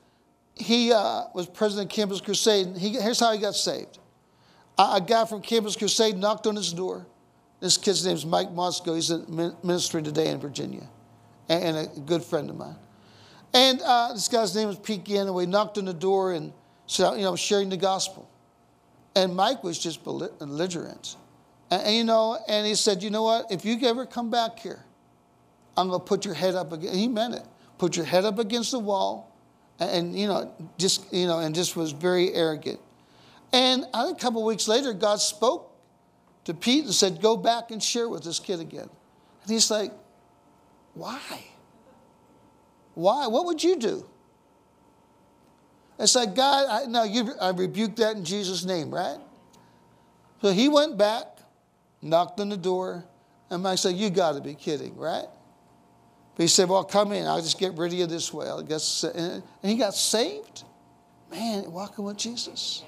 he 0.54 0.92
uh, 0.92 1.24
was 1.34 1.46
president 1.46 1.90
of 1.90 1.94
Campus 1.94 2.20
Crusade. 2.20 2.66
And 2.68 2.78
he, 2.78 2.90
here's 2.90 3.20
how 3.20 3.32
he 3.32 3.38
got 3.38 3.54
saved. 3.54 3.98
A, 4.78 5.00
guy 5.00 5.24
from 5.24 5.40
Campus 5.40 5.76
Crusade 5.76 6.16
knocked 6.16 6.46
on 6.46 6.56
his 6.56 6.72
door. 6.72 7.06
This 7.60 7.76
kid's 7.76 8.04
name 8.04 8.14
is 8.14 8.26
Mike 8.26 8.50
Moscow. 8.50 8.94
He's 8.94 9.10
in 9.10 9.54
ministry 9.62 10.02
today 10.02 10.28
in 10.28 10.38
Virginia 10.38 10.86
and, 11.48 11.76
a 11.76 11.86
good 12.00 12.22
friend 12.22 12.50
of 12.50 12.56
mine. 12.56 12.76
And 13.52 13.80
uh, 13.82 14.12
this 14.12 14.28
guy's 14.28 14.54
name 14.54 14.68
was 14.68 14.78
Pete 14.78 15.04
Ganaway. 15.04 15.46
Knocked 15.46 15.78
on 15.78 15.84
the 15.84 15.94
door 15.94 16.32
and 16.32 16.52
said, 16.86 17.14
you 17.16 17.22
know, 17.22 17.36
sharing 17.36 17.68
the 17.68 17.76
gospel. 17.76 18.28
And 19.16 19.34
Mike 19.34 19.62
was 19.62 19.78
just 19.78 20.02
belligerent. 20.04 21.16
And, 21.70 21.82
and, 21.82 21.94
you 21.94 22.04
know, 22.04 22.38
and 22.48 22.66
he 22.66 22.74
said, 22.74 23.02
you 23.02 23.10
know 23.10 23.22
what? 23.22 23.50
If 23.50 23.64
you 23.64 23.78
ever 23.82 24.06
come 24.06 24.30
back 24.30 24.58
here, 24.58 24.84
I'm 25.76 25.88
going 25.88 26.00
to 26.00 26.04
put 26.04 26.24
your 26.24 26.34
head 26.34 26.54
up 26.54 26.72
against, 26.72 26.94
he 26.96 27.08
meant 27.08 27.34
it. 27.34 27.44
Put 27.78 27.96
your 27.96 28.06
head 28.06 28.24
up 28.24 28.38
against 28.38 28.70
the 28.70 28.78
wall. 28.78 29.32
And, 29.78 29.90
and, 29.90 30.18
you 30.18 30.26
know, 30.26 30.52
just, 30.78 31.12
you 31.12 31.26
know, 31.26 31.40
and 31.40 31.54
just 31.54 31.76
was 31.76 31.92
very 31.92 32.32
arrogant. 32.32 32.80
And 33.52 33.84
a 33.94 34.14
couple 34.14 34.44
weeks 34.44 34.66
later, 34.66 34.92
God 34.92 35.20
spoke 35.20 35.70
to 36.44 36.54
Pete 36.54 36.84
and 36.84 36.94
said, 36.94 37.20
go 37.22 37.36
back 37.36 37.70
and 37.70 37.82
share 37.82 38.08
with 38.08 38.24
this 38.24 38.40
kid 38.40 38.60
again. 38.60 38.88
And 39.42 39.50
he's 39.50 39.70
like, 39.70 39.92
why? 40.94 41.44
Why? 42.94 43.26
What 43.26 43.46
would 43.46 43.62
you 43.62 43.76
do? 43.76 44.08
It's 45.98 46.14
like, 46.14 46.34
God, 46.34 46.66
I, 46.68 46.86
now 46.86 47.04
you, 47.04 47.32
I 47.40 47.50
rebuke 47.50 47.96
that 47.96 48.16
in 48.16 48.24
Jesus' 48.24 48.64
name, 48.64 48.92
right? 48.92 49.18
So 50.42 50.52
he 50.52 50.68
went 50.68 50.98
back, 50.98 51.38
knocked 52.02 52.40
on 52.40 52.48
the 52.48 52.56
door, 52.56 53.04
and 53.50 53.66
I 53.66 53.76
said, 53.76 53.94
You 53.94 54.10
got 54.10 54.32
to 54.32 54.40
be 54.40 54.54
kidding, 54.54 54.96
right? 54.96 55.26
But 56.36 56.42
he 56.42 56.48
said, 56.48 56.68
Well, 56.68 56.84
come 56.84 57.12
in. 57.12 57.26
I'll 57.26 57.40
just 57.40 57.58
get 57.58 57.74
rid 57.74 57.92
of 57.92 57.98
you 57.98 58.06
this 58.06 58.32
way. 58.32 58.48
I 58.48 58.62
guess. 58.62 59.04
And 59.04 59.42
he 59.62 59.76
got 59.76 59.94
saved. 59.94 60.64
Man, 61.30 61.70
walking 61.70 62.04
with 62.04 62.16
Jesus. 62.16 62.82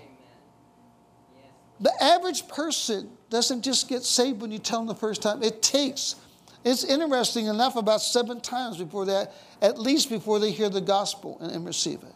The 1.81 1.93
average 2.03 2.49
person 2.49 3.11
doesn't 3.29 3.63
just 3.63 3.89
get 3.89 4.03
saved 4.03 4.41
when 4.41 4.51
you 4.51 4.59
tell 4.59 4.79
them 4.81 4.87
the 4.87 4.95
first 4.95 5.23
time. 5.23 5.43
It 5.43 5.63
takes, 5.63 6.17
it's 6.65 6.85
interesting 6.85 7.47
enough, 7.47 7.77
about 7.77 8.01
seven 8.01 8.41
times 8.41 8.79
before 8.79 9.05
that, 9.07 9.33
at 9.61 9.79
least 9.79 10.09
before 10.09 10.39
they 10.39 10.53
hear 10.53 10.71
the 10.71 10.81
gospel 10.81 11.39
and, 11.41 11.53
and 11.53 11.67
receive 11.67 12.03
it. 12.03 12.16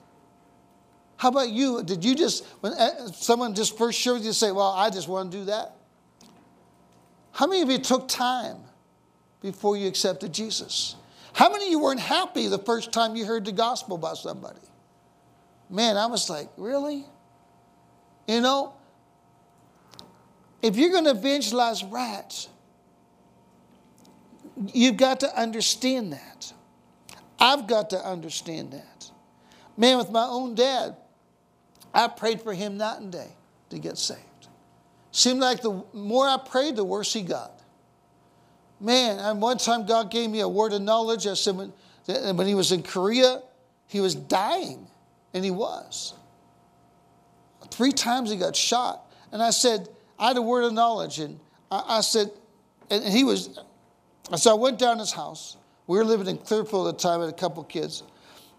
How 1.20 1.28
about 1.28 1.50
you? 1.50 1.82
Did 1.82 2.02
you 2.02 2.14
just, 2.14 2.46
when 2.60 2.72
uh, 2.72 3.08
someone 3.08 3.54
just 3.54 3.76
first 3.76 4.00
showed 4.00 4.22
you, 4.22 4.32
say, 4.32 4.52
Well, 4.52 4.70
I 4.70 4.88
just 4.88 5.06
want 5.06 5.30
to 5.30 5.36
do 5.36 5.44
that? 5.44 5.76
How 7.32 7.46
many 7.46 7.60
of 7.60 7.70
you 7.70 7.76
took 7.76 8.08
time 8.08 8.56
before 9.42 9.76
you 9.76 9.86
accepted 9.86 10.32
Jesus? 10.32 10.96
How 11.34 11.50
many 11.50 11.66
of 11.66 11.70
you 11.72 11.78
weren't 11.78 12.00
happy 12.00 12.46
the 12.46 12.58
first 12.58 12.90
time 12.90 13.16
you 13.16 13.26
heard 13.26 13.44
the 13.44 13.52
gospel 13.52 13.96
about 13.96 14.16
somebody? 14.16 14.62
Man, 15.68 15.98
I 15.98 16.06
was 16.06 16.30
like, 16.30 16.48
Really? 16.56 17.04
You 18.26 18.40
know, 18.40 18.72
if 20.62 20.76
you're 20.76 20.90
going 20.90 21.04
to 21.04 21.10
evangelize 21.10 21.84
rats, 21.84 22.48
you've 24.72 24.96
got 24.96 25.20
to 25.20 25.38
understand 25.38 26.14
that. 26.14 26.50
I've 27.38 27.66
got 27.66 27.90
to 27.90 27.98
understand 27.98 28.72
that. 28.72 29.10
Man, 29.76 29.98
with 29.98 30.10
my 30.10 30.24
own 30.24 30.54
dad, 30.54 30.96
I 31.92 32.08
prayed 32.08 32.40
for 32.40 32.52
him 32.52 32.76
night 32.76 33.00
and 33.00 33.12
day 33.12 33.30
to 33.70 33.78
get 33.78 33.98
saved. 33.98 34.20
Seemed 35.12 35.40
like 35.40 35.62
the 35.62 35.82
more 35.92 36.28
I 36.28 36.38
prayed, 36.38 36.76
the 36.76 36.84
worse 36.84 37.12
he 37.12 37.22
got. 37.22 37.52
Man, 38.78 39.18
and 39.18 39.42
one 39.42 39.58
time 39.58 39.86
God 39.86 40.10
gave 40.10 40.30
me 40.30 40.40
a 40.40 40.48
word 40.48 40.72
of 40.72 40.82
knowledge. 40.82 41.26
I 41.26 41.34
said 41.34 41.56
when, 41.56 41.72
when 42.06 42.46
he 42.46 42.54
was 42.54 42.72
in 42.72 42.82
Korea, 42.82 43.42
he 43.86 44.00
was 44.00 44.14
dying, 44.14 44.86
and 45.34 45.44
he 45.44 45.50
was. 45.50 46.14
Three 47.70 47.92
times 47.92 48.30
he 48.30 48.36
got 48.36 48.56
shot. 48.56 49.12
And 49.32 49.42
I 49.42 49.50
said, 49.50 49.88
I 50.18 50.28
had 50.28 50.36
a 50.36 50.42
word 50.42 50.64
of 50.64 50.72
knowledge, 50.72 51.18
and 51.18 51.38
I, 51.70 51.98
I 51.98 52.00
said, 52.00 52.30
and 52.88 53.04
he 53.04 53.24
was, 53.24 53.58
so 54.36 54.50
I 54.50 54.54
went 54.54 54.78
down 54.78 54.98
his 54.98 55.12
house. 55.12 55.56
We 55.86 55.98
were 55.98 56.04
living 56.04 56.26
in 56.26 56.38
Clearfield 56.38 56.88
at 56.88 56.98
the 56.98 57.02
time, 57.02 57.20
I 57.20 57.24
had 57.24 57.34
a 57.34 57.36
couple 57.36 57.62
kids. 57.64 58.02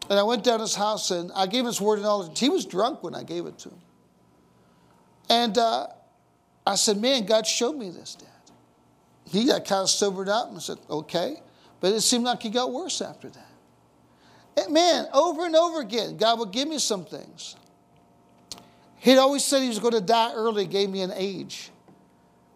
And 0.09 0.19
I 0.19 0.23
went 0.23 0.43
down 0.43 0.59
his 0.59 0.75
house 0.75 1.11
and 1.11 1.31
I 1.33 1.45
gave 1.45 1.61
him 1.61 1.67
his 1.67 1.79
word 1.79 1.99
of 1.99 2.03
knowledge. 2.03 2.37
He 2.37 2.49
was 2.49 2.65
drunk 2.65 3.03
when 3.03 3.15
I 3.15 3.23
gave 3.23 3.45
it 3.45 3.57
to 3.59 3.69
him. 3.69 3.81
And 5.29 5.57
uh, 5.57 5.87
I 6.65 6.75
said, 6.75 6.97
Man, 6.97 7.25
God 7.25 7.47
showed 7.47 7.77
me 7.77 7.89
this, 7.89 8.15
Dad. 8.15 8.27
He 9.29 9.45
got 9.45 9.65
kind 9.65 9.83
of 9.83 9.89
sobered 9.89 10.27
up 10.27 10.51
and 10.51 10.61
said, 10.61 10.77
Okay. 10.89 11.37
But 11.79 11.93
it 11.93 12.01
seemed 12.01 12.25
like 12.25 12.43
he 12.43 12.49
got 12.49 12.71
worse 12.71 13.01
after 13.01 13.29
that. 13.29 13.51
And 14.57 14.73
man, 14.73 15.07
over 15.13 15.45
and 15.45 15.55
over 15.55 15.79
again, 15.79 16.17
God 16.17 16.39
would 16.39 16.51
give 16.51 16.67
me 16.67 16.77
some 16.77 17.05
things. 17.05 17.55
He'd 18.97 19.17
always 19.17 19.43
said 19.43 19.61
he 19.61 19.67
was 19.67 19.79
going 19.79 19.93
to 19.93 20.01
die 20.01 20.33
early, 20.33 20.67
gave 20.67 20.89
me 20.89 21.01
an 21.01 21.11
age. 21.15 21.71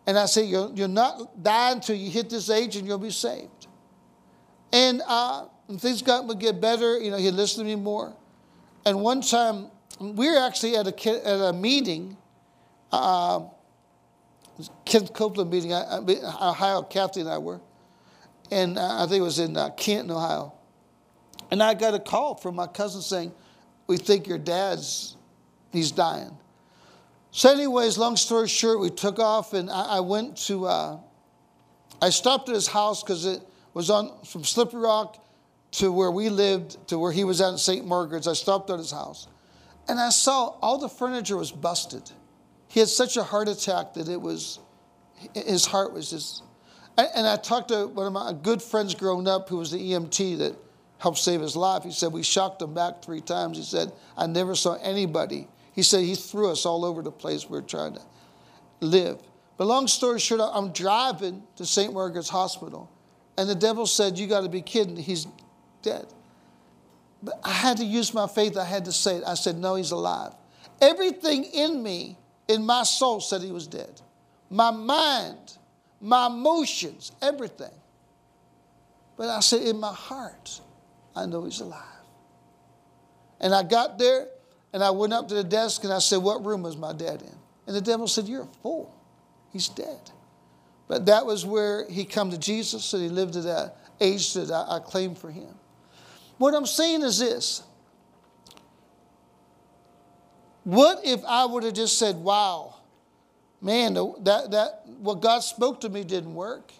And 0.05 0.17
I 0.17 0.25
said, 0.25 0.47
You'll, 0.47 0.71
you'll 0.75 0.87
not 0.87 1.41
die 1.41 1.71
until 1.71 1.95
you 1.95 2.09
hit 2.09 2.29
this 2.29 2.49
age 2.49 2.75
and 2.75 2.85
you'll 2.85 2.99
be 2.99 3.09
saved. 3.09 3.67
And 4.71 5.01
uh, 5.07 5.45
and 5.67 5.81
things 5.81 6.01
got 6.01 6.27
to 6.27 6.35
get 6.35 6.61
better. 6.61 6.99
You 6.99 7.11
know, 7.11 7.17
he 7.17 7.31
listened 7.31 7.67
to 7.67 7.75
me 7.75 7.81
more. 7.81 8.13
And 8.85 9.01
one 9.01 9.21
time, 9.21 9.67
we 9.99 10.29
were 10.29 10.37
actually 10.37 10.75
at 10.75 10.87
a, 10.87 11.27
at 11.27 11.41
a 11.49 11.53
meeting, 11.53 12.17
uh, 12.91 13.41
Ken 14.85 15.07
Copeland 15.07 15.49
meeting, 15.49 15.73
Ohio, 15.73 16.83
Kathy 16.83 17.21
and 17.21 17.29
I 17.29 17.37
were. 17.37 17.59
And 18.51 18.77
I 18.77 19.05
think 19.07 19.19
it 19.19 19.23
was 19.23 19.39
in 19.39 19.57
uh, 19.57 19.69
Ohio. 19.87 20.53
And 21.51 21.61
I 21.63 21.73
got 21.73 21.93
a 21.93 21.99
call 21.99 22.35
from 22.35 22.55
my 22.55 22.67
cousin 22.67 23.01
saying, 23.01 23.33
We 23.87 23.97
think 23.97 24.27
your 24.27 24.37
dad's, 24.37 25.17
he's 25.71 25.91
dying. 25.91 26.37
So, 27.31 27.51
anyways, 27.51 27.97
long 27.97 28.15
story 28.15 28.47
short, 28.47 28.79
we 28.79 28.89
took 28.89 29.19
off 29.19 29.53
and 29.53 29.69
I, 29.69 29.97
I 29.97 29.99
went 29.99 30.37
to, 30.47 30.67
uh, 30.67 30.99
I 32.01 32.09
stopped 32.09 32.47
at 32.49 32.55
his 32.55 32.67
house 32.67 33.03
because 33.03 33.25
it 33.25 33.41
was 33.73 33.89
on 33.89 34.23
from 34.23 34.43
Slippery 34.43 34.81
Rock 34.81 35.24
to 35.77 35.91
where 35.91 36.11
we 36.11 36.29
lived, 36.29 36.87
to 36.87 36.97
where 36.97 37.11
he 37.11 37.23
was 37.23 37.41
at 37.41 37.49
in 37.49 37.57
St. 37.57 37.85
Margaret's. 37.85 38.27
I 38.27 38.33
stopped 38.33 38.69
at 38.69 38.79
his 38.79 38.91
house 38.91 39.27
and 39.87 39.99
I 39.99 40.09
saw 40.09 40.55
all 40.61 40.77
the 40.77 40.89
furniture 40.89 41.37
was 41.37 41.51
busted. 41.51 42.11
He 42.67 42.79
had 42.79 42.89
such 42.89 43.17
a 43.17 43.23
heart 43.23 43.47
attack 43.47 43.93
that 43.93 44.09
it 44.09 44.19
was, 44.19 44.59
his 45.33 45.65
heart 45.65 45.93
was 45.93 46.09
just. 46.09 46.43
And 46.97 47.27
I 47.27 47.35
talked 47.35 47.69
to 47.69 47.87
one 47.87 48.07
of 48.07 48.13
my 48.13 48.33
good 48.41 48.61
friends 48.61 48.95
growing 48.95 49.27
up 49.27 49.49
who 49.49 49.57
was 49.57 49.71
the 49.71 49.77
EMT 49.77 50.37
that 50.39 50.55
helped 50.97 51.17
save 51.17 51.41
his 51.41 51.55
life. 51.55 51.83
He 51.83 51.91
said, 51.91 52.13
We 52.13 52.23
shocked 52.23 52.61
him 52.61 52.73
back 52.73 53.03
three 53.03 53.19
times. 53.19 53.57
He 53.57 53.63
said, 53.63 53.91
I 54.17 54.27
never 54.27 54.55
saw 54.55 54.75
anybody. 54.75 55.49
He 55.73 55.83
said, 55.83 56.03
He 56.03 56.15
threw 56.15 56.49
us 56.51 56.65
all 56.65 56.85
over 56.85 57.01
the 57.01 57.11
place 57.11 57.49
we 57.49 57.57
were 57.57 57.61
trying 57.61 57.95
to 57.95 58.01
live. 58.79 59.19
But 59.57 59.67
long 59.67 59.87
story 59.87 60.19
short, 60.19 60.41
I'm 60.41 60.71
driving 60.71 61.43
to 61.57 61.65
St. 61.65 61.93
Margaret's 61.93 62.29
Hospital, 62.29 62.89
and 63.37 63.49
the 63.49 63.55
devil 63.55 63.85
said, 63.85 64.17
You 64.17 64.27
got 64.27 64.41
to 64.41 64.49
be 64.49 64.61
kidding. 64.61 64.95
He's 64.95 65.27
dead. 65.85 66.05
But 67.23 67.39
I 67.43 67.53
had 67.53 67.77
to 67.77 67.85
use 67.85 68.13
my 68.13 68.27
faith. 68.27 68.57
I 68.57 68.65
had 68.65 68.85
to 68.85 68.91
say 68.91 69.17
it. 69.17 69.23
I 69.25 69.35
said, 69.35 69.57
No, 69.57 69.75
he's 69.75 69.91
alive. 69.91 70.33
Everything 70.81 71.45
in 71.45 71.81
me, 71.81 72.17
in 72.49 72.65
my 72.65 72.83
soul, 72.83 73.21
said 73.21 73.41
he 73.41 73.51
was 73.51 73.67
dead. 73.67 74.01
My 74.49 74.71
mind, 74.71 75.57
my 76.01 76.27
emotions, 76.27 77.11
everything. 77.21 77.71
But 79.17 79.29
I 79.29 79.39
said, 79.39 79.61
in 79.61 79.79
my 79.79 79.93
heart, 79.93 80.59
I 81.15 81.25
know 81.25 81.45
he's 81.45 81.61
alive. 81.61 81.81
And 83.39 83.55
I 83.55 83.63
got 83.63 83.97
there 83.97 84.27
and 84.73 84.83
I 84.83 84.91
went 84.91 85.13
up 85.13 85.29
to 85.29 85.35
the 85.35 85.43
desk 85.43 85.83
and 85.83 85.93
I 85.93 85.99
said, 85.99 86.17
What 86.17 86.43
room 86.45 86.63
was 86.63 86.77
my 86.77 86.93
dad 86.93 87.21
in? 87.21 87.35
And 87.67 87.75
the 87.75 87.81
devil 87.81 88.07
said, 88.07 88.27
You're 88.27 88.43
a 88.43 88.61
fool. 88.61 88.93
He's 89.51 89.69
dead. 89.69 90.11
But 90.87 91.05
that 91.07 91.25
was 91.25 91.45
where 91.45 91.89
he 91.89 92.05
come 92.05 92.29
to 92.31 92.37
Jesus 92.37 92.93
and 92.93 93.01
he 93.01 93.09
lived 93.09 93.35
at 93.35 93.43
that 93.43 93.77
age 93.99 94.33
that 94.33 94.51
I, 94.51 94.75
I 94.75 94.79
claimed 94.79 95.17
for 95.17 95.31
him. 95.31 95.55
What 96.37 96.53
I'm 96.53 96.65
saying 96.65 97.01
is 97.03 97.19
this. 97.19 97.63
What 100.63 101.01
if 101.05 101.23
I 101.25 101.45
would 101.45 101.63
have 101.63 101.73
just 101.73 101.97
said, 101.99 102.15
wow, 102.15 102.75
man, 103.61 103.93
that, 103.93 104.51
that 104.51 104.81
what 104.99 105.21
God 105.21 105.39
spoke 105.39 105.81
to 105.81 105.89
me 105.89 106.03
didn't 106.03 106.33
work? 106.33 106.71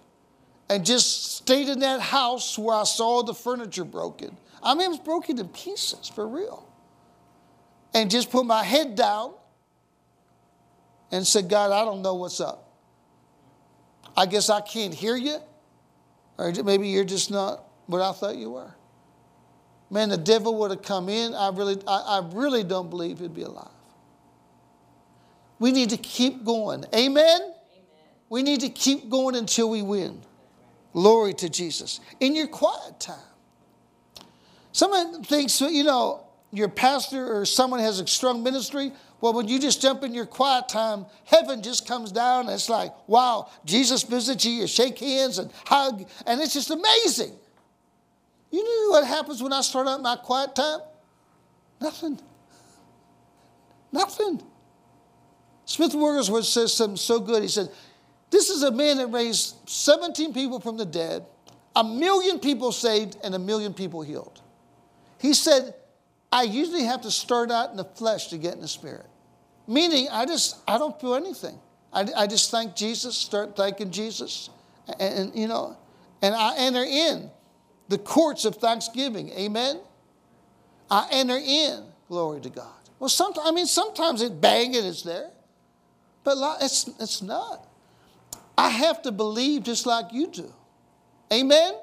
And 0.68 0.84
just 0.84 1.36
stayed 1.36 1.70
in 1.70 1.80
that 1.80 2.02
house 2.02 2.58
where 2.58 2.76
I 2.76 2.84
saw 2.84 3.22
the 3.22 3.36
furniture 3.36 3.84
broken. 3.84 4.36
I 4.64 4.74
mean, 4.74 4.86
it 4.86 4.90
was 4.90 5.00
broken 5.00 5.38
to 5.38 5.46
pieces, 5.46 6.10
for 6.10 6.28
real. 6.28 6.68
And 7.94 8.10
just 8.10 8.32
put 8.32 8.48
my 8.48 8.64
head 8.64 8.96
down 8.96 9.36
and 11.12 11.26
said, 11.26 11.48
God, 11.48 11.72
I 11.72 11.86
don't 11.86 12.02
know 12.02 12.16
what's 12.16 12.42
up. 12.42 12.68
I 14.18 14.26
guess 14.26 14.50
I 14.50 14.62
can't 14.62 14.94
hear 14.94 15.16
you. 15.16 15.38
Or 16.40 16.52
maybe 16.64 16.88
you're 16.88 17.06
just 17.06 17.30
not 17.30 17.64
what 17.86 18.02
I 18.02 18.12
thought 18.12 18.36
you 18.36 18.50
were. 18.50 18.74
Man, 19.90 20.10
the 20.10 20.18
devil 20.18 20.58
would 20.60 20.72
have 20.72 20.82
come 20.82 21.10
in. 21.10 21.34
I 21.34 21.50
really, 21.50 21.78
I, 21.88 22.20
I 22.20 22.30
really 22.34 22.64
don't 22.64 22.90
believe 22.90 23.20
he'd 23.20 23.34
be 23.34 23.44
alive. 23.44 23.70
We 25.60 25.72
need 25.72 25.92
to 25.92 25.98
keep 25.98 26.44
going. 26.44 26.86
Amen? 26.94 27.16
Amen? 27.16 27.54
We 28.30 28.44
need 28.44 28.62
to 28.62 28.70
keep 28.70 29.10
going 29.10 29.36
until 29.36 29.70
we 29.70 29.82
win. 29.82 30.22
Glory 30.94 31.34
to 31.36 31.50
Jesus. 31.50 32.00
In 32.20 32.36
your 32.36 32.48
quiet 32.48 33.00
time. 33.00 33.18
Someone 34.72 35.24
thinks, 35.24 35.62
you 35.62 35.84
know, 35.84 36.26
your 36.52 36.68
pastor 36.68 37.34
or 37.34 37.46
someone 37.46 37.80
has 37.80 38.00
a 38.00 38.08
strong 38.08 38.44
ministry. 38.44 38.92
Well, 39.22 39.34
when 39.34 39.48
you 39.48 39.60
just 39.60 39.82
jump 39.82 40.04
in 40.04 40.14
your 40.14 40.26
quiet 40.26 40.68
time, 40.68 41.06
heaven 41.24 41.62
just 41.62 41.88
comes 41.88 42.12
down 42.12 42.46
and 42.46 42.52
it's 42.52 42.70
like, 42.70 42.92
wow, 43.08 43.50
Jesus 43.66 44.04
visits 44.04 44.44
you, 44.46 44.52
you 44.52 44.68
shake 44.68 45.00
hands 45.00 45.38
and 45.38 45.52
hug, 45.66 46.08
and 46.26 46.42
it's 46.42 46.54
just 46.54 46.72
amazing. 46.72 47.34
You 48.52 48.64
know 48.64 48.92
what 48.92 49.06
happens 49.06 49.42
when 49.42 49.54
I 49.54 49.62
start 49.62 49.88
out 49.88 50.02
my 50.02 50.16
quiet 50.16 50.56
time? 50.56 50.80
Nothing. 51.82 52.20
Nothing. 53.92 54.42
Smith 55.66 55.94
Wigglesworth 55.94 56.46
says 56.46 56.74
something 56.74 56.98
so 56.98 57.20
good. 57.20 57.42
He 57.42 57.50
said, 57.50 57.70
This 58.30 58.50
is 58.50 58.64
a 58.64 58.72
man 58.72 58.98
that 58.98 59.08
raised 59.08 59.56
17 59.70 60.34
people 60.34 60.60
from 60.60 60.78
the 60.78 60.86
dead, 60.86 61.26
a 61.76 61.84
million 61.84 62.40
people 62.40 62.72
saved, 62.72 63.18
and 63.24 63.34
a 63.36 63.40
million 63.40 63.74
people 63.74 64.02
healed. 64.02 64.42
He 65.20 65.34
said, 65.34 65.74
I 66.32 66.44
usually 66.44 66.84
have 66.84 67.02
to 67.02 67.12
start 67.12 67.52
out 67.52 67.72
in 67.72 67.78
the 67.78 67.86
flesh 67.86 68.28
to 68.28 68.38
get 68.38 68.54
in 68.54 68.62
the 68.62 68.68
spirit. 68.68 69.06
Meaning, 69.68 70.08
I 70.12 70.26
just, 70.26 70.58
I 70.68 70.78
don't 70.78 71.00
feel 71.00 71.16
anything. 71.16 71.58
I, 71.92 72.08
I 72.16 72.28
just 72.28 72.52
thank 72.52 72.76
Jesus, 72.76 73.16
start 73.16 73.56
thanking 73.56 73.90
Jesus, 73.90 74.50
and, 75.00 75.20
and 75.20 75.36
you 75.36 75.48
know, 75.48 75.78
and 76.22 76.36
I 76.36 76.58
enter 76.58 76.84
in 76.84 77.32
the 77.88 77.98
courts 77.98 78.46
of 78.46 78.56
thanksgiving. 78.56 79.30
Amen. 79.32 79.80
I 80.90 81.08
enter 81.12 81.38
in. 81.38 81.84
Glory 82.08 82.42
to 82.42 82.50
God. 82.50 82.74
Well, 83.00 83.10
sometimes 83.10 83.48
I 83.48 83.52
mean, 83.52 83.66
sometimes 83.66 84.22
it 84.22 84.40
bang 84.40 84.76
and 84.76 84.86
it's 84.86 85.02
there, 85.02 85.30
but 86.24 86.38
it's 86.62 86.90
it's 87.00 87.22
not. 87.22 87.68
I 88.58 88.70
have 88.70 89.02
to 89.04 89.12
believe 89.12 89.64
just 89.64 89.86
like 89.86 90.14
you 90.14 90.28
do. 90.28 90.54
Amen. 91.34 91.74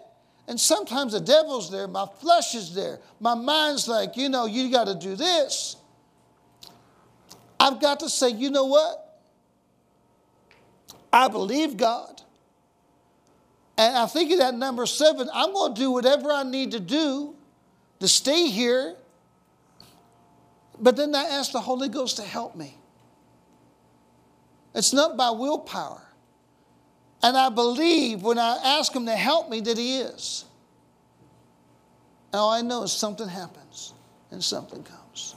And 0.48 0.58
sometimes 0.58 1.12
the 1.12 1.20
devil's 1.20 1.70
there, 1.70 1.86
my 1.86 2.06
flesh 2.20 2.54
is 2.54 2.74
there, 2.74 2.98
my 3.20 3.34
mind's 3.34 3.86
like, 3.86 4.16
you 4.16 4.28
know, 4.28 4.46
you 4.46 4.70
got 4.70 4.86
to 4.86 4.94
do 4.94 5.14
this. 5.14 5.76
I've 7.60 7.80
got 7.80 8.00
to 8.00 8.08
say, 8.08 8.30
you 8.30 8.50
know 8.50 8.64
what? 8.64 9.20
I 11.12 11.28
believe 11.28 11.76
God. 11.76 12.22
And 13.78 13.96
I 13.96 14.06
think 14.06 14.30
of 14.32 14.38
that 14.38 14.54
number 14.54 14.86
seven, 14.86 15.28
I'm 15.32 15.52
going 15.52 15.74
to 15.74 15.80
do 15.80 15.90
whatever 15.90 16.30
I 16.30 16.42
need 16.42 16.72
to 16.72 16.80
do 16.80 17.34
to 18.00 18.08
stay 18.08 18.48
here. 18.48 18.96
But 20.78 20.96
then 20.96 21.14
I 21.14 21.24
ask 21.24 21.52
the 21.52 21.60
Holy 21.60 21.88
Ghost 21.88 22.16
to 22.16 22.22
help 22.22 22.54
me. 22.54 22.76
It's 24.74 24.92
not 24.92 25.16
by 25.16 25.30
willpower. 25.30 26.02
And 27.22 27.36
I 27.36 27.48
believe 27.48 28.22
when 28.22 28.38
I 28.38 28.58
ask 28.62 28.94
Him 28.94 29.06
to 29.06 29.14
help 29.14 29.48
me 29.48 29.60
that 29.60 29.78
He 29.78 29.98
is. 29.98 30.44
And 32.32 32.40
all 32.40 32.50
I 32.50 32.62
know 32.62 32.82
is 32.82 32.92
something 32.92 33.28
happens 33.28 33.94
and 34.30 34.42
something 34.42 34.82
comes. 34.82 35.36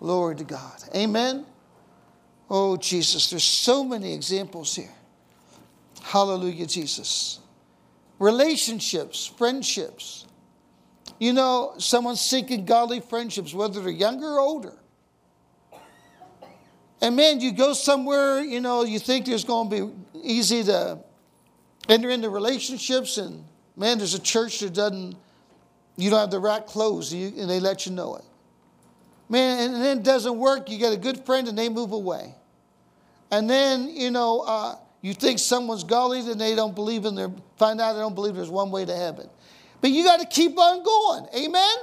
Glory 0.00 0.36
to 0.36 0.44
God. 0.44 0.82
Amen. 0.94 1.46
Oh, 2.50 2.76
Jesus, 2.76 3.30
there's 3.30 3.44
so 3.44 3.84
many 3.84 4.12
examples 4.12 4.74
here. 4.74 4.90
Hallelujah, 6.02 6.66
Jesus 6.66 7.41
relationships, 8.22 9.26
friendships. 9.26 10.26
You 11.18 11.32
know, 11.32 11.74
someone's 11.78 12.20
seeking 12.20 12.64
godly 12.64 13.00
friendships, 13.00 13.52
whether 13.52 13.80
they're 13.80 13.90
younger 13.90 14.26
or 14.26 14.40
older. 14.40 14.78
And 17.00 17.16
man, 17.16 17.40
you 17.40 17.52
go 17.52 17.72
somewhere, 17.72 18.40
you 18.40 18.60
know, 18.60 18.84
you 18.84 19.00
think 19.00 19.26
there's 19.26 19.44
going 19.44 19.70
to 19.70 19.86
be 19.86 19.92
easy 20.22 20.62
to 20.62 21.00
enter 21.88 22.10
into 22.10 22.30
relationships, 22.30 23.18
and 23.18 23.44
man, 23.76 23.98
there's 23.98 24.14
a 24.14 24.20
church 24.20 24.60
that 24.60 24.72
doesn't, 24.72 25.16
you 25.96 26.08
don't 26.08 26.20
have 26.20 26.30
the 26.30 26.38
right 26.38 26.64
clothes, 26.64 27.12
and 27.12 27.50
they 27.50 27.58
let 27.58 27.86
you 27.86 27.92
know 27.92 28.14
it. 28.14 28.24
Man, 29.28 29.74
and 29.74 29.82
then 29.82 29.98
it 29.98 30.04
doesn't 30.04 30.38
work. 30.38 30.70
You 30.70 30.78
get 30.78 30.92
a 30.92 30.96
good 30.96 31.26
friend, 31.26 31.48
and 31.48 31.58
they 31.58 31.68
move 31.68 31.90
away. 31.90 32.36
And 33.32 33.50
then, 33.50 33.88
you 33.88 34.12
know, 34.12 34.44
uh, 34.46 34.76
you 35.02 35.14
think 35.14 35.40
someone's 35.40 35.84
godly, 35.84 36.22
then 36.22 36.38
they 36.38 36.54
don't 36.54 36.74
believe 36.74 37.04
in 37.04 37.16
their, 37.16 37.30
find 37.58 37.80
out 37.80 37.94
they 37.94 37.98
don't 37.98 38.14
believe 38.14 38.36
there's 38.36 38.48
one 38.48 38.70
way 38.70 38.84
to 38.84 38.96
heaven. 38.96 39.28
But 39.80 39.90
you 39.90 40.04
got 40.04 40.20
to 40.20 40.26
keep 40.26 40.56
on 40.56 40.84
going. 40.84 41.26
Amen? 41.44 41.76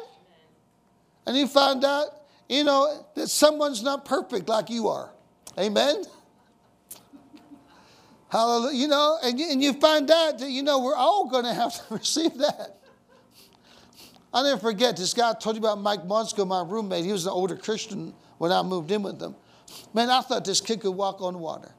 And 1.28 1.38
you 1.38 1.46
find 1.46 1.84
out, 1.84 2.08
you 2.48 2.64
know, 2.64 3.06
that 3.16 3.28
someone's 3.28 3.84
not 3.84 4.06
perfect 4.06 4.48
like 4.48 4.70
you 4.70 4.88
are. 4.88 5.12
Amen? 5.60 6.04
Hallelujah. 8.30 8.78
You 8.78 8.88
know, 8.88 9.20
and 9.22 9.38
you, 9.38 9.52
and 9.52 9.62
you 9.62 9.74
find 9.74 10.10
out 10.10 10.40
that, 10.40 10.50
you 10.50 10.64
know, 10.64 10.80
we're 10.80 10.96
all 10.96 11.28
going 11.30 11.44
to 11.44 11.54
have 11.54 11.74
to 11.76 11.84
receive 11.94 12.38
that. 12.38 12.78
I'll 14.34 14.44
never 14.46 14.62
forget 14.62 14.96
this 14.96 15.14
guy 15.14 15.32
I 15.32 15.34
told 15.34 15.58
you 15.58 15.60
about 15.60 15.82
Mike 15.82 16.04
Monsko, 16.04 16.48
my 16.48 16.64
roommate. 16.64 17.04
He 17.04 17.12
was 17.12 17.26
an 17.26 17.32
older 17.32 17.58
Christian 17.58 18.14
when 18.38 18.52
I 18.52 18.62
moved 18.62 18.92
in 18.92 19.04
with 19.04 19.20
him. 19.20 19.36
Man, 19.94 20.10
I 20.10 20.22
thought 20.22 20.46
this 20.46 20.62
kid 20.62 20.82
could 20.82 20.92
walk 20.92 21.22
on 21.22 21.40
water. 21.40 21.74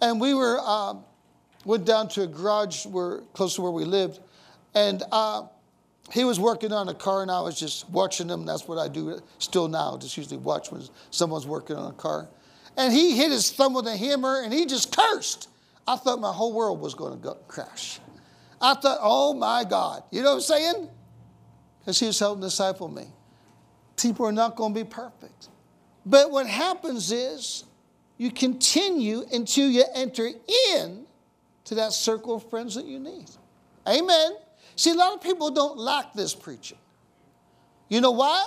And 0.00 0.20
we 0.20 0.34
were, 0.34 0.58
um, 0.60 1.04
went 1.64 1.84
down 1.84 2.08
to 2.08 2.22
a 2.22 2.26
garage 2.26 2.86
where, 2.86 3.18
close 3.32 3.56
to 3.56 3.62
where 3.62 3.70
we 3.70 3.84
lived. 3.84 4.20
And 4.74 5.02
uh, 5.12 5.46
he 6.12 6.24
was 6.24 6.40
working 6.40 6.72
on 6.72 6.88
a 6.88 6.94
car, 6.94 7.22
and 7.22 7.30
I 7.30 7.40
was 7.40 7.58
just 7.58 7.88
watching 7.90 8.28
him. 8.28 8.44
That's 8.44 8.66
what 8.66 8.78
I 8.78 8.88
do 8.88 9.20
still 9.38 9.68
now, 9.68 9.96
just 9.98 10.16
usually 10.16 10.38
watch 10.38 10.70
when 10.72 10.82
someone's 11.10 11.46
working 11.46 11.76
on 11.76 11.90
a 11.90 11.94
car. 11.94 12.28
And 12.76 12.92
he 12.92 13.16
hit 13.16 13.30
his 13.30 13.50
thumb 13.50 13.74
with 13.74 13.86
a 13.86 13.96
hammer, 13.96 14.42
and 14.42 14.52
he 14.52 14.66
just 14.66 14.96
cursed. 14.96 15.48
I 15.86 15.96
thought 15.96 16.20
my 16.20 16.32
whole 16.32 16.52
world 16.52 16.80
was 16.80 16.94
going 16.94 17.20
to 17.20 17.36
crash. 17.48 18.00
I 18.60 18.74
thought, 18.74 18.98
oh 19.00 19.34
my 19.34 19.64
God. 19.64 20.02
You 20.10 20.22
know 20.22 20.30
what 20.30 20.34
I'm 20.36 20.40
saying? 20.42 20.88
Because 21.80 21.98
he 21.98 22.06
was 22.06 22.18
helping 22.18 22.42
disciple 22.42 22.88
me. 22.88 23.06
People 23.96 24.26
are 24.26 24.32
not 24.32 24.56
going 24.56 24.74
to 24.74 24.84
be 24.84 24.88
perfect. 24.88 25.48
But 26.06 26.30
what 26.30 26.46
happens 26.46 27.10
is 27.10 27.64
you 28.20 28.30
continue 28.30 29.24
until 29.32 29.70
you 29.70 29.82
enter 29.94 30.28
in 30.74 31.06
to 31.64 31.76
that 31.76 31.94
circle 31.94 32.34
of 32.34 32.50
friends 32.50 32.74
that 32.74 32.84
you 32.84 32.98
need. 32.98 33.30
Amen. 33.88 34.32
See, 34.76 34.90
a 34.90 34.94
lot 34.94 35.14
of 35.14 35.22
people 35.22 35.50
don't 35.50 35.78
like 35.78 36.12
this 36.12 36.34
preaching. 36.34 36.76
You 37.88 38.02
know 38.02 38.10
why? 38.10 38.46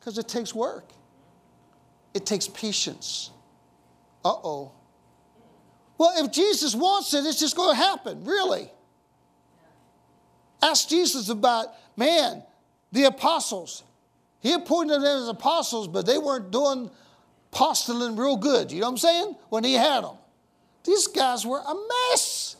Because 0.00 0.18
it 0.18 0.26
takes 0.26 0.52
work, 0.52 0.90
it 2.12 2.26
takes 2.26 2.48
patience. 2.48 3.30
Uh 4.24 4.30
oh. 4.30 4.72
Well, 5.96 6.24
if 6.24 6.32
Jesus 6.32 6.74
wants 6.74 7.14
it, 7.14 7.24
it's 7.24 7.38
just 7.38 7.54
going 7.54 7.76
to 7.76 7.80
happen, 7.80 8.24
really. 8.24 8.68
Ask 10.60 10.88
Jesus 10.88 11.28
about, 11.28 11.68
man, 11.96 12.42
the 12.90 13.04
apostles. 13.04 13.84
He 14.40 14.54
appointed 14.54 15.02
them 15.02 15.22
as 15.22 15.28
apostles, 15.28 15.86
but 15.86 16.04
they 16.04 16.18
weren't 16.18 16.50
doing 16.50 16.90
apostling 17.52 18.16
real 18.16 18.36
good. 18.36 18.70
You 18.70 18.80
know 18.80 18.86
what 18.86 18.92
I'm 18.92 18.98
saying? 18.98 19.36
When 19.48 19.64
he 19.64 19.74
had 19.74 20.04
them. 20.04 20.16
These 20.84 21.08
guys 21.08 21.44
were 21.44 21.60
a 21.60 21.74
mess. 22.10 22.56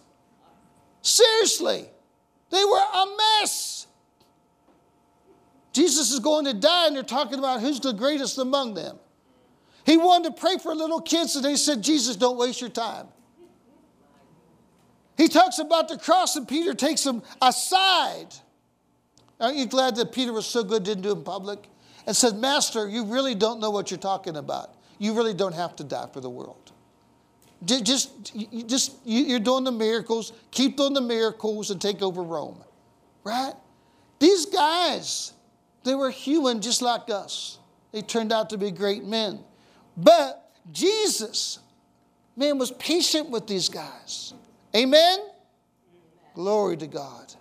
Seriously. 1.03 1.87
They 2.51 2.65
were 2.65 2.77
a 2.77 3.07
mess. 3.17 3.87
Jesus 5.73 6.11
is 6.11 6.19
going 6.19 6.45
to 6.47 6.55
die, 6.55 6.89
and 6.89 6.97
they're 6.97 7.03
talking 7.03 7.39
about 7.39 7.61
who's 7.61 7.81
the 7.81 7.93
greatest 7.93 8.39
among 8.39 8.75
them. 8.75 8.99
He 9.85 9.97
wanted 9.97 10.35
to 10.35 10.41
pray 10.41 10.59
for 10.59 10.75
little 10.75 11.01
kids, 11.01 11.37
and 11.37 11.45
they 11.45 11.57
said, 11.57 11.83
Jesus, 11.83 12.17
don't 12.17 12.37
waste 12.37 12.61
your 12.61 12.71
time. 12.71 13.07
He 15.17 15.29
talks 15.29 15.59
about 15.59 15.89
the 15.89 15.99
cross, 15.99 16.37
and 16.37 16.47
Peter 16.47 16.75
takes 16.75 17.05
him 17.05 17.23
aside. 17.41 18.29
Aren't 19.41 19.57
you 19.57 19.67
glad 19.67 19.97
that 19.97 20.13
Peter 20.13 20.33
was 20.33 20.47
so 20.47 20.63
good, 20.63 20.83
didn't 20.85 21.03
do 21.03 21.11
it 21.11 21.19
in 21.19 21.23
public? 21.23 21.69
And 22.07 22.17
said, 22.17 22.37
Master, 22.37 22.89
you 22.89 23.05
really 23.05 23.35
don't 23.35 23.61
know 23.61 23.71
what 23.71 23.91
you're 23.91 23.99
talking 23.99 24.37
about. 24.37 24.75
You 24.99 25.15
really 25.15 25.35
don't 25.35 25.55
have 25.55 25.77
to 25.77 25.85
die 25.85 26.09
for 26.13 26.21
the 26.21 26.31
world. 26.31 26.73
Just, 27.65 28.33
just 28.67 28.97
you're 29.05 29.41
doing 29.41 29.65
the 29.65 29.73
miracles. 29.73 30.33
Keep 30.51 30.77
doing 30.77 30.95
the 30.95 31.01
miracles 31.01 31.71
and 31.71 31.81
take 31.81 32.03
over 32.03 32.23
Rome, 32.23 32.63
right? 33.25 33.55
These 34.21 34.47
guys, 34.47 35.33
they 35.85 35.95
were 35.95 36.11
human 36.11 36.61
just 36.61 36.83
like 36.83 37.11
us. 37.11 37.59
They 37.93 38.03
turned 38.03 38.33
out 38.33 38.51
to 38.51 38.59
be 38.59 38.71
great 38.71 39.05
men. 39.05 39.41
But 39.97 40.53
Jesus, 40.71 41.59
man, 42.37 42.59
was 42.59 42.71
patient 42.73 43.31
with 43.31 43.47
these 43.47 43.69
guys. 43.69 44.35
Amen? 44.77 45.19
Glory 46.35 46.77
to 46.77 46.87
God. 46.87 47.35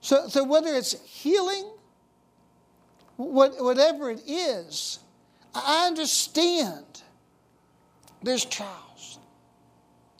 So, 0.00 0.28
so 0.28 0.44
whether 0.44 0.74
it's 0.74 1.00
healing, 1.04 1.64
what, 3.16 3.62
whatever 3.62 4.10
it 4.10 4.22
is, 4.26 4.98
I 5.54 5.86
understand 5.86 6.84
there's 8.22 8.44
trials. 8.44 9.18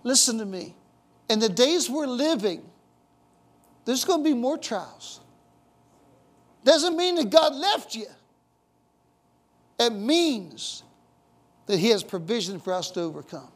Listen 0.03 0.39
to 0.39 0.45
me. 0.45 0.75
In 1.29 1.39
the 1.39 1.49
days 1.49 1.89
we're 1.89 2.07
living, 2.07 2.63
there's 3.85 4.05
going 4.05 4.23
to 4.23 4.25
be 4.25 4.35
more 4.35 4.59
trials. 4.59 5.21
Doesn't 6.65 6.97
mean 6.97 7.15
that 7.17 7.31
God 7.31 7.55
left 7.55 7.95
you. 7.95 8.07
It 9.79 9.93
means 9.93 10.83
that 11.67 11.79
He 11.79 11.89
has 11.91 12.05
provision 12.05 12.61
for 12.61 12.73
us 12.73 12.91
to 12.93 13.01
overcome. 13.01 13.51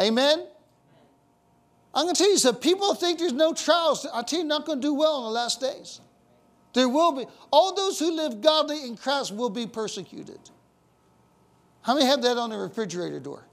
Amen? 0.00 0.46
I'm 1.94 2.04
going 2.06 2.14
to 2.14 2.18
tell 2.22 2.30
you 2.30 2.38
something. 2.38 2.62
People 2.62 2.94
think 2.94 3.18
there's 3.18 3.32
no 3.32 3.52
trials. 3.52 4.06
I 4.12 4.22
tell 4.22 4.40
you, 4.40 4.44
not 4.44 4.66
going 4.66 4.80
to 4.80 4.86
do 4.86 4.94
well 4.94 5.18
in 5.18 5.24
the 5.24 5.30
last 5.30 5.60
days. 5.60 6.00
There 6.72 6.88
will 6.88 7.12
be. 7.12 7.26
All 7.50 7.74
those 7.74 7.98
who 7.98 8.10
live 8.16 8.40
godly 8.40 8.84
in 8.84 8.96
Christ 8.96 9.34
will 9.34 9.50
be 9.50 9.66
persecuted. 9.66 10.38
How 11.82 11.94
many 11.94 12.06
have 12.06 12.22
that 12.22 12.38
on 12.38 12.50
the 12.50 12.56
refrigerator 12.56 13.20
door? 13.20 13.44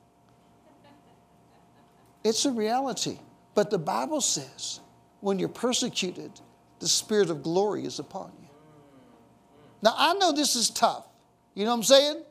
It's 2.24 2.46
a 2.46 2.52
reality. 2.52 3.18
But 3.56 3.70
the 3.70 3.80
Bible 3.80 4.22
says 4.22 4.80
when 5.22 5.40
you're 5.40 5.50
persecuted, 5.50 6.32
the 6.80 6.88
Spirit 6.88 7.30
of 7.30 7.44
glory 7.44 7.86
is 7.86 8.00
upon 8.00 8.32
you. 8.42 8.48
Now, 9.82 9.94
I 9.98 10.14
know 10.14 10.32
this 10.32 10.56
is 10.56 10.70
tough. 10.70 11.06
You 11.56 11.66
know 11.66 11.72
what 11.72 11.78
I'm 11.78 11.84
saying? 11.84 12.24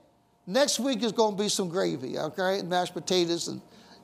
Next 0.47 0.79
week 0.79 1.03
is 1.03 1.13
going 1.13 1.37
to 1.37 1.43
be 1.43 1.49
some 1.49 1.69
gravy, 1.69 2.19
okay? 2.19 2.61
And 2.61 2.69
mashed 2.69 2.95
potatoes 2.95 3.49
and 3.49 3.61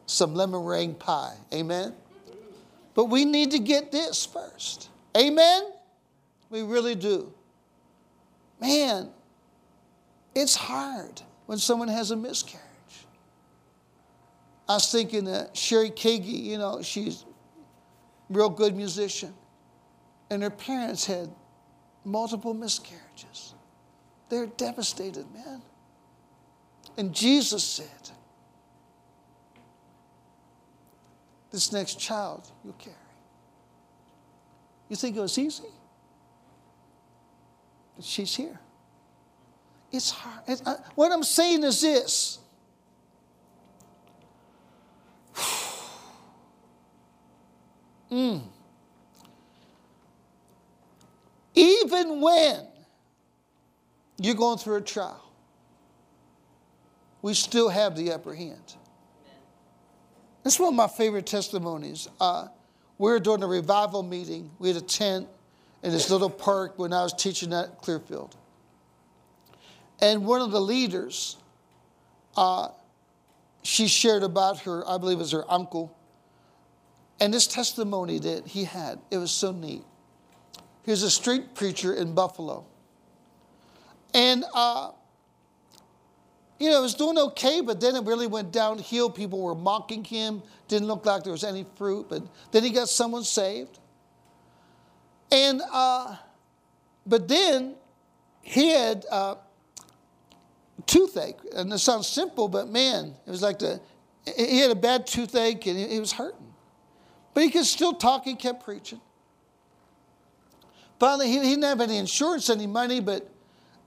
some 0.06 0.34
lemon 0.34 0.62
meringue 0.62 0.94
pie. 0.94 1.34
Amen? 1.52 1.94
But 2.94 3.06
we 3.06 3.24
need 3.24 3.52
to 3.52 3.58
get 3.58 3.90
this 3.90 4.26
first. 4.26 4.90
Amen? 5.16 5.62
We 6.50 6.62
really 6.62 6.94
do. 6.94 7.32
Man, 8.60 9.10
it's 10.34 10.54
hard 10.54 11.22
when 11.46 11.58
someone 11.58 11.88
has 11.88 12.10
a 12.10 12.16
miscarriage. 12.16 12.62
I 14.68 14.74
was 14.74 14.90
thinking 14.90 15.24
that 15.24 15.56
Sherry 15.56 15.90
Kagi, 15.90 16.44
you 16.44 16.58
know, 16.58 16.82
she's 16.82 17.22
a 17.22 18.32
real 18.32 18.48
good 18.48 18.74
musician, 18.74 19.34
and 20.30 20.42
her 20.42 20.50
parents 20.50 21.04
had 21.04 21.30
multiple 22.04 22.54
miscarriages. 22.54 23.54
They're 24.30 24.46
devastated, 24.46 25.26
man. 25.32 25.62
And 26.96 27.14
Jesus 27.14 27.62
said, 27.62 28.10
This 31.50 31.72
next 31.72 32.00
child 32.00 32.50
you'll 32.64 32.72
carry. 32.74 32.96
You 34.88 34.96
think 34.96 35.16
it 35.16 35.20
was 35.20 35.38
easy? 35.38 35.62
She's 38.00 38.34
here. 38.34 38.58
It's 39.94 40.10
hard. 40.10 40.40
It, 40.48 40.60
uh, 40.66 40.74
what 40.96 41.12
I'm 41.12 41.22
saying 41.22 41.62
is 41.62 41.80
this. 41.80 42.40
mm. 48.10 48.42
Even 51.54 52.20
when 52.20 52.66
you're 54.18 54.34
going 54.34 54.58
through 54.58 54.78
a 54.78 54.80
trial, 54.80 55.22
we 57.22 57.32
still 57.34 57.68
have 57.68 57.96
the 57.96 58.10
upper 58.10 58.34
hand. 58.34 58.74
That's 60.42 60.58
one 60.58 60.70
of 60.70 60.74
my 60.74 60.88
favorite 60.88 61.26
testimonies. 61.26 62.08
Uh, 62.20 62.48
we 62.98 63.12
were 63.12 63.20
doing 63.20 63.44
a 63.44 63.46
revival 63.46 64.02
meeting. 64.02 64.50
We 64.58 64.66
had 64.68 64.76
a 64.76 64.80
tent 64.80 65.28
in 65.84 65.92
this 65.92 66.10
little 66.10 66.30
park 66.30 66.80
when 66.80 66.92
I 66.92 67.04
was 67.04 67.12
teaching 67.12 67.52
at 67.52 67.80
Clearfield. 67.80 68.34
And 70.00 70.26
one 70.26 70.40
of 70.40 70.50
the 70.50 70.60
leaders, 70.60 71.36
uh, 72.36 72.68
she 73.62 73.86
shared 73.88 74.22
about 74.22 74.60
her, 74.60 74.88
I 74.88 74.98
believe 74.98 75.18
it 75.18 75.20
was 75.20 75.32
her 75.32 75.50
uncle, 75.50 75.96
and 77.20 77.32
this 77.32 77.46
testimony 77.46 78.18
that 78.18 78.46
he 78.46 78.64
had. 78.64 78.98
It 79.10 79.18
was 79.18 79.30
so 79.30 79.52
neat. 79.52 79.82
He 80.84 80.90
was 80.90 81.02
a 81.02 81.10
street 81.10 81.54
preacher 81.54 81.94
in 81.94 82.14
Buffalo. 82.14 82.66
And, 84.12 84.44
uh, 84.54 84.90
you 86.58 86.70
know, 86.70 86.78
it 86.78 86.82
was 86.82 86.94
doing 86.94 87.18
okay, 87.18 87.60
but 87.60 87.80
then 87.80 87.96
it 87.96 88.04
really 88.04 88.26
went 88.26 88.52
downhill. 88.52 89.10
People 89.10 89.40
were 89.40 89.54
mocking 89.54 90.04
him. 90.04 90.42
Didn't 90.68 90.86
look 90.86 91.06
like 91.06 91.24
there 91.24 91.32
was 91.32 91.44
any 91.44 91.64
fruit. 91.76 92.06
But 92.08 92.22
then 92.52 92.62
he 92.62 92.70
got 92.70 92.88
someone 92.88 93.24
saved. 93.24 93.78
And, 95.32 95.62
uh, 95.72 96.16
but 97.06 97.26
then 97.28 97.74
he 98.42 98.70
had 98.70 99.04
uh, 99.10 99.36
toothache. 100.86 101.38
And 101.54 101.72
it 101.72 101.78
sounds 101.78 102.06
simple, 102.06 102.48
but 102.48 102.68
man, 102.68 103.14
it 103.26 103.30
was 103.30 103.42
like 103.42 103.58
the, 103.58 103.80
he 104.36 104.58
had 104.60 104.70
a 104.70 104.76
bad 104.76 105.06
toothache 105.06 105.66
and 105.66 105.78
he 105.78 106.00
was 106.00 106.12
hurting. 106.12 106.54
But 107.32 107.44
he 107.44 107.50
could 107.50 107.64
still 107.64 107.92
talk, 107.92 108.24
he 108.24 108.34
kept 108.34 108.64
preaching. 108.64 109.00
Finally, 111.00 111.28
he, 111.28 111.38
he 111.40 111.50
didn't 111.50 111.64
have 111.64 111.80
any 111.80 111.98
insurance, 111.98 112.48
any 112.48 112.66
money, 112.66 113.00
but 113.00 113.28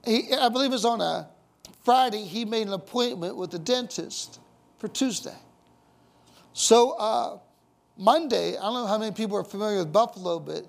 he, 0.06 0.34
I 0.34 0.50
believe 0.50 0.72
it 0.72 0.74
was 0.74 0.86
on 0.86 1.02
a 1.02 1.30
Friday, 1.84 2.24
he 2.24 2.44
made 2.44 2.68
an 2.68 2.74
appointment 2.74 3.38
with 3.38 3.52
the 3.52 3.60
dentist 3.60 4.42
for 4.78 4.90
Tuesday. 4.90 5.38
So 6.52 6.92
uh, 6.92 7.40
Monday, 7.98 8.58
I 8.58 8.62
don't 8.62 8.74
know 8.74 8.88
how 8.88 8.98
many 8.98 9.14
people 9.14 9.38
are 9.38 9.44
familiar 9.46 9.80
with 9.80 9.94
Buffalo, 9.94 10.40
but 10.40 10.66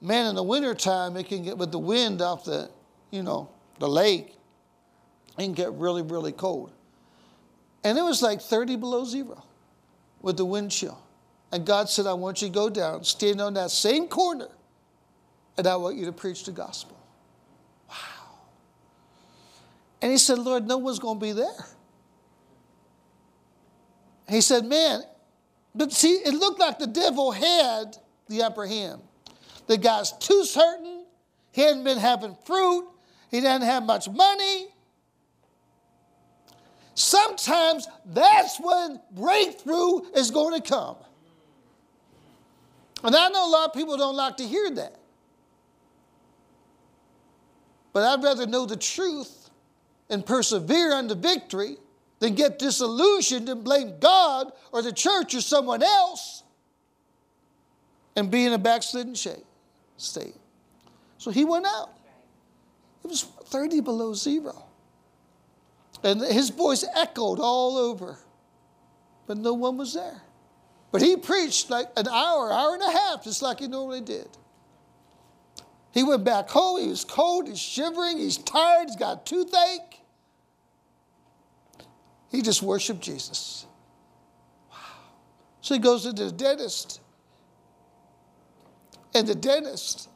man, 0.00 0.26
in 0.26 0.36
the 0.36 0.42
wintertime, 0.42 1.16
it 1.16 1.26
can 1.26 1.42
get 1.42 1.58
with 1.58 1.72
the 1.72 1.78
wind 1.78 2.22
off 2.22 2.44
the, 2.44 2.70
you 3.10 3.24
know, 3.24 3.50
the 3.80 3.88
lake, 3.88 4.36
can 5.44 5.54
get 5.54 5.72
really, 5.72 6.02
really 6.02 6.32
cold. 6.32 6.72
And 7.84 7.96
it 7.96 8.02
was 8.02 8.22
like 8.22 8.40
30 8.40 8.76
below 8.76 9.04
zero 9.04 9.42
with 10.20 10.36
the 10.36 10.44
wind 10.44 10.70
chill. 10.70 11.00
And 11.52 11.66
God 11.66 11.88
said, 11.88 12.06
I 12.06 12.12
want 12.12 12.42
you 12.42 12.48
to 12.48 12.54
go 12.54 12.70
down, 12.70 13.04
stand 13.04 13.40
on 13.40 13.54
that 13.54 13.70
same 13.70 14.06
corner, 14.06 14.48
and 15.56 15.66
I 15.66 15.76
want 15.76 15.96
you 15.96 16.06
to 16.06 16.12
preach 16.12 16.44
the 16.44 16.52
gospel. 16.52 16.96
Wow. 17.88 17.96
And 20.00 20.12
he 20.12 20.18
said, 20.18 20.38
Lord, 20.38 20.66
no 20.66 20.78
one's 20.78 20.98
going 20.98 21.18
to 21.18 21.24
be 21.24 21.32
there. 21.32 21.66
He 24.28 24.40
said, 24.40 24.64
Man, 24.64 25.02
but 25.74 25.92
see, 25.92 26.12
it 26.12 26.34
looked 26.34 26.60
like 26.60 26.78
the 26.78 26.86
devil 26.86 27.32
had 27.32 27.96
the 28.28 28.42
upper 28.42 28.66
hand. 28.66 29.02
The 29.66 29.76
guy's 29.76 30.12
too 30.12 30.44
certain. 30.44 31.04
He 31.52 31.62
hadn't 31.62 31.84
been 31.84 31.98
having 31.98 32.36
fruit. 32.44 32.88
He 33.30 33.40
didn't 33.40 33.62
have 33.62 33.84
much 33.84 34.08
money. 34.08 34.68
Sometimes 37.00 37.88
that's 38.04 38.60
when 38.60 39.00
breakthrough 39.12 40.00
is 40.14 40.30
going 40.30 40.60
to 40.60 40.68
come. 40.68 40.96
And 43.02 43.16
I 43.16 43.30
know 43.30 43.48
a 43.48 43.50
lot 43.50 43.68
of 43.68 43.74
people 43.74 43.96
don't 43.96 44.16
like 44.16 44.36
to 44.36 44.46
hear 44.46 44.70
that. 44.72 44.96
But 47.94 48.04
I'd 48.04 48.22
rather 48.22 48.46
know 48.46 48.66
the 48.66 48.76
truth 48.76 49.48
and 50.10 50.24
persevere 50.26 50.92
unto 50.92 51.14
victory 51.14 51.78
than 52.18 52.34
get 52.34 52.58
disillusioned 52.58 53.48
and 53.48 53.64
blame 53.64 53.94
God 53.98 54.52
or 54.70 54.82
the 54.82 54.92
church 54.92 55.34
or 55.34 55.40
someone 55.40 55.82
else 55.82 56.42
and 58.14 58.30
be 58.30 58.44
in 58.44 58.52
a 58.52 58.58
backslidden 58.58 59.14
shape, 59.14 59.46
state. 59.96 60.36
So 61.16 61.30
he 61.30 61.46
went 61.46 61.64
out. 61.64 61.94
It 63.02 63.08
was 63.08 63.22
30 63.22 63.80
below 63.80 64.12
zero. 64.12 64.66
And 66.02 66.20
his 66.20 66.50
voice 66.50 66.84
echoed 66.96 67.40
all 67.40 67.76
over, 67.76 68.18
but 69.26 69.36
no 69.36 69.52
one 69.52 69.76
was 69.76 69.94
there. 69.94 70.22
But 70.92 71.02
he 71.02 71.16
preached 71.16 71.70
like 71.70 71.88
an 71.96 72.08
hour, 72.08 72.50
hour 72.52 72.74
and 72.74 72.82
a 72.82 72.90
half, 72.90 73.24
just 73.24 73.42
like 73.42 73.60
he 73.60 73.68
normally 73.68 74.00
did. 74.00 74.28
He 75.92 76.02
went 76.02 76.24
back 76.24 76.48
home. 76.48 76.80
He 76.80 76.88
was 76.88 77.04
cold. 77.04 77.48
He's 77.48 77.58
shivering. 77.58 78.18
He's 78.18 78.38
tired. 78.38 78.88
He's 78.88 78.96
got 78.96 79.26
toothache. 79.26 80.00
He 82.30 82.42
just 82.42 82.62
worshiped 82.62 83.00
Jesus. 83.00 83.66
Wow. 84.70 84.76
So 85.60 85.74
he 85.74 85.80
goes 85.80 86.04
to 86.04 86.12
the 86.12 86.30
dentist. 86.30 87.00
And 89.14 89.26
the 89.26 89.34
dentist 89.34 90.08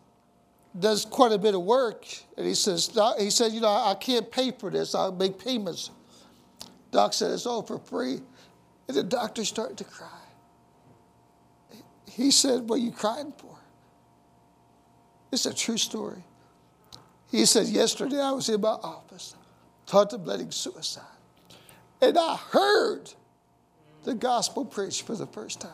does 0.78 1.04
quite 1.04 1.32
a 1.32 1.38
bit 1.38 1.54
of 1.54 1.62
work. 1.62 2.06
And 2.36 2.46
he 2.46 2.54
says, 2.54 2.90
he 3.18 3.30
said, 3.30 3.52
you 3.52 3.60
know, 3.60 3.68
I 3.68 3.94
can't 3.94 4.30
pay 4.30 4.50
for 4.50 4.70
this. 4.70 4.94
I'll 4.94 5.12
make 5.12 5.38
payments. 5.38 5.90
Doc 6.90 7.12
said, 7.12 7.30
it's 7.32 7.46
all 7.46 7.62
for 7.62 7.78
free. 7.78 8.18
And 8.88 8.96
the 8.96 9.02
doctor 9.02 9.44
started 9.44 9.78
to 9.78 9.84
cry. 9.84 10.08
He 12.10 12.30
said, 12.30 12.68
what 12.68 12.76
are 12.76 12.82
you 12.82 12.92
crying 12.92 13.32
for? 13.36 13.56
It's 15.32 15.46
a 15.46 15.54
true 15.54 15.78
story. 15.78 16.22
He 17.30 17.46
said, 17.46 17.66
yesterday 17.66 18.20
I 18.20 18.30
was 18.30 18.48
in 18.48 18.60
my 18.60 18.68
office, 18.68 19.34
contemplating 19.86 20.52
suicide. 20.52 21.02
And 22.00 22.16
I 22.16 22.36
heard 22.36 23.12
the 24.04 24.14
gospel 24.14 24.64
preached 24.64 25.06
for 25.06 25.16
the 25.16 25.26
first 25.26 25.60
time. 25.60 25.70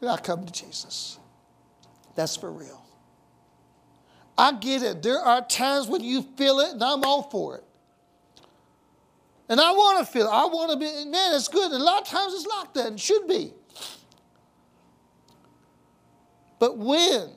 And 0.00 0.10
I 0.10 0.16
come 0.18 0.44
to 0.46 0.52
Jesus. 0.52 1.18
That's 2.14 2.36
for 2.36 2.50
real. 2.50 2.84
I 4.36 4.52
get 4.52 4.82
it. 4.82 5.02
There 5.02 5.20
are 5.20 5.44
times 5.46 5.86
when 5.86 6.02
you 6.02 6.22
feel 6.36 6.60
it, 6.60 6.72
and 6.72 6.82
I'm 6.82 7.04
all 7.04 7.22
for 7.22 7.58
it. 7.58 7.64
And 9.48 9.60
I 9.60 9.72
want 9.72 10.04
to 10.04 10.12
feel 10.12 10.26
it. 10.26 10.30
I 10.30 10.46
want 10.46 10.72
to 10.72 10.76
be, 10.76 10.86
man, 11.10 11.34
it's 11.34 11.48
good. 11.48 11.70
And 11.70 11.80
a 11.80 11.84
lot 11.84 12.02
of 12.02 12.08
times 12.08 12.34
it's 12.34 12.46
like 12.46 12.74
that, 12.74 12.86
and 12.86 13.00
should 13.00 13.28
be. 13.28 13.52
But 16.58 16.78
when 16.78 17.30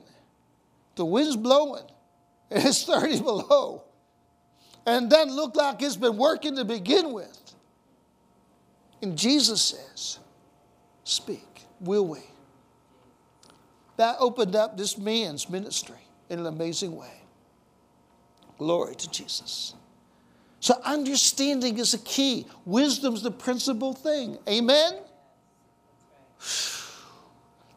the 0.96 1.04
wind's 1.04 1.36
blowing 1.36 1.84
and 2.50 2.64
it's 2.64 2.84
30 2.84 3.20
below, 3.20 3.84
and 4.86 5.10
doesn't 5.10 5.34
look 5.34 5.54
like 5.54 5.82
it's 5.82 5.96
been 5.96 6.16
working 6.16 6.56
to 6.56 6.64
begin 6.64 7.12
with, 7.12 7.38
and 9.02 9.16
Jesus 9.16 9.60
says, 9.62 10.18
Speak, 11.04 11.66
will 11.80 12.06
we? 12.06 12.20
That 13.98 14.16
opened 14.20 14.56
up 14.56 14.78
this 14.78 14.96
man's 14.96 15.50
ministry 15.50 15.98
in 16.30 16.38
an 16.38 16.46
amazing 16.46 16.96
way. 16.96 17.12
Glory 18.56 18.94
to 18.94 19.10
Jesus. 19.10 19.74
So, 20.60 20.80
understanding 20.84 21.78
is 21.78 21.94
a 21.94 21.98
key. 21.98 22.46
Wisdom's 22.64 23.22
the 23.22 23.30
principal 23.30 23.92
thing. 23.92 24.38
Amen? 24.48 24.94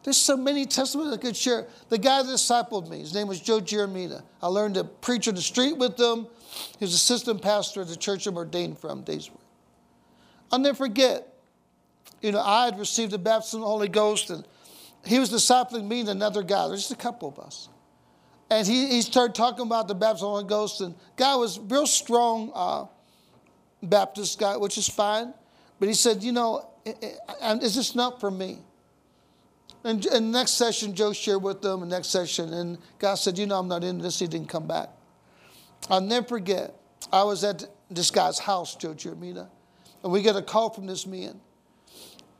There's 0.04 0.16
so 0.16 0.36
many 0.36 0.64
testimonies 0.66 1.12
I 1.12 1.16
could 1.16 1.36
share. 1.36 1.66
The 1.88 1.98
guy 1.98 2.22
that 2.22 2.28
discipled 2.28 2.88
me, 2.88 3.00
his 3.00 3.14
name 3.14 3.28
was 3.28 3.40
Joe 3.40 3.60
Jeremina. 3.60 4.22
I 4.40 4.46
learned 4.48 4.74
to 4.74 4.84
preach 4.84 5.28
on 5.28 5.34
the 5.34 5.42
street 5.42 5.76
with 5.76 5.98
him. 5.98 6.26
He 6.78 6.84
was 6.84 6.94
assistant 6.94 7.42
pastor 7.42 7.82
at 7.82 7.88
the 7.88 7.96
church 7.96 8.26
I'm 8.26 8.36
ordained 8.36 8.78
from, 8.78 9.02
Daysburg. 9.02 9.38
I'll 10.50 10.58
never 10.58 10.76
forget, 10.76 11.26
you 12.20 12.30
know, 12.30 12.40
I 12.40 12.66
had 12.66 12.78
received 12.78 13.12
the 13.12 13.18
baptism 13.18 13.60
of 13.60 13.64
the 13.64 13.70
Holy 13.70 13.88
Ghost, 13.88 14.30
and 14.30 14.46
he 15.04 15.18
was 15.18 15.30
discipling 15.30 15.86
me 15.86 16.00
and 16.00 16.08
another 16.10 16.42
guy. 16.42 16.68
There's 16.68 16.80
just 16.80 16.92
a 16.92 16.96
couple 16.96 17.28
of 17.28 17.38
us. 17.38 17.68
And 18.50 18.66
he, 18.66 18.88
he 18.88 19.02
started 19.02 19.34
talking 19.34 19.66
about 19.66 19.88
the 19.88 19.94
baptism 19.94 20.28
of 20.28 20.32
the 20.32 20.40
Holy 20.40 20.48
Ghost. 20.48 20.80
And 20.80 20.94
guy 21.16 21.34
was 21.36 21.58
real 21.58 21.86
strong 21.86 22.52
uh, 22.54 22.86
Baptist 23.82 24.38
guy, 24.38 24.56
which 24.56 24.76
is 24.78 24.88
fine. 24.88 25.32
But 25.80 25.88
he 25.88 25.94
said, 25.94 26.22
you 26.22 26.32
know, 26.32 26.68
and 27.40 27.62
is 27.62 27.74
this 27.74 27.94
not 27.94 28.20
for 28.20 28.30
me? 28.30 28.58
And, 29.84 30.04
and 30.06 30.30
next 30.30 30.52
session, 30.52 30.94
Joe 30.94 31.12
shared 31.12 31.42
with 31.42 31.60
them, 31.60 31.80
the 31.80 31.86
next 31.86 32.08
session, 32.08 32.52
and 32.52 32.78
God 32.98 33.16
said, 33.16 33.36
you 33.36 33.46
know, 33.46 33.58
I'm 33.58 33.66
not 33.66 33.82
in 33.82 33.98
this. 33.98 34.18
He 34.18 34.28
didn't 34.28 34.48
come 34.48 34.68
back. 34.68 34.90
I'll 35.90 36.00
never 36.00 36.26
forget, 36.26 36.74
I 37.12 37.24
was 37.24 37.42
at 37.42 37.64
this 37.90 38.10
guy's 38.10 38.38
house, 38.38 38.76
Joe 38.76 38.94
Jeremina, 38.94 39.48
and 40.04 40.12
we 40.12 40.22
get 40.22 40.36
a 40.36 40.42
call 40.42 40.70
from 40.70 40.86
this 40.86 41.04
man. 41.04 41.40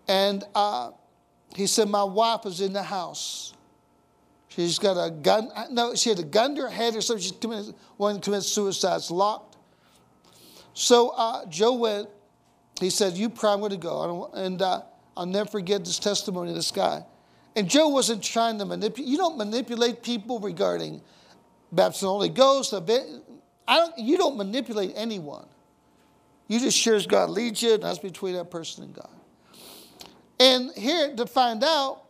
And 0.07 0.45
uh, 0.55 0.93
he 1.55 1.67
said, 1.67 1.89
My 1.89 2.05
wife 2.05 2.47
is 2.47 2.61
in 2.61 2.73
the 2.73 2.83
house. 2.83 3.55
She's 4.49 4.79
got 4.79 5.03
a 5.03 5.11
gun. 5.11 5.51
No, 5.71 5.95
she 5.95 6.11
had 6.11 6.19
a 6.19 6.25
gun 6.25 6.55
to 6.57 6.63
her 6.63 6.69
head 6.69 6.95
or 6.95 7.01
something. 7.01 7.23
She's 7.23 7.33
committed, 7.33 7.75
wanting 7.97 8.21
to 8.21 8.25
commit 8.25 8.43
suicide. 8.43 8.97
It's 8.97 9.11
locked. 9.11 9.57
So 10.75 11.11
uh, 11.11 11.47
Joe 11.47 11.75
went. 11.75 12.09
He 12.81 12.91
said, 12.91 13.15
You 13.15 13.27
I'm 13.43 13.61
going 13.61 13.71
to 13.71 13.77
go. 13.77 14.31
and 14.35 14.61
uh, 14.61 14.83
I'll 15.17 15.27
never 15.27 15.49
forget 15.49 15.85
this 15.85 15.99
testimony 15.99 16.51
of 16.51 16.57
this 16.57 16.71
guy. 16.71 17.05
And 17.55 17.69
Joe 17.69 17.89
wasn't 17.89 18.23
trying 18.23 18.59
to 18.59 18.65
manipulate. 18.65 19.09
You 19.09 19.19
don't 19.19 19.37
manipulate 19.37 20.03
people 20.03 20.41
regarding 20.41 21.03
baptism 21.71 22.09
Holy 22.09 22.29
Ghost. 22.29 22.73
I 22.75 22.81
don't, 23.77 23.99
you 23.99 24.17
don't 24.17 24.37
manipulate 24.37 24.93
anyone. 24.97 25.47
You 26.49 26.61
just 26.61 26.77
share 26.77 26.95
as 26.95 27.07
God 27.07 27.31
leads 27.31 27.63
you, 27.63 27.75
and 27.75 27.83
that's 27.83 27.99
between 27.99 28.35
that 28.35 28.51
person 28.51 28.85
and 28.85 28.95
God. 28.95 29.09
And 30.43 30.73
here 30.77 31.15
to 31.15 31.25
find 31.25 31.63
out 31.63 32.03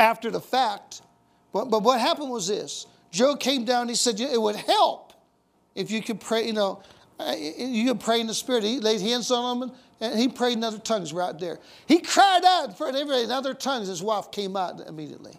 after 0.00 0.32
the 0.32 0.40
fact, 0.40 1.00
but, 1.52 1.66
but 1.66 1.84
what 1.84 2.00
happened 2.00 2.28
was 2.28 2.48
this 2.48 2.86
Joe 3.12 3.36
came 3.36 3.64
down, 3.64 3.88
he 3.88 3.94
said, 3.94 4.18
It 4.18 4.40
would 4.40 4.56
help 4.56 5.12
if 5.76 5.92
you 5.92 6.02
could 6.02 6.18
pray, 6.18 6.44
you 6.44 6.52
know, 6.52 6.82
you 7.36 7.86
could 7.86 8.00
pray 8.00 8.20
in 8.20 8.26
the 8.26 8.34
Spirit. 8.34 8.64
He 8.64 8.80
laid 8.80 9.00
hands 9.00 9.30
on 9.30 9.62
him 9.62 9.72
and 10.00 10.18
he 10.18 10.26
prayed 10.26 10.54
in 10.54 10.64
other 10.64 10.80
tongues 10.80 11.12
right 11.12 11.38
there. 11.38 11.60
He 11.86 12.00
cried 12.00 12.44
out 12.44 12.76
front 12.76 12.96
everybody 12.96 13.22
in 13.22 13.30
other 13.30 13.54
tongues. 13.54 13.86
His 13.86 14.02
wife 14.02 14.32
came 14.32 14.56
out 14.56 14.80
immediately. 14.88 15.38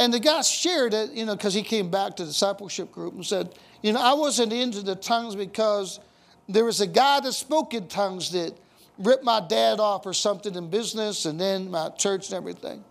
And 0.00 0.12
the 0.12 0.18
guy 0.18 0.42
shared 0.42 0.94
it, 0.94 1.12
you 1.12 1.24
know, 1.26 1.36
because 1.36 1.54
he 1.54 1.62
came 1.62 1.92
back 1.92 2.16
to 2.16 2.24
the 2.24 2.30
discipleship 2.30 2.90
group 2.90 3.14
and 3.14 3.24
said, 3.24 3.54
You 3.82 3.92
know, 3.92 4.00
I 4.00 4.14
wasn't 4.14 4.52
into 4.52 4.82
the 4.82 4.96
tongues 4.96 5.36
because 5.36 6.00
there 6.48 6.64
was 6.64 6.80
a 6.80 6.88
guy 6.88 7.20
that 7.20 7.32
spoke 7.34 7.72
in 7.72 7.86
tongues 7.86 8.32
that 8.32 8.52
ripped 8.98 9.24
my 9.24 9.40
dad 9.40 9.80
off 9.80 10.06
or 10.06 10.14
something 10.14 10.54
in 10.54 10.70
business 10.70 11.24
and 11.26 11.40
then 11.40 11.70
my 11.70 11.90
church 11.90 12.30
and 12.30 12.36
everything. 12.36 12.84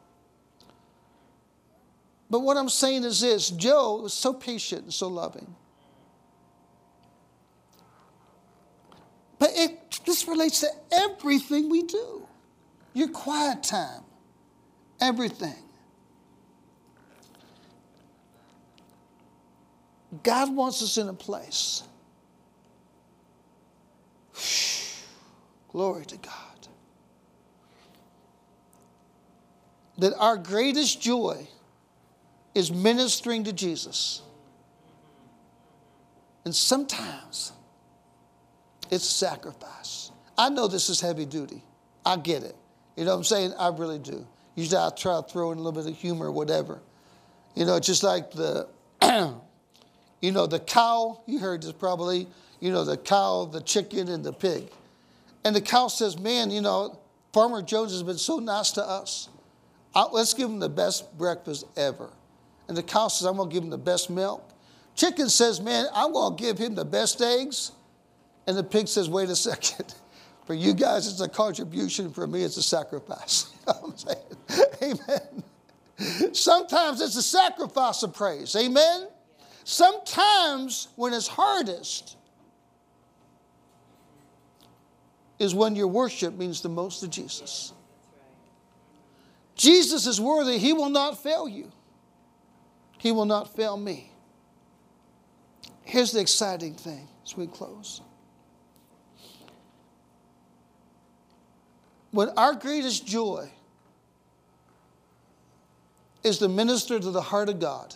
But 2.30 2.40
what 2.40 2.58
I'm 2.58 2.70
saying 2.70 3.04
is 3.04 3.22
this 3.22 3.50
Joe 3.50 4.02
was 4.02 4.14
so 4.14 4.34
patient 4.34 4.84
and 4.84 4.94
so 4.94 5.08
loving. 5.08 5.56
But 9.38 9.52
it, 9.54 10.00
this 10.06 10.28
relates 10.28 10.62
to 10.62 10.70
everything 10.92 11.70
we 11.70 11.84
do 11.84 12.28
your 12.94 13.10
quiet 13.10 13.62
time, 13.62 14.04
everything. 15.02 15.54
God 20.24 20.56
wants 20.56 20.82
us 20.82 20.98
in 20.98 21.10
a 21.10 21.14
place 21.14 21.84
Glory 25.76 26.06
to 26.06 26.16
God. 26.16 26.68
That 29.98 30.16
our 30.18 30.38
greatest 30.38 31.02
joy 31.02 31.50
is 32.54 32.72
ministering 32.72 33.44
to 33.44 33.52
Jesus. 33.52 34.22
And 36.46 36.56
sometimes 36.56 37.52
it's 38.90 39.04
sacrifice. 39.04 40.12
I 40.38 40.48
know 40.48 40.70
this 40.70 40.90
is 40.90 41.02
heavy 41.02 41.26
duty. 41.26 41.62
I 42.06 42.16
get 42.16 42.44
it. 42.44 42.56
You 42.96 43.04
know 43.04 43.12
what 43.12 43.18
I'm 43.18 43.24
saying? 43.26 43.54
I 43.60 43.68
really 43.68 44.00
do. 44.00 44.26
Usually 44.56 44.78
I 44.78 44.92
try 44.98 45.20
to 45.20 45.28
throw 45.28 45.52
in 45.52 45.58
a 45.58 45.62
little 45.62 45.84
bit 45.84 45.92
of 45.92 45.98
humor 45.98 46.28
or 46.28 46.32
whatever. 46.32 46.80
You 47.54 47.66
know, 47.66 47.82
just 47.82 48.02
like 48.02 48.32
the, 48.32 48.70
you 50.22 50.32
know, 50.32 50.48
the 50.48 50.60
cow, 50.60 51.20
you 51.26 51.40
heard 51.40 51.64
this 51.64 51.74
probably, 51.74 52.28
you 52.62 52.72
know, 52.72 52.86
the 52.86 52.96
cow, 52.96 53.44
the 53.44 53.60
chicken, 53.60 54.08
and 54.08 54.24
the 54.24 54.32
pig. 54.32 54.70
And 55.46 55.56
the 55.56 55.62
cow 55.62 55.88
says, 55.88 56.20
Man, 56.20 56.52
you 56.52 56.60
know, 56.60 57.00
Farmer 57.32 57.62
Jones 57.62 57.92
has 57.92 58.04
been 58.04 58.18
so 58.18 58.40
nice 58.40 58.72
to 58.72 58.84
us. 58.84 59.30
I'll, 59.94 60.10
let's 60.12 60.34
give 60.34 60.50
him 60.50 60.60
the 60.60 60.68
best 60.68 61.18
breakfast 61.18 61.66
ever. 61.78 62.10
And 62.68 62.76
the 62.76 62.84
cow 62.84 63.08
says, 63.08 63.28
I'm 63.28 63.38
going 63.38 63.50
to 63.50 63.54
give 63.54 63.64
him 63.64 63.70
the 63.70 63.78
best 63.78 64.10
milk. 64.10 64.44
Chicken 64.96 65.30
says, 65.30 65.62
Man, 65.62 65.86
I'm 65.94 66.12
going 66.12 66.36
to 66.36 66.44
give 66.44 66.58
him 66.58 66.74
the 66.76 66.84
best 66.84 67.22
eggs. 67.22 67.72
And 68.48 68.58
the 68.58 68.64
pig 68.64 68.88
says, 68.88 69.08
Wait 69.08 69.30
a 69.30 69.36
second. 69.38 69.94
For 70.48 70.54
you 70.54 70.74
guys, 70.74 71.08
it's 71.08 71.22
a 71.22 71.30
contribution. 71.30 72.12
For 72.12 72.28
me, 72.28 72.44
it's 72.44 72.58
a 72.58 72.64
sacrifice. 72.64 73.52
Amen. 74.84 75.44
Sometimes 76.34 77.02
it's 77.02 77.16
a 77.16 77.24
sacrifice 77.24 78.04
of 78.04 78.14
praise. 78.14 78.56
Amen. 78.56 79.08
Sometimes 79.64 80.90
when 80.96 81.14
it's 81.14 81.28
hardest, 81.28 82.18
is 85.40 85.54
when 85.54 85.76
your 85.76 85.88
worship 85.88 86.34
means 86.36 86.62
the 86.62 86.70
most 86.70 87.00
to 87.02 87.08
Jesus. 87.08 87.74
Jesus 89.56 90.06
is 90.06 90.20
worthy. 90.20 90.58
He 90.58 90.74
will 90.74 90.90
not 90.90 91.22
fail 91.22 91.48
you. 91.48 91.72
He 92.98 93.12
will 93.12 93.26
not 93.26 93.56
fail 93.56 93.78
me. 93.78 94.12
Here's 95.84 96.12
the 96.12 96.20
exciting 96.20 96.74
thing 96.76 97.08
as 97.24 97.38
we 97.38 97.48
close. 97.48 98.02
When 102.12 102.30
our 102.30 102.54
greatest 102.54 103.06
joy 103.06 103.52
is 106.24 106.40
to 106.40 106.48
minister 106.48 107.00
to 107.00 107.12
the 107.12 107.22
heart 107.22 107.50
of 107.50 107.60
God, 107.60 107.94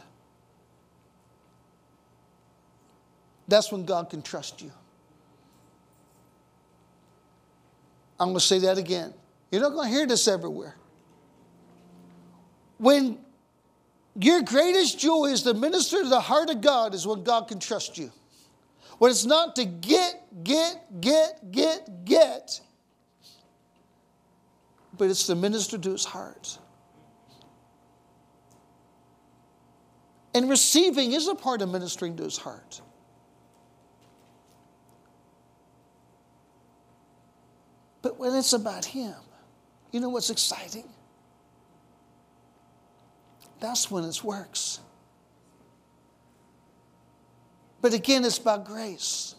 that's 3.47 3.71
when 3.71 3.85
God 3.85 4.09
can 4.09 4.21
trust 4.21 4.61
you. 4.61 4.71
I'm 8.19 8.27
going 8.29 8.39
to 8.39 8.45
say 8.45 8.59
that 8.59 8.77
again. 8.77 9.13
You're 9.51 9.61
not 9.61 9.73
going 9.73 9.89
to 9.89 9.95
hear 9.95 10.05
this 10.05 10.27
everywhere. 10.27 10.75
When 12.77 13.17
your 14.15 14.41
greatest 14.41 14.99
joy 14.99 15.27
is 15.27 15.43
to 15.43 15.53
minister 15.53 16.03
to 16.03 16.09
the 16.09 16.19
heart 16.19 16.49
of 16.49 16.61
God, 16.61 16.93
is 16.93 17.07
when 17.07 17.23
God 17.23 17.47
can 17.47 17.59
trust 17.59 17.97
you. 17.97 18.11
When 18.97 19.11
it's 19.11 19.25
not 19.25 19.55
to 19.55 19.65
get, 19.65 20.43
get, 20.43 20.99
get, 20.99 21.51
get, 21.51 22.05
get, 22.05 22.59
but 24.97 25.09
it's 25.09 25.25
to 25.27 25.35
minister 25.35 25.77
to 25.77 25.91
his 25.91 26.03
heart. 26.03 26.59
And 30.33 30.49
receiving 30.49 31.13
is 31.13 31.27
a 31.27 31.35
part 31.35 31.61
of 31.61 31.69
ministering 31.69 32.17
to 32.17 32.23
his 32.23 32.37
heart. 32.37 32.81
But 38.01 38.17
when 38.17 38.35
it's 38.35 38.53
about 38.53 38.85
him, 38.85 39.15
you 39.91 39.99
know 39.99 40.09
what's 40.09 40.29
exciting? 40.29 40.87
That's 43.59 43.91
when 43.91 44.05
it 44.05 44.23
works. 44.23 44.79
But 47.81 47.93
again, 47.93 48.23
it's 48.23 48.37
about 48.37 48.65
grace. 48.65 49.35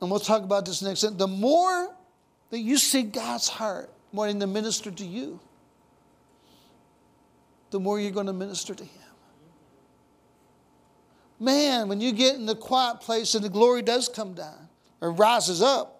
And 0.00 0.10
we'll 0.10 0.20
talk 0.20 0.42
about 0.42 0.66
this 0.66 0.82
next. 0.82 1.02
The 1.16 1.26
more 1.26 1.94
that 2.50 2.58
you 2.58 2.76
see 2.76 3.02
God's 3.02 3.48
heart 3.48 3.90
wanting 4.12 4.40
to 4.40 4.46
minister 4.46 4.90
to 4.90 5.04
you, 5.04 5.40
the 7.70 7.80
more 7.80 7.98
you're 7.98 8.10
going 8.10 8.26
to 8.26 8.32
minister 8.32 8.74
to 8.74 8.84
Him. 8.84 9.02
Man, 11.38 11.88
when 11.88 12.00
you 12.00 12.12
get 12.12 12.36
in 12.36 12.46
the 12.46 12.54
quiet 12.54 13.00
place 13.00 13.34
and 13.34 13.44
the 13.44 13.50
glory 13.50 13.82
does 13.82 14.08
come 14.08 14.34
down 14.34 14.68
or 15.00 15.12
rises 15.12 15.60
up, 15.60 15.95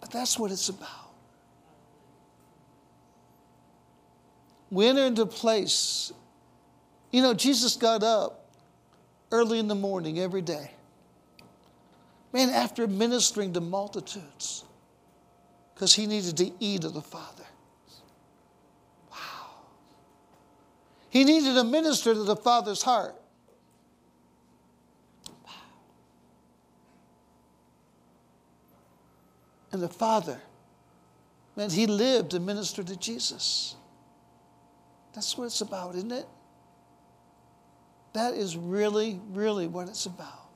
but 0.00 0.10
that's 0.10 0.38
what 0.38 0.50
it's 0.50 0.68
about. 0.68 0.88
We 4.70 4.86
enter 4.86 5.04
into 5.04 5.26
place. 5.26 6.12
You 7.10 7.22
know, 7.22 7.34
Jesus 7.34 7.76
got 7.76 8.02
up 8.02 8.46
early 9.32 9.58
in 9.58 9.68
the 9.68 9.74
morning 9.74 10.18
every 10.18 10.42
day. 10.42 10.70
Man, 12.32 12.50
after 12.50 12.86
ministering 12.86 13.52
to 13.54 13.60
multitudes, 13.60 14.64
because 15.74 15.94
he 15.94 16.06
needed 16.06 16.36
to 16.36 16.52
eat 16.60 16.84
of 16.84 16.94
the 16.94 17.00
Father. 17.00 17.46
Wow. 19.10 19.16
He 21.08 21.24
needed 21.24 21.54
to 21.54 21.64
minister 21.64 22.14
to 22.14 22.22
the 22.22 22.36
Father's 22.36 22.82
heart. 22.82 23.14
Wow. 25.44 25.52
And 29.72 29.82
the 29.82 29.88
Father, 29.88 30.40
man, 31.56 31.70
he 31.70 31.86
lived 31.86 32.34
and 32.34 32.44
ministered 32.44 32.88
to 32.88 32.96
Jesus. 32.96 33.76
That's 35.14 35.36
what 35.36 35.44
it's 35.44 35.60
about, 35.60 35.94
isn't 35.94 36.12
it? 36.12 36.26
That 38.12 38.34
is 38.34 38.56
really, 38.56 39.20
really 39.30 39.66
what 39.66 39.88
it's 39.88 40.06
about. 40.06 40.48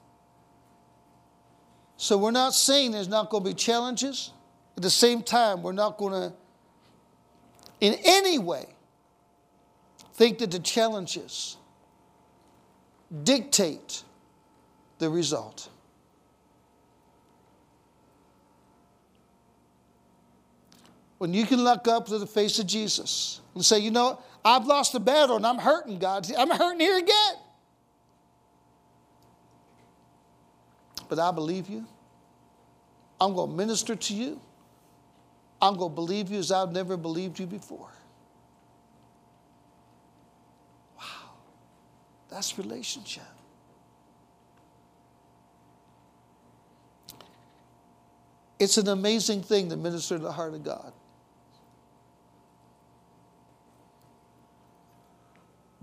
So 1.96 2.18
we're 2.18 2.32
not 2.32 2.54
saying 2.54 2.90
there's 2.90 3.08
not 3.08 3.30
going 3.30 3.44
to 3.44 3.50
be 3.50 3.54
challenges. 3.54 4.32
At 4.76 4.82
the 4.82 4.90
same 4.90 5.22
time, 5.22 5.62
we're 5.62 5.72
not 5.72 5.96
going 5.96 6.12
to, 6.12 6.36
in 7.80 7.96
any 8.04 8.38
way, 8.38 8.66
think 10.14 10.38
that 10.38 10.50
the 10.50 10.58
challenges 10.58 11.56
dictate 13.22 14.02
the 14.98 15.08
result. 15.08 15.68
When 21.24 21.32
you 21.32 21.46
can 21.46 21.64
look 21.64 21.88
up 21.88 22.08
to 22.08 22.18
the 22.18 22.26
face 22.26 22.58
of 22.58 22.66
Jesus 22.66 23.40
and 23.54 23.64
say, 23.64 23.78
you 23.78 23.90
know, 23.90 24.20
I've 24.44 24.66
lost 24.66 24.92
the 24.92 25.00
battle 25.00 25.36
and 25.36 25.46
I'm 25.46 25.56
hurting, 25.56 25.98
God. 25.98 26.30
I'm 26.36 26.50
hurting 26.50 26.80
here 26.80 26.98
again. 26.98 27.36
But 31.08 31.18
I 31.18 31.30
believe 31.30 31.70
you. 31.70 31.86
I'm 33.18 33.34
going 33.34 33.52
to 33.52 33.56
minister 33.56 33.96
to 33.96 34.14
you. 34.14 34.38
I'm 35.62 35.78
going 35.78 35.92
to 35.92 35.94
believe 35.94 36.30
you 36.30 36.38
as 36.38 36.52
I've 36.52 36.72
never 36.72 36.98
believed 36.98 37.38
you 37.38 37.46
before. 37.46 37.88
Wow. 40.98 41.30
That's 42.28 42.58
relationship. 42.58 43.22
It's 48.58 48.76
an 48.76 48.88
amazing 48.88 49.42
thing 49.42 49.70
to 49.70 49.76
minister 49.78 50.18
to 50.18 50.22
the 50.22 50.30
heart 50.30 50.52
of 50.52 50.62
God. 50.62 50.92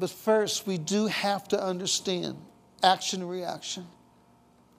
But 0.02 0.10
first, 0.10 0.66
we 0.66 0.80
do 0.80 1.06
have 1.06 1.48
to 1.50 1.64
understand 1.64 2.36
action 2.82 3.22
and 3.22 3.30
reaction. 3.30 3.86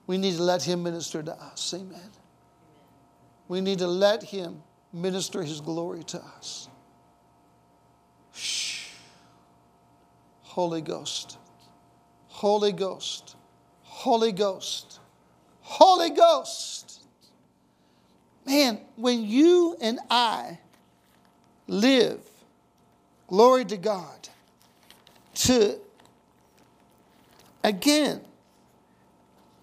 We 0.08 0.18
need 0.18 0.34
to 0.34 0.42
let 0.42 0.64
Him 0.64 0.82
minister 0.82 1.22
to 1.22 1.32
us. 1.32 1.72
Amen. 1.72 2.10
We 3.46 3.60
need 3.60 3.78
to 3.78 3.86
let 3.86 4.24
Him 4.24 4.64
minister 4.92 5.44
His 5.44 5.60
glory 5.60 6.02
to 6.02 6.18
us. 6.18 6.68
Shh. 8.34 8.88
Holy 10.40 10.80
Ghost. 10.80 11.38
Holy 12.26 12.72
Ghost. 12.72 13.36
Holy 13.82 14.32
Ghost. 14.32 14.98
Holy 15.60 16.10
Ghost. 16.10 17.04
Man, 18.44 18.80
when 18.96 19.22
you 19.22 19.76
and 19.80 20.00
I 20.10 20.58
live, 21.68 22.22
glory 23.28 23.64
to 23.66 23.76
God, 23.76 24.28
to, 25.42 25.78
again, 27.64 28.20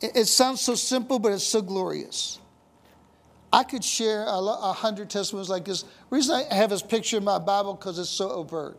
it, 0.02 0.12
it 0.16 0.26
sounds 0.26 0.62
so 0.62 0.76
simple, 0.76 1.20
but 1.20 1.32
it's 1.32 1.44
so 1.44 1.62
glorious. 1.62 2.40
I 3.52 3.64
could 3.64 3.84
share 3.84 4.24
a, 4.24 4.38
a 4.38 4.74
hundred 4.74 5.10
testimonies 5.10 5.50
like 5.50 5.66
this. 5.66 5.84
The 5.84 5.90
reason 6.10 6.46
I 6.52 6.54
have 6.54 6.70
this 6.70 6.82
picture 6.82 7.18
in 7.18 7.24
my 7.24 7.40
Bible 7.40 7.74
because 7.74 7.98
it's 7.98 8.10
so 8.10 8.30
overt. 8.30 8.78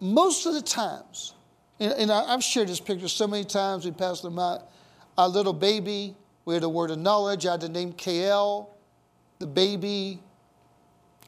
Most 0.00 0.46
of 0.46 0.54
the 0.54 0.62
times, 0.62 1.34
and, 1.80 1.92
and 1.92 2.12
I, 2.12 2.32
have 2.32 2.44
shared 2.44 2.68
this 2.68 2.80
picture 2.80 3.08
so 3.08 3.26
many 3.26 3.44
times, 3.44 3.84
we 3.84 3.90
passed 3.90 4.22
them 4.22 4.38
out. 4.38 4.68
Our 5.16 5.28
little 5.28 5.52
baby, 5.52 6.14
we 6.44 6.54
had 6.54 6.62
a 6.62 6.68
word 6.68 6.90
of 6.90 6.98
knowledge. 6.98 7.46
I 7.46 7.52
had 7.52 7.60
the 7.60 7.68
name 7.68 7.92
KL. 7.92 8.68
The 9.38 9.46
baby 9.46 10.20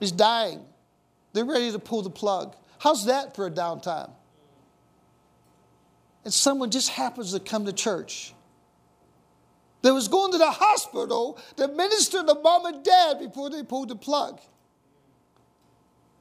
is 0.01 0.12
dying. 0.12 0.64
They're 1.32 1.45
ready 1.45 1.70
to 1.72 1.78
pull 1.78 2.03
the 2.03 2.11
plug. 2.11 2.55
How's 2.81 3.05
that 3.07 3.37
for 3.37 3.47
a 3.47 3.51
downtime? 3.51 4.11
And 6.24 6.33
someone 6.33 6.70
just 6.70 6.89
happens 6.89 7.33
to 7.33 7.41
come 7.41 7.66
to 7.66 7.72
church 7.72 8.33
They 9.83 9.91
was 9.91 10.09
going 10.09 10.33
to 10.33 10.39
the 10.39 10.51
hospital 10.51 11.39
to 11.57 11.68
minister 11.68 12.22
to 12.24 12.35
mom 12.35 12.66
and 12.66 12.85
dad 12.85 13.18
before 13.18 13.51
they 13.51 13.62
pulled 13.62 13.91
the 13.91 13.97
plug 13.97 14.41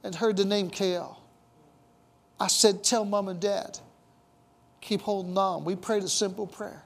and 0.04 0.14
heard 0.14 0.36
the 0.36 0.44
name 0.44 0.70
KL. 0.70 1.16
I 2.38 2.48
said, 2.48 2.84
Tell 2.84 3.04
mom 3.04 3.28
and 3.28 3.40
dad, 3.40 3.78
keep 4.80 5.00
holding 5.02 5.36
on. 5.38 5.64
We 5.64 5.76
prayed 5.76 6.02
a 6.02 6.08
simple 6.08 6.46
prayer. 6.46 6.82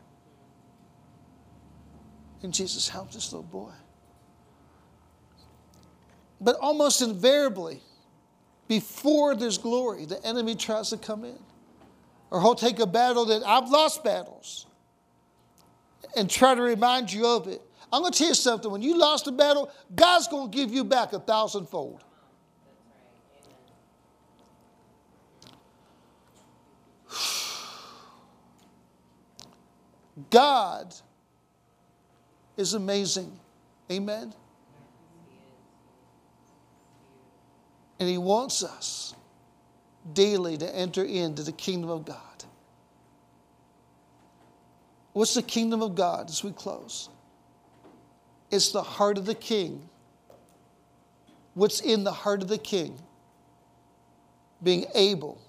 And 2.43 2.55
Jesus 2.55 2.89
helped 2.89 3.15
this 3.15 3.33
little 3.33 3.45
boy. 3.45 3.73
But 6.41 6.57
almost 6.57 7.03
invariably, 7.03 7.81
before 8.69 9.35
there's 9.35 9.59
glory, 9.59 10.07
the 10.07 10.25
enemy 10.27 10.55
tries 10.55 10.91
to 10.91 10.97
come 10.97 11.25
in. 11.25 11.39
Or 12.31 12.41
he'll 12.41 12.55
take 12.55 12.79
a 12.81 12.87
battle 12.87 13.27
that 13.27 13.43
I've 13.47 13.69
lost 13.69 14.03
battles 14.03 14.67
and 16.17 16.31
try 16.31 16.55
to 16.55 16.63
remind 16.63 17.13
you 17.13 17.27
of 17.27 17.47
it. 17.49 17.61
I'm 17.93 18.01
going 18.03 18.13
to 18.13 18.19
tell 18.19 18.29
you 18.29 18.35
something. 18.35 18.71
When 18.71 18.83
you 18.83 18.99
lost 18.99 19.27
a 19.29 19.33
battle, 19.33 19.71
God's 19.95 20.27
going 20.29 20.51
to 20.51 20.57
give 20.57 20.73
you 20.73 20.85
back 20.85 21.13
a 21.13 21.21
thousandfold. 21.21 22.03
God 30.31 30.95
is 32.57 32.75
amazing. 32.75 33.39
Amen. 33.93 34.33
And 38.05 38.11
He 38.11 38.19
wants 38.19 38.63
us 38.63 39.15
daily 40.13 40.59
to 40.59 40.77
enter 40.77 41.03
into 41.03 41.43
the 41.43 41.53
kingdom 41.53 41.89
of 41.89 42.05
God. 42.05 42.19
What's 45.15 45.33
the 45.33 45.41
kingdom 45.41 45.81
of 45.81 45.95
God 45.95 46.29
as 46.29 46.45
we 46.45 46.53
close? 46.53 47.09
It's 48.51 48.73
the 48.73 48.83
heart 48.83 49.17
of 49.17 49.25
the 49.25 49.35
king. 49.35 49.89
What's 51.55 51.81
in 51.81 52.05
the 52.05 52.13
heart 52.13 52.43
of 52.43 52.49
the 52.49 52.59
king 52.59 52.99
being 54.63 54.85
able 54.95 55.41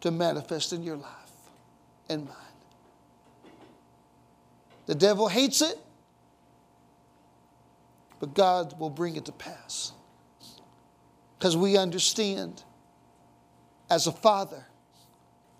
to 0.00 0.10
manifest 0.10 0.72
in 0.72 0.82
your 0.82 0.96
life 0.96 1.10
and 2.08 2.24
mine. 2.24 2.34
The 4.86 4.94
devil 4.94 5.28
hates 5.28 5.60
it, 5.60 5.78
but 8.20 8.32
God 8.32 8.80
will 8.80 8.88
bring 8.88 9.16
it 9.16 9.26
to 9.26 9.32
pass. 9.32 9.92
Because 11.44 11.58
we 11.58 11.76
understand, 11.76 12.62
as 13.90 14.06
a 14.06 14.12
father, 14.12 14.64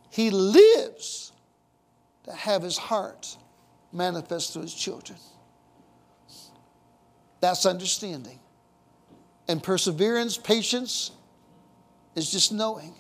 he 0.08 0.30
lives 0.30 1.30
to 2.22 2.32
have 2.32 2.62
his 2.62 2.78
heart 2.78 3.36
manifest 3.92 4.54
to 4.54 4.60
his 4.60 4.72
children. 4.72 5.18
That's 7.40 7.66
understanding. 7.66 8.40
And 9.46 9.62
perseverance, 9.62 10.38
patience, 10.38 11.10
is 12.14 12.32
just 12.32 12.50
knowing 12.50 12.94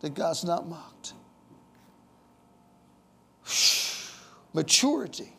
that 0.00 0.14
God's 0.14 0.44
not 0.44 0.66
mocked. 0.66 1.12
Maturity 4.54 5.34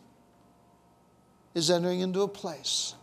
is 1.56 1.72
entering 1.72 2.02
into 2.02 2.22
a 2.22 2.28
place 2.28 2.94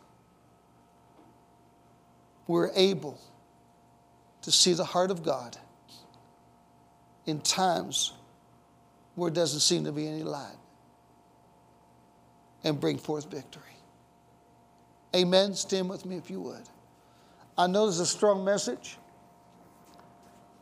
we're 2.51 2.73
able 2.75 3.17
to 4.43 4.51
see 4.51 4.73
the 4.73 4.85
heart 4.85 5.13
of 5.13 5.23
God 5.23 5.57
in 7.25 7.41
times 7.41 8.13
where 9.15 9.29
it 9.29 9.35
doesn't 9.35 9.61
seem 9.61 9.85
to 9.85 9.93
be 9.93 10.09
any 10.09 10.25
light 10.25 10.57
and 12.65 12.81
bring 12.81 12.99
forth 12.99 13.31
victory. 13.31 13.63
Amen. 15.15 15.55
Stand 15.55 15.89
with 15.89 16.05
me 16.05 16.17
if 16.17 16.29
you 16.29 16.41
would. 16.41 16.65
I 17.57 17.69
know 17.69 17.85
there's 17.85 18.01
a 18.01 18.07
strong 18.07 18.45
message. 18.45 18.99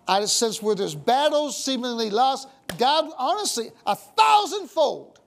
I 0.07 0.21
just 0.21 0.37
sense 0.37 0.63
where 0.63 0.75
there's 0.75 0.95
battles 0.95 1.63
seemingly 1.63 2.11
lost, 2.11 2.49
God, 2.77 3.11
honestly, 3.17 3.71
a 3.87 3.97
thousandfold. 3.97 5.18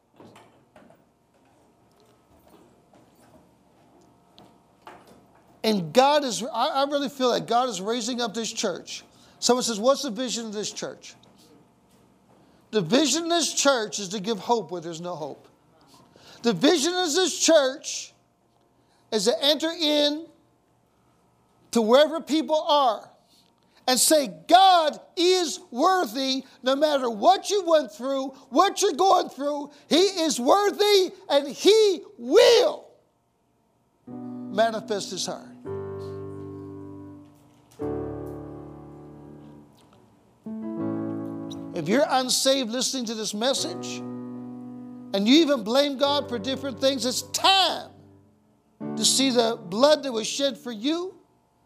And 5.63 5.93
God 5.93 6.23
is, 6.23 6.43
I, 6.53 6.85
really 6.85 7.09
feel 7.09 7.29
like 7.29 7.47
God 7.47 7.69
is 7.69 7.81
raising 7.81 8.19
up 8.19 8.33
this 8.33 8.51
church. 8.51 9.03
Someone 9.39 9.63
says, 9.63 9.79
What's 9.79 10.01
the 10.01 10.09
vision 10.09 10.45
of 10.47 10.53
this 10.53 10.71
church? 10.71 11.15
The 12.71 12.81
vision 12.81 13.23
of 13.23 13.29
this 13.29 13.53
church 13.53 13.99
is 13.99 14.09
to 14.09 14.19
give 14.19 14.39
hope 14.39 14.71
where 14.71 14.81
there's 14.81 15.01
no 15.01 15.15
hope. 15.15 15.47
The 16.41 16.53
vision 16.53 16.93
of 16.93 17.13
this 17.13 17.37
church 17.37 18.13
is 19.11 19.25
to 19.25 19.43
enter 19.43 19.69
in 19.69 20.25
to 21.71 21.81
wherever 21.81 22.21
people 22.21 22.61
are 22.61 23.09
and 23.87 23.99
say, 23.99 24.31
God 24.47 24.99
is 25.17 25.59
worthy 25.69 26.43
no 26.63 26.75
matter 26.75 27.09
what 27.09 27.49
you 27.49 27.63
went 27.65 27.91
through, 27.91 28.29
what 28.49 28.81
you're 28.81 28.93
going 28.93 29.29
through. 29.29 29.71
He 29.89 29.97
is 29.97 30.39
worthy 30.39 31.11
and 31.29 31.47
He 31.47 32.01
will 32.17 32.87
manifest 34.07 35.11
His 35.11 35.25
heart. 35.25 35.50
If 41.81 41.89
you're 41.89 42.05
unsaved 42.07 42.69
listening 42.69 43.05
to 43.05 43.15
this 43.15 43.33
message 43.33 43.97
and 45.15 45.27
you 45.27 45.37
even 45.37 45.63
blame 45.63 45.97
God 45.97 46.29
for 46.29 46.37
different 46.37 46.79
things, 46.79 47.07
it's 47.07 47.23
time 47.23 47.89
to 48.95 49.03
see 49.03 49.31
the 49.31 49.57
blood 49.59 50.03
that 50.03 50.11
was 50.11 50.27
shed 50.27 50.59
for 50.59 50.71
you 50.71 51.15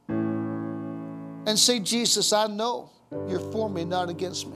and 0.07 1.59
say, 1.59 1.81
Jesus, 1.81 2.31
I 2.31 2.47
know 2.47 2.91
you're 3.27 3.51
for 3.51 3.69
me, 3.69 3.83
not 3.83 4.09
against 4.09 4.47
me. 4.47 4.55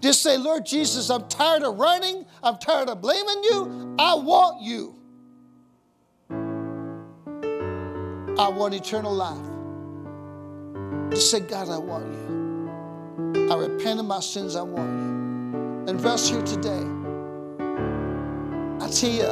Just 0.00 0.22
say, 0.22 0.38
Lord 0.38 0.64
Jesus, 0.64 1.10
I'm 1.10 1.28
tired 1.28 1.64
of 1.64 1.76
running. 1.76 2.24
I'm 2.42 2.56
tired 2.56 2.88
of 2.88 3.02
blaming 3.02 3.44
you. 3.44 3.94
I 3.98 4.14
want 4.14 4.62
you. 4.62 4.94
I 8.38 8.48
want 8.48 8.72
eternal 8.72 9.12
life. 9.12 9.36
Just 11.10 11.30
say, 11.30 11.40
God, 11.40 11.68
I 11.68 11.76
want 11.76 12.06
you. 12.06 12.23
Repent 13.74 13.98
of 13.98 14.06
my 14.06 14.20
sins. 14.20 14.54
I 14.54 14.62
want 14.62 14.88
you. 14.88 15.88
And 15.88 16.00
rest 16.04 16.30
here 16.30 16.42
today. 16.42 16.84
I 18.80 18.88
tell 18.88 19.10
you, 19.10 19.26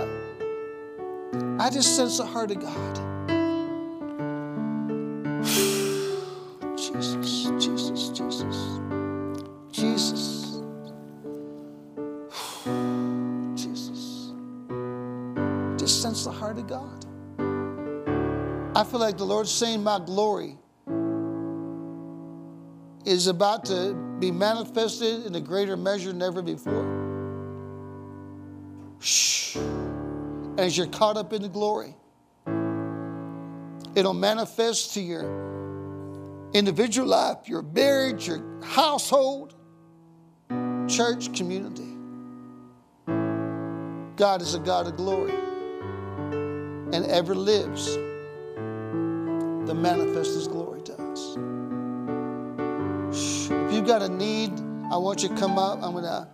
I 1.61 1.71
just 1.71 1.95
sense 1.95 2.19
the 2.19 2.27
heart 2.27 2.51
of 2.51 2.59
God. 2.59 2.97
Jesus, 6.77 7.45
Jesus, 7.65 8.09
Jesus, 8.09 8.81
Jesus, 9.71 10.61
Jesus. 13.55 14.33
Just 15.79 16.03
sense 16.03 16.25
the 16.25 16.33
heart 16.33 16.59
of 16.59 16.67
God. 16.67 17.07
I 18.77 18.83
feel 18.83 18.99
like 18.99 19.17
the 19.17 19.25
Lord's 19.25 19.53
saying, 19.53 19.85
My 19.85 20.01
glory 20.01 20.59
is 23.05 23.27
about 23.27 23.65
to 23.67 23.95
be 24.19 24.31
manifested 24.31 25.27
in 25.27 25.35
a 25.35 25.41
greater 25.41 25.77
measure 25.77 26.13
than 26.13 26.23
ever 26.23 26.43
before. 26.43 27.01
Shh. 29.01 29.57
As 30.57 30.77
you're 30.77 30.87
caught 30.87 31.17
up 31.17 31.33
in 31.33 31.43
the 31.43 31.49
glory, 31.49 31.97
it'll 33.97 34.15
manifest 34.15 34.95
to 34.95 35.01
your 35.01 36.51
individual 36.55 37.09
life, 37.09 37.49
your 37.49 37.63
marriage, 37.63 38.29
your 38.29 38.43
household, 38.63 39.55
church, 40.89 41.35
community. 41.35 41.89
God 44.17 44.43
is 44.43 44.55
a 44.55 44.61
God 44.61 44.87
of 44.87 44.97
glory 44.97 45.35
and 46.93 47.07
ever 47.07 47.35
lives 47.35 47.95
to 49.67 49.75
manifest 49.75 50.35
His 50.35 50.47
glory 50.47 50.83
to 50.83 50.95
us. 50.95 51.37
You've 53.83 53.89
got 53.89 54.03
a 54.03 54.09
need, 54.09 54.53
I 54.93 54.97
want 54.97 55.25
you 55.25 55.29
to 55.29 55.35
come 55.35 55.59
up. 55.59 55.83
I'm 55.83 55.91
going 55.91 56.05
to, 56.05 56.29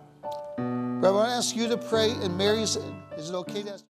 I 0.59 1.09
want 1.09 1.29
to 1.29 1.33
ask 1.33 1.55
you 1.55 1.67
to 1.69 1.77
pray, 1.77 2.11
and 2.11 2.37
Mary's, 2.37 2.77
is 3.17 3.31
it 3.31 3.33
okay 3.33 3.63
to 3.63 3.73
ask? 3.73 3.85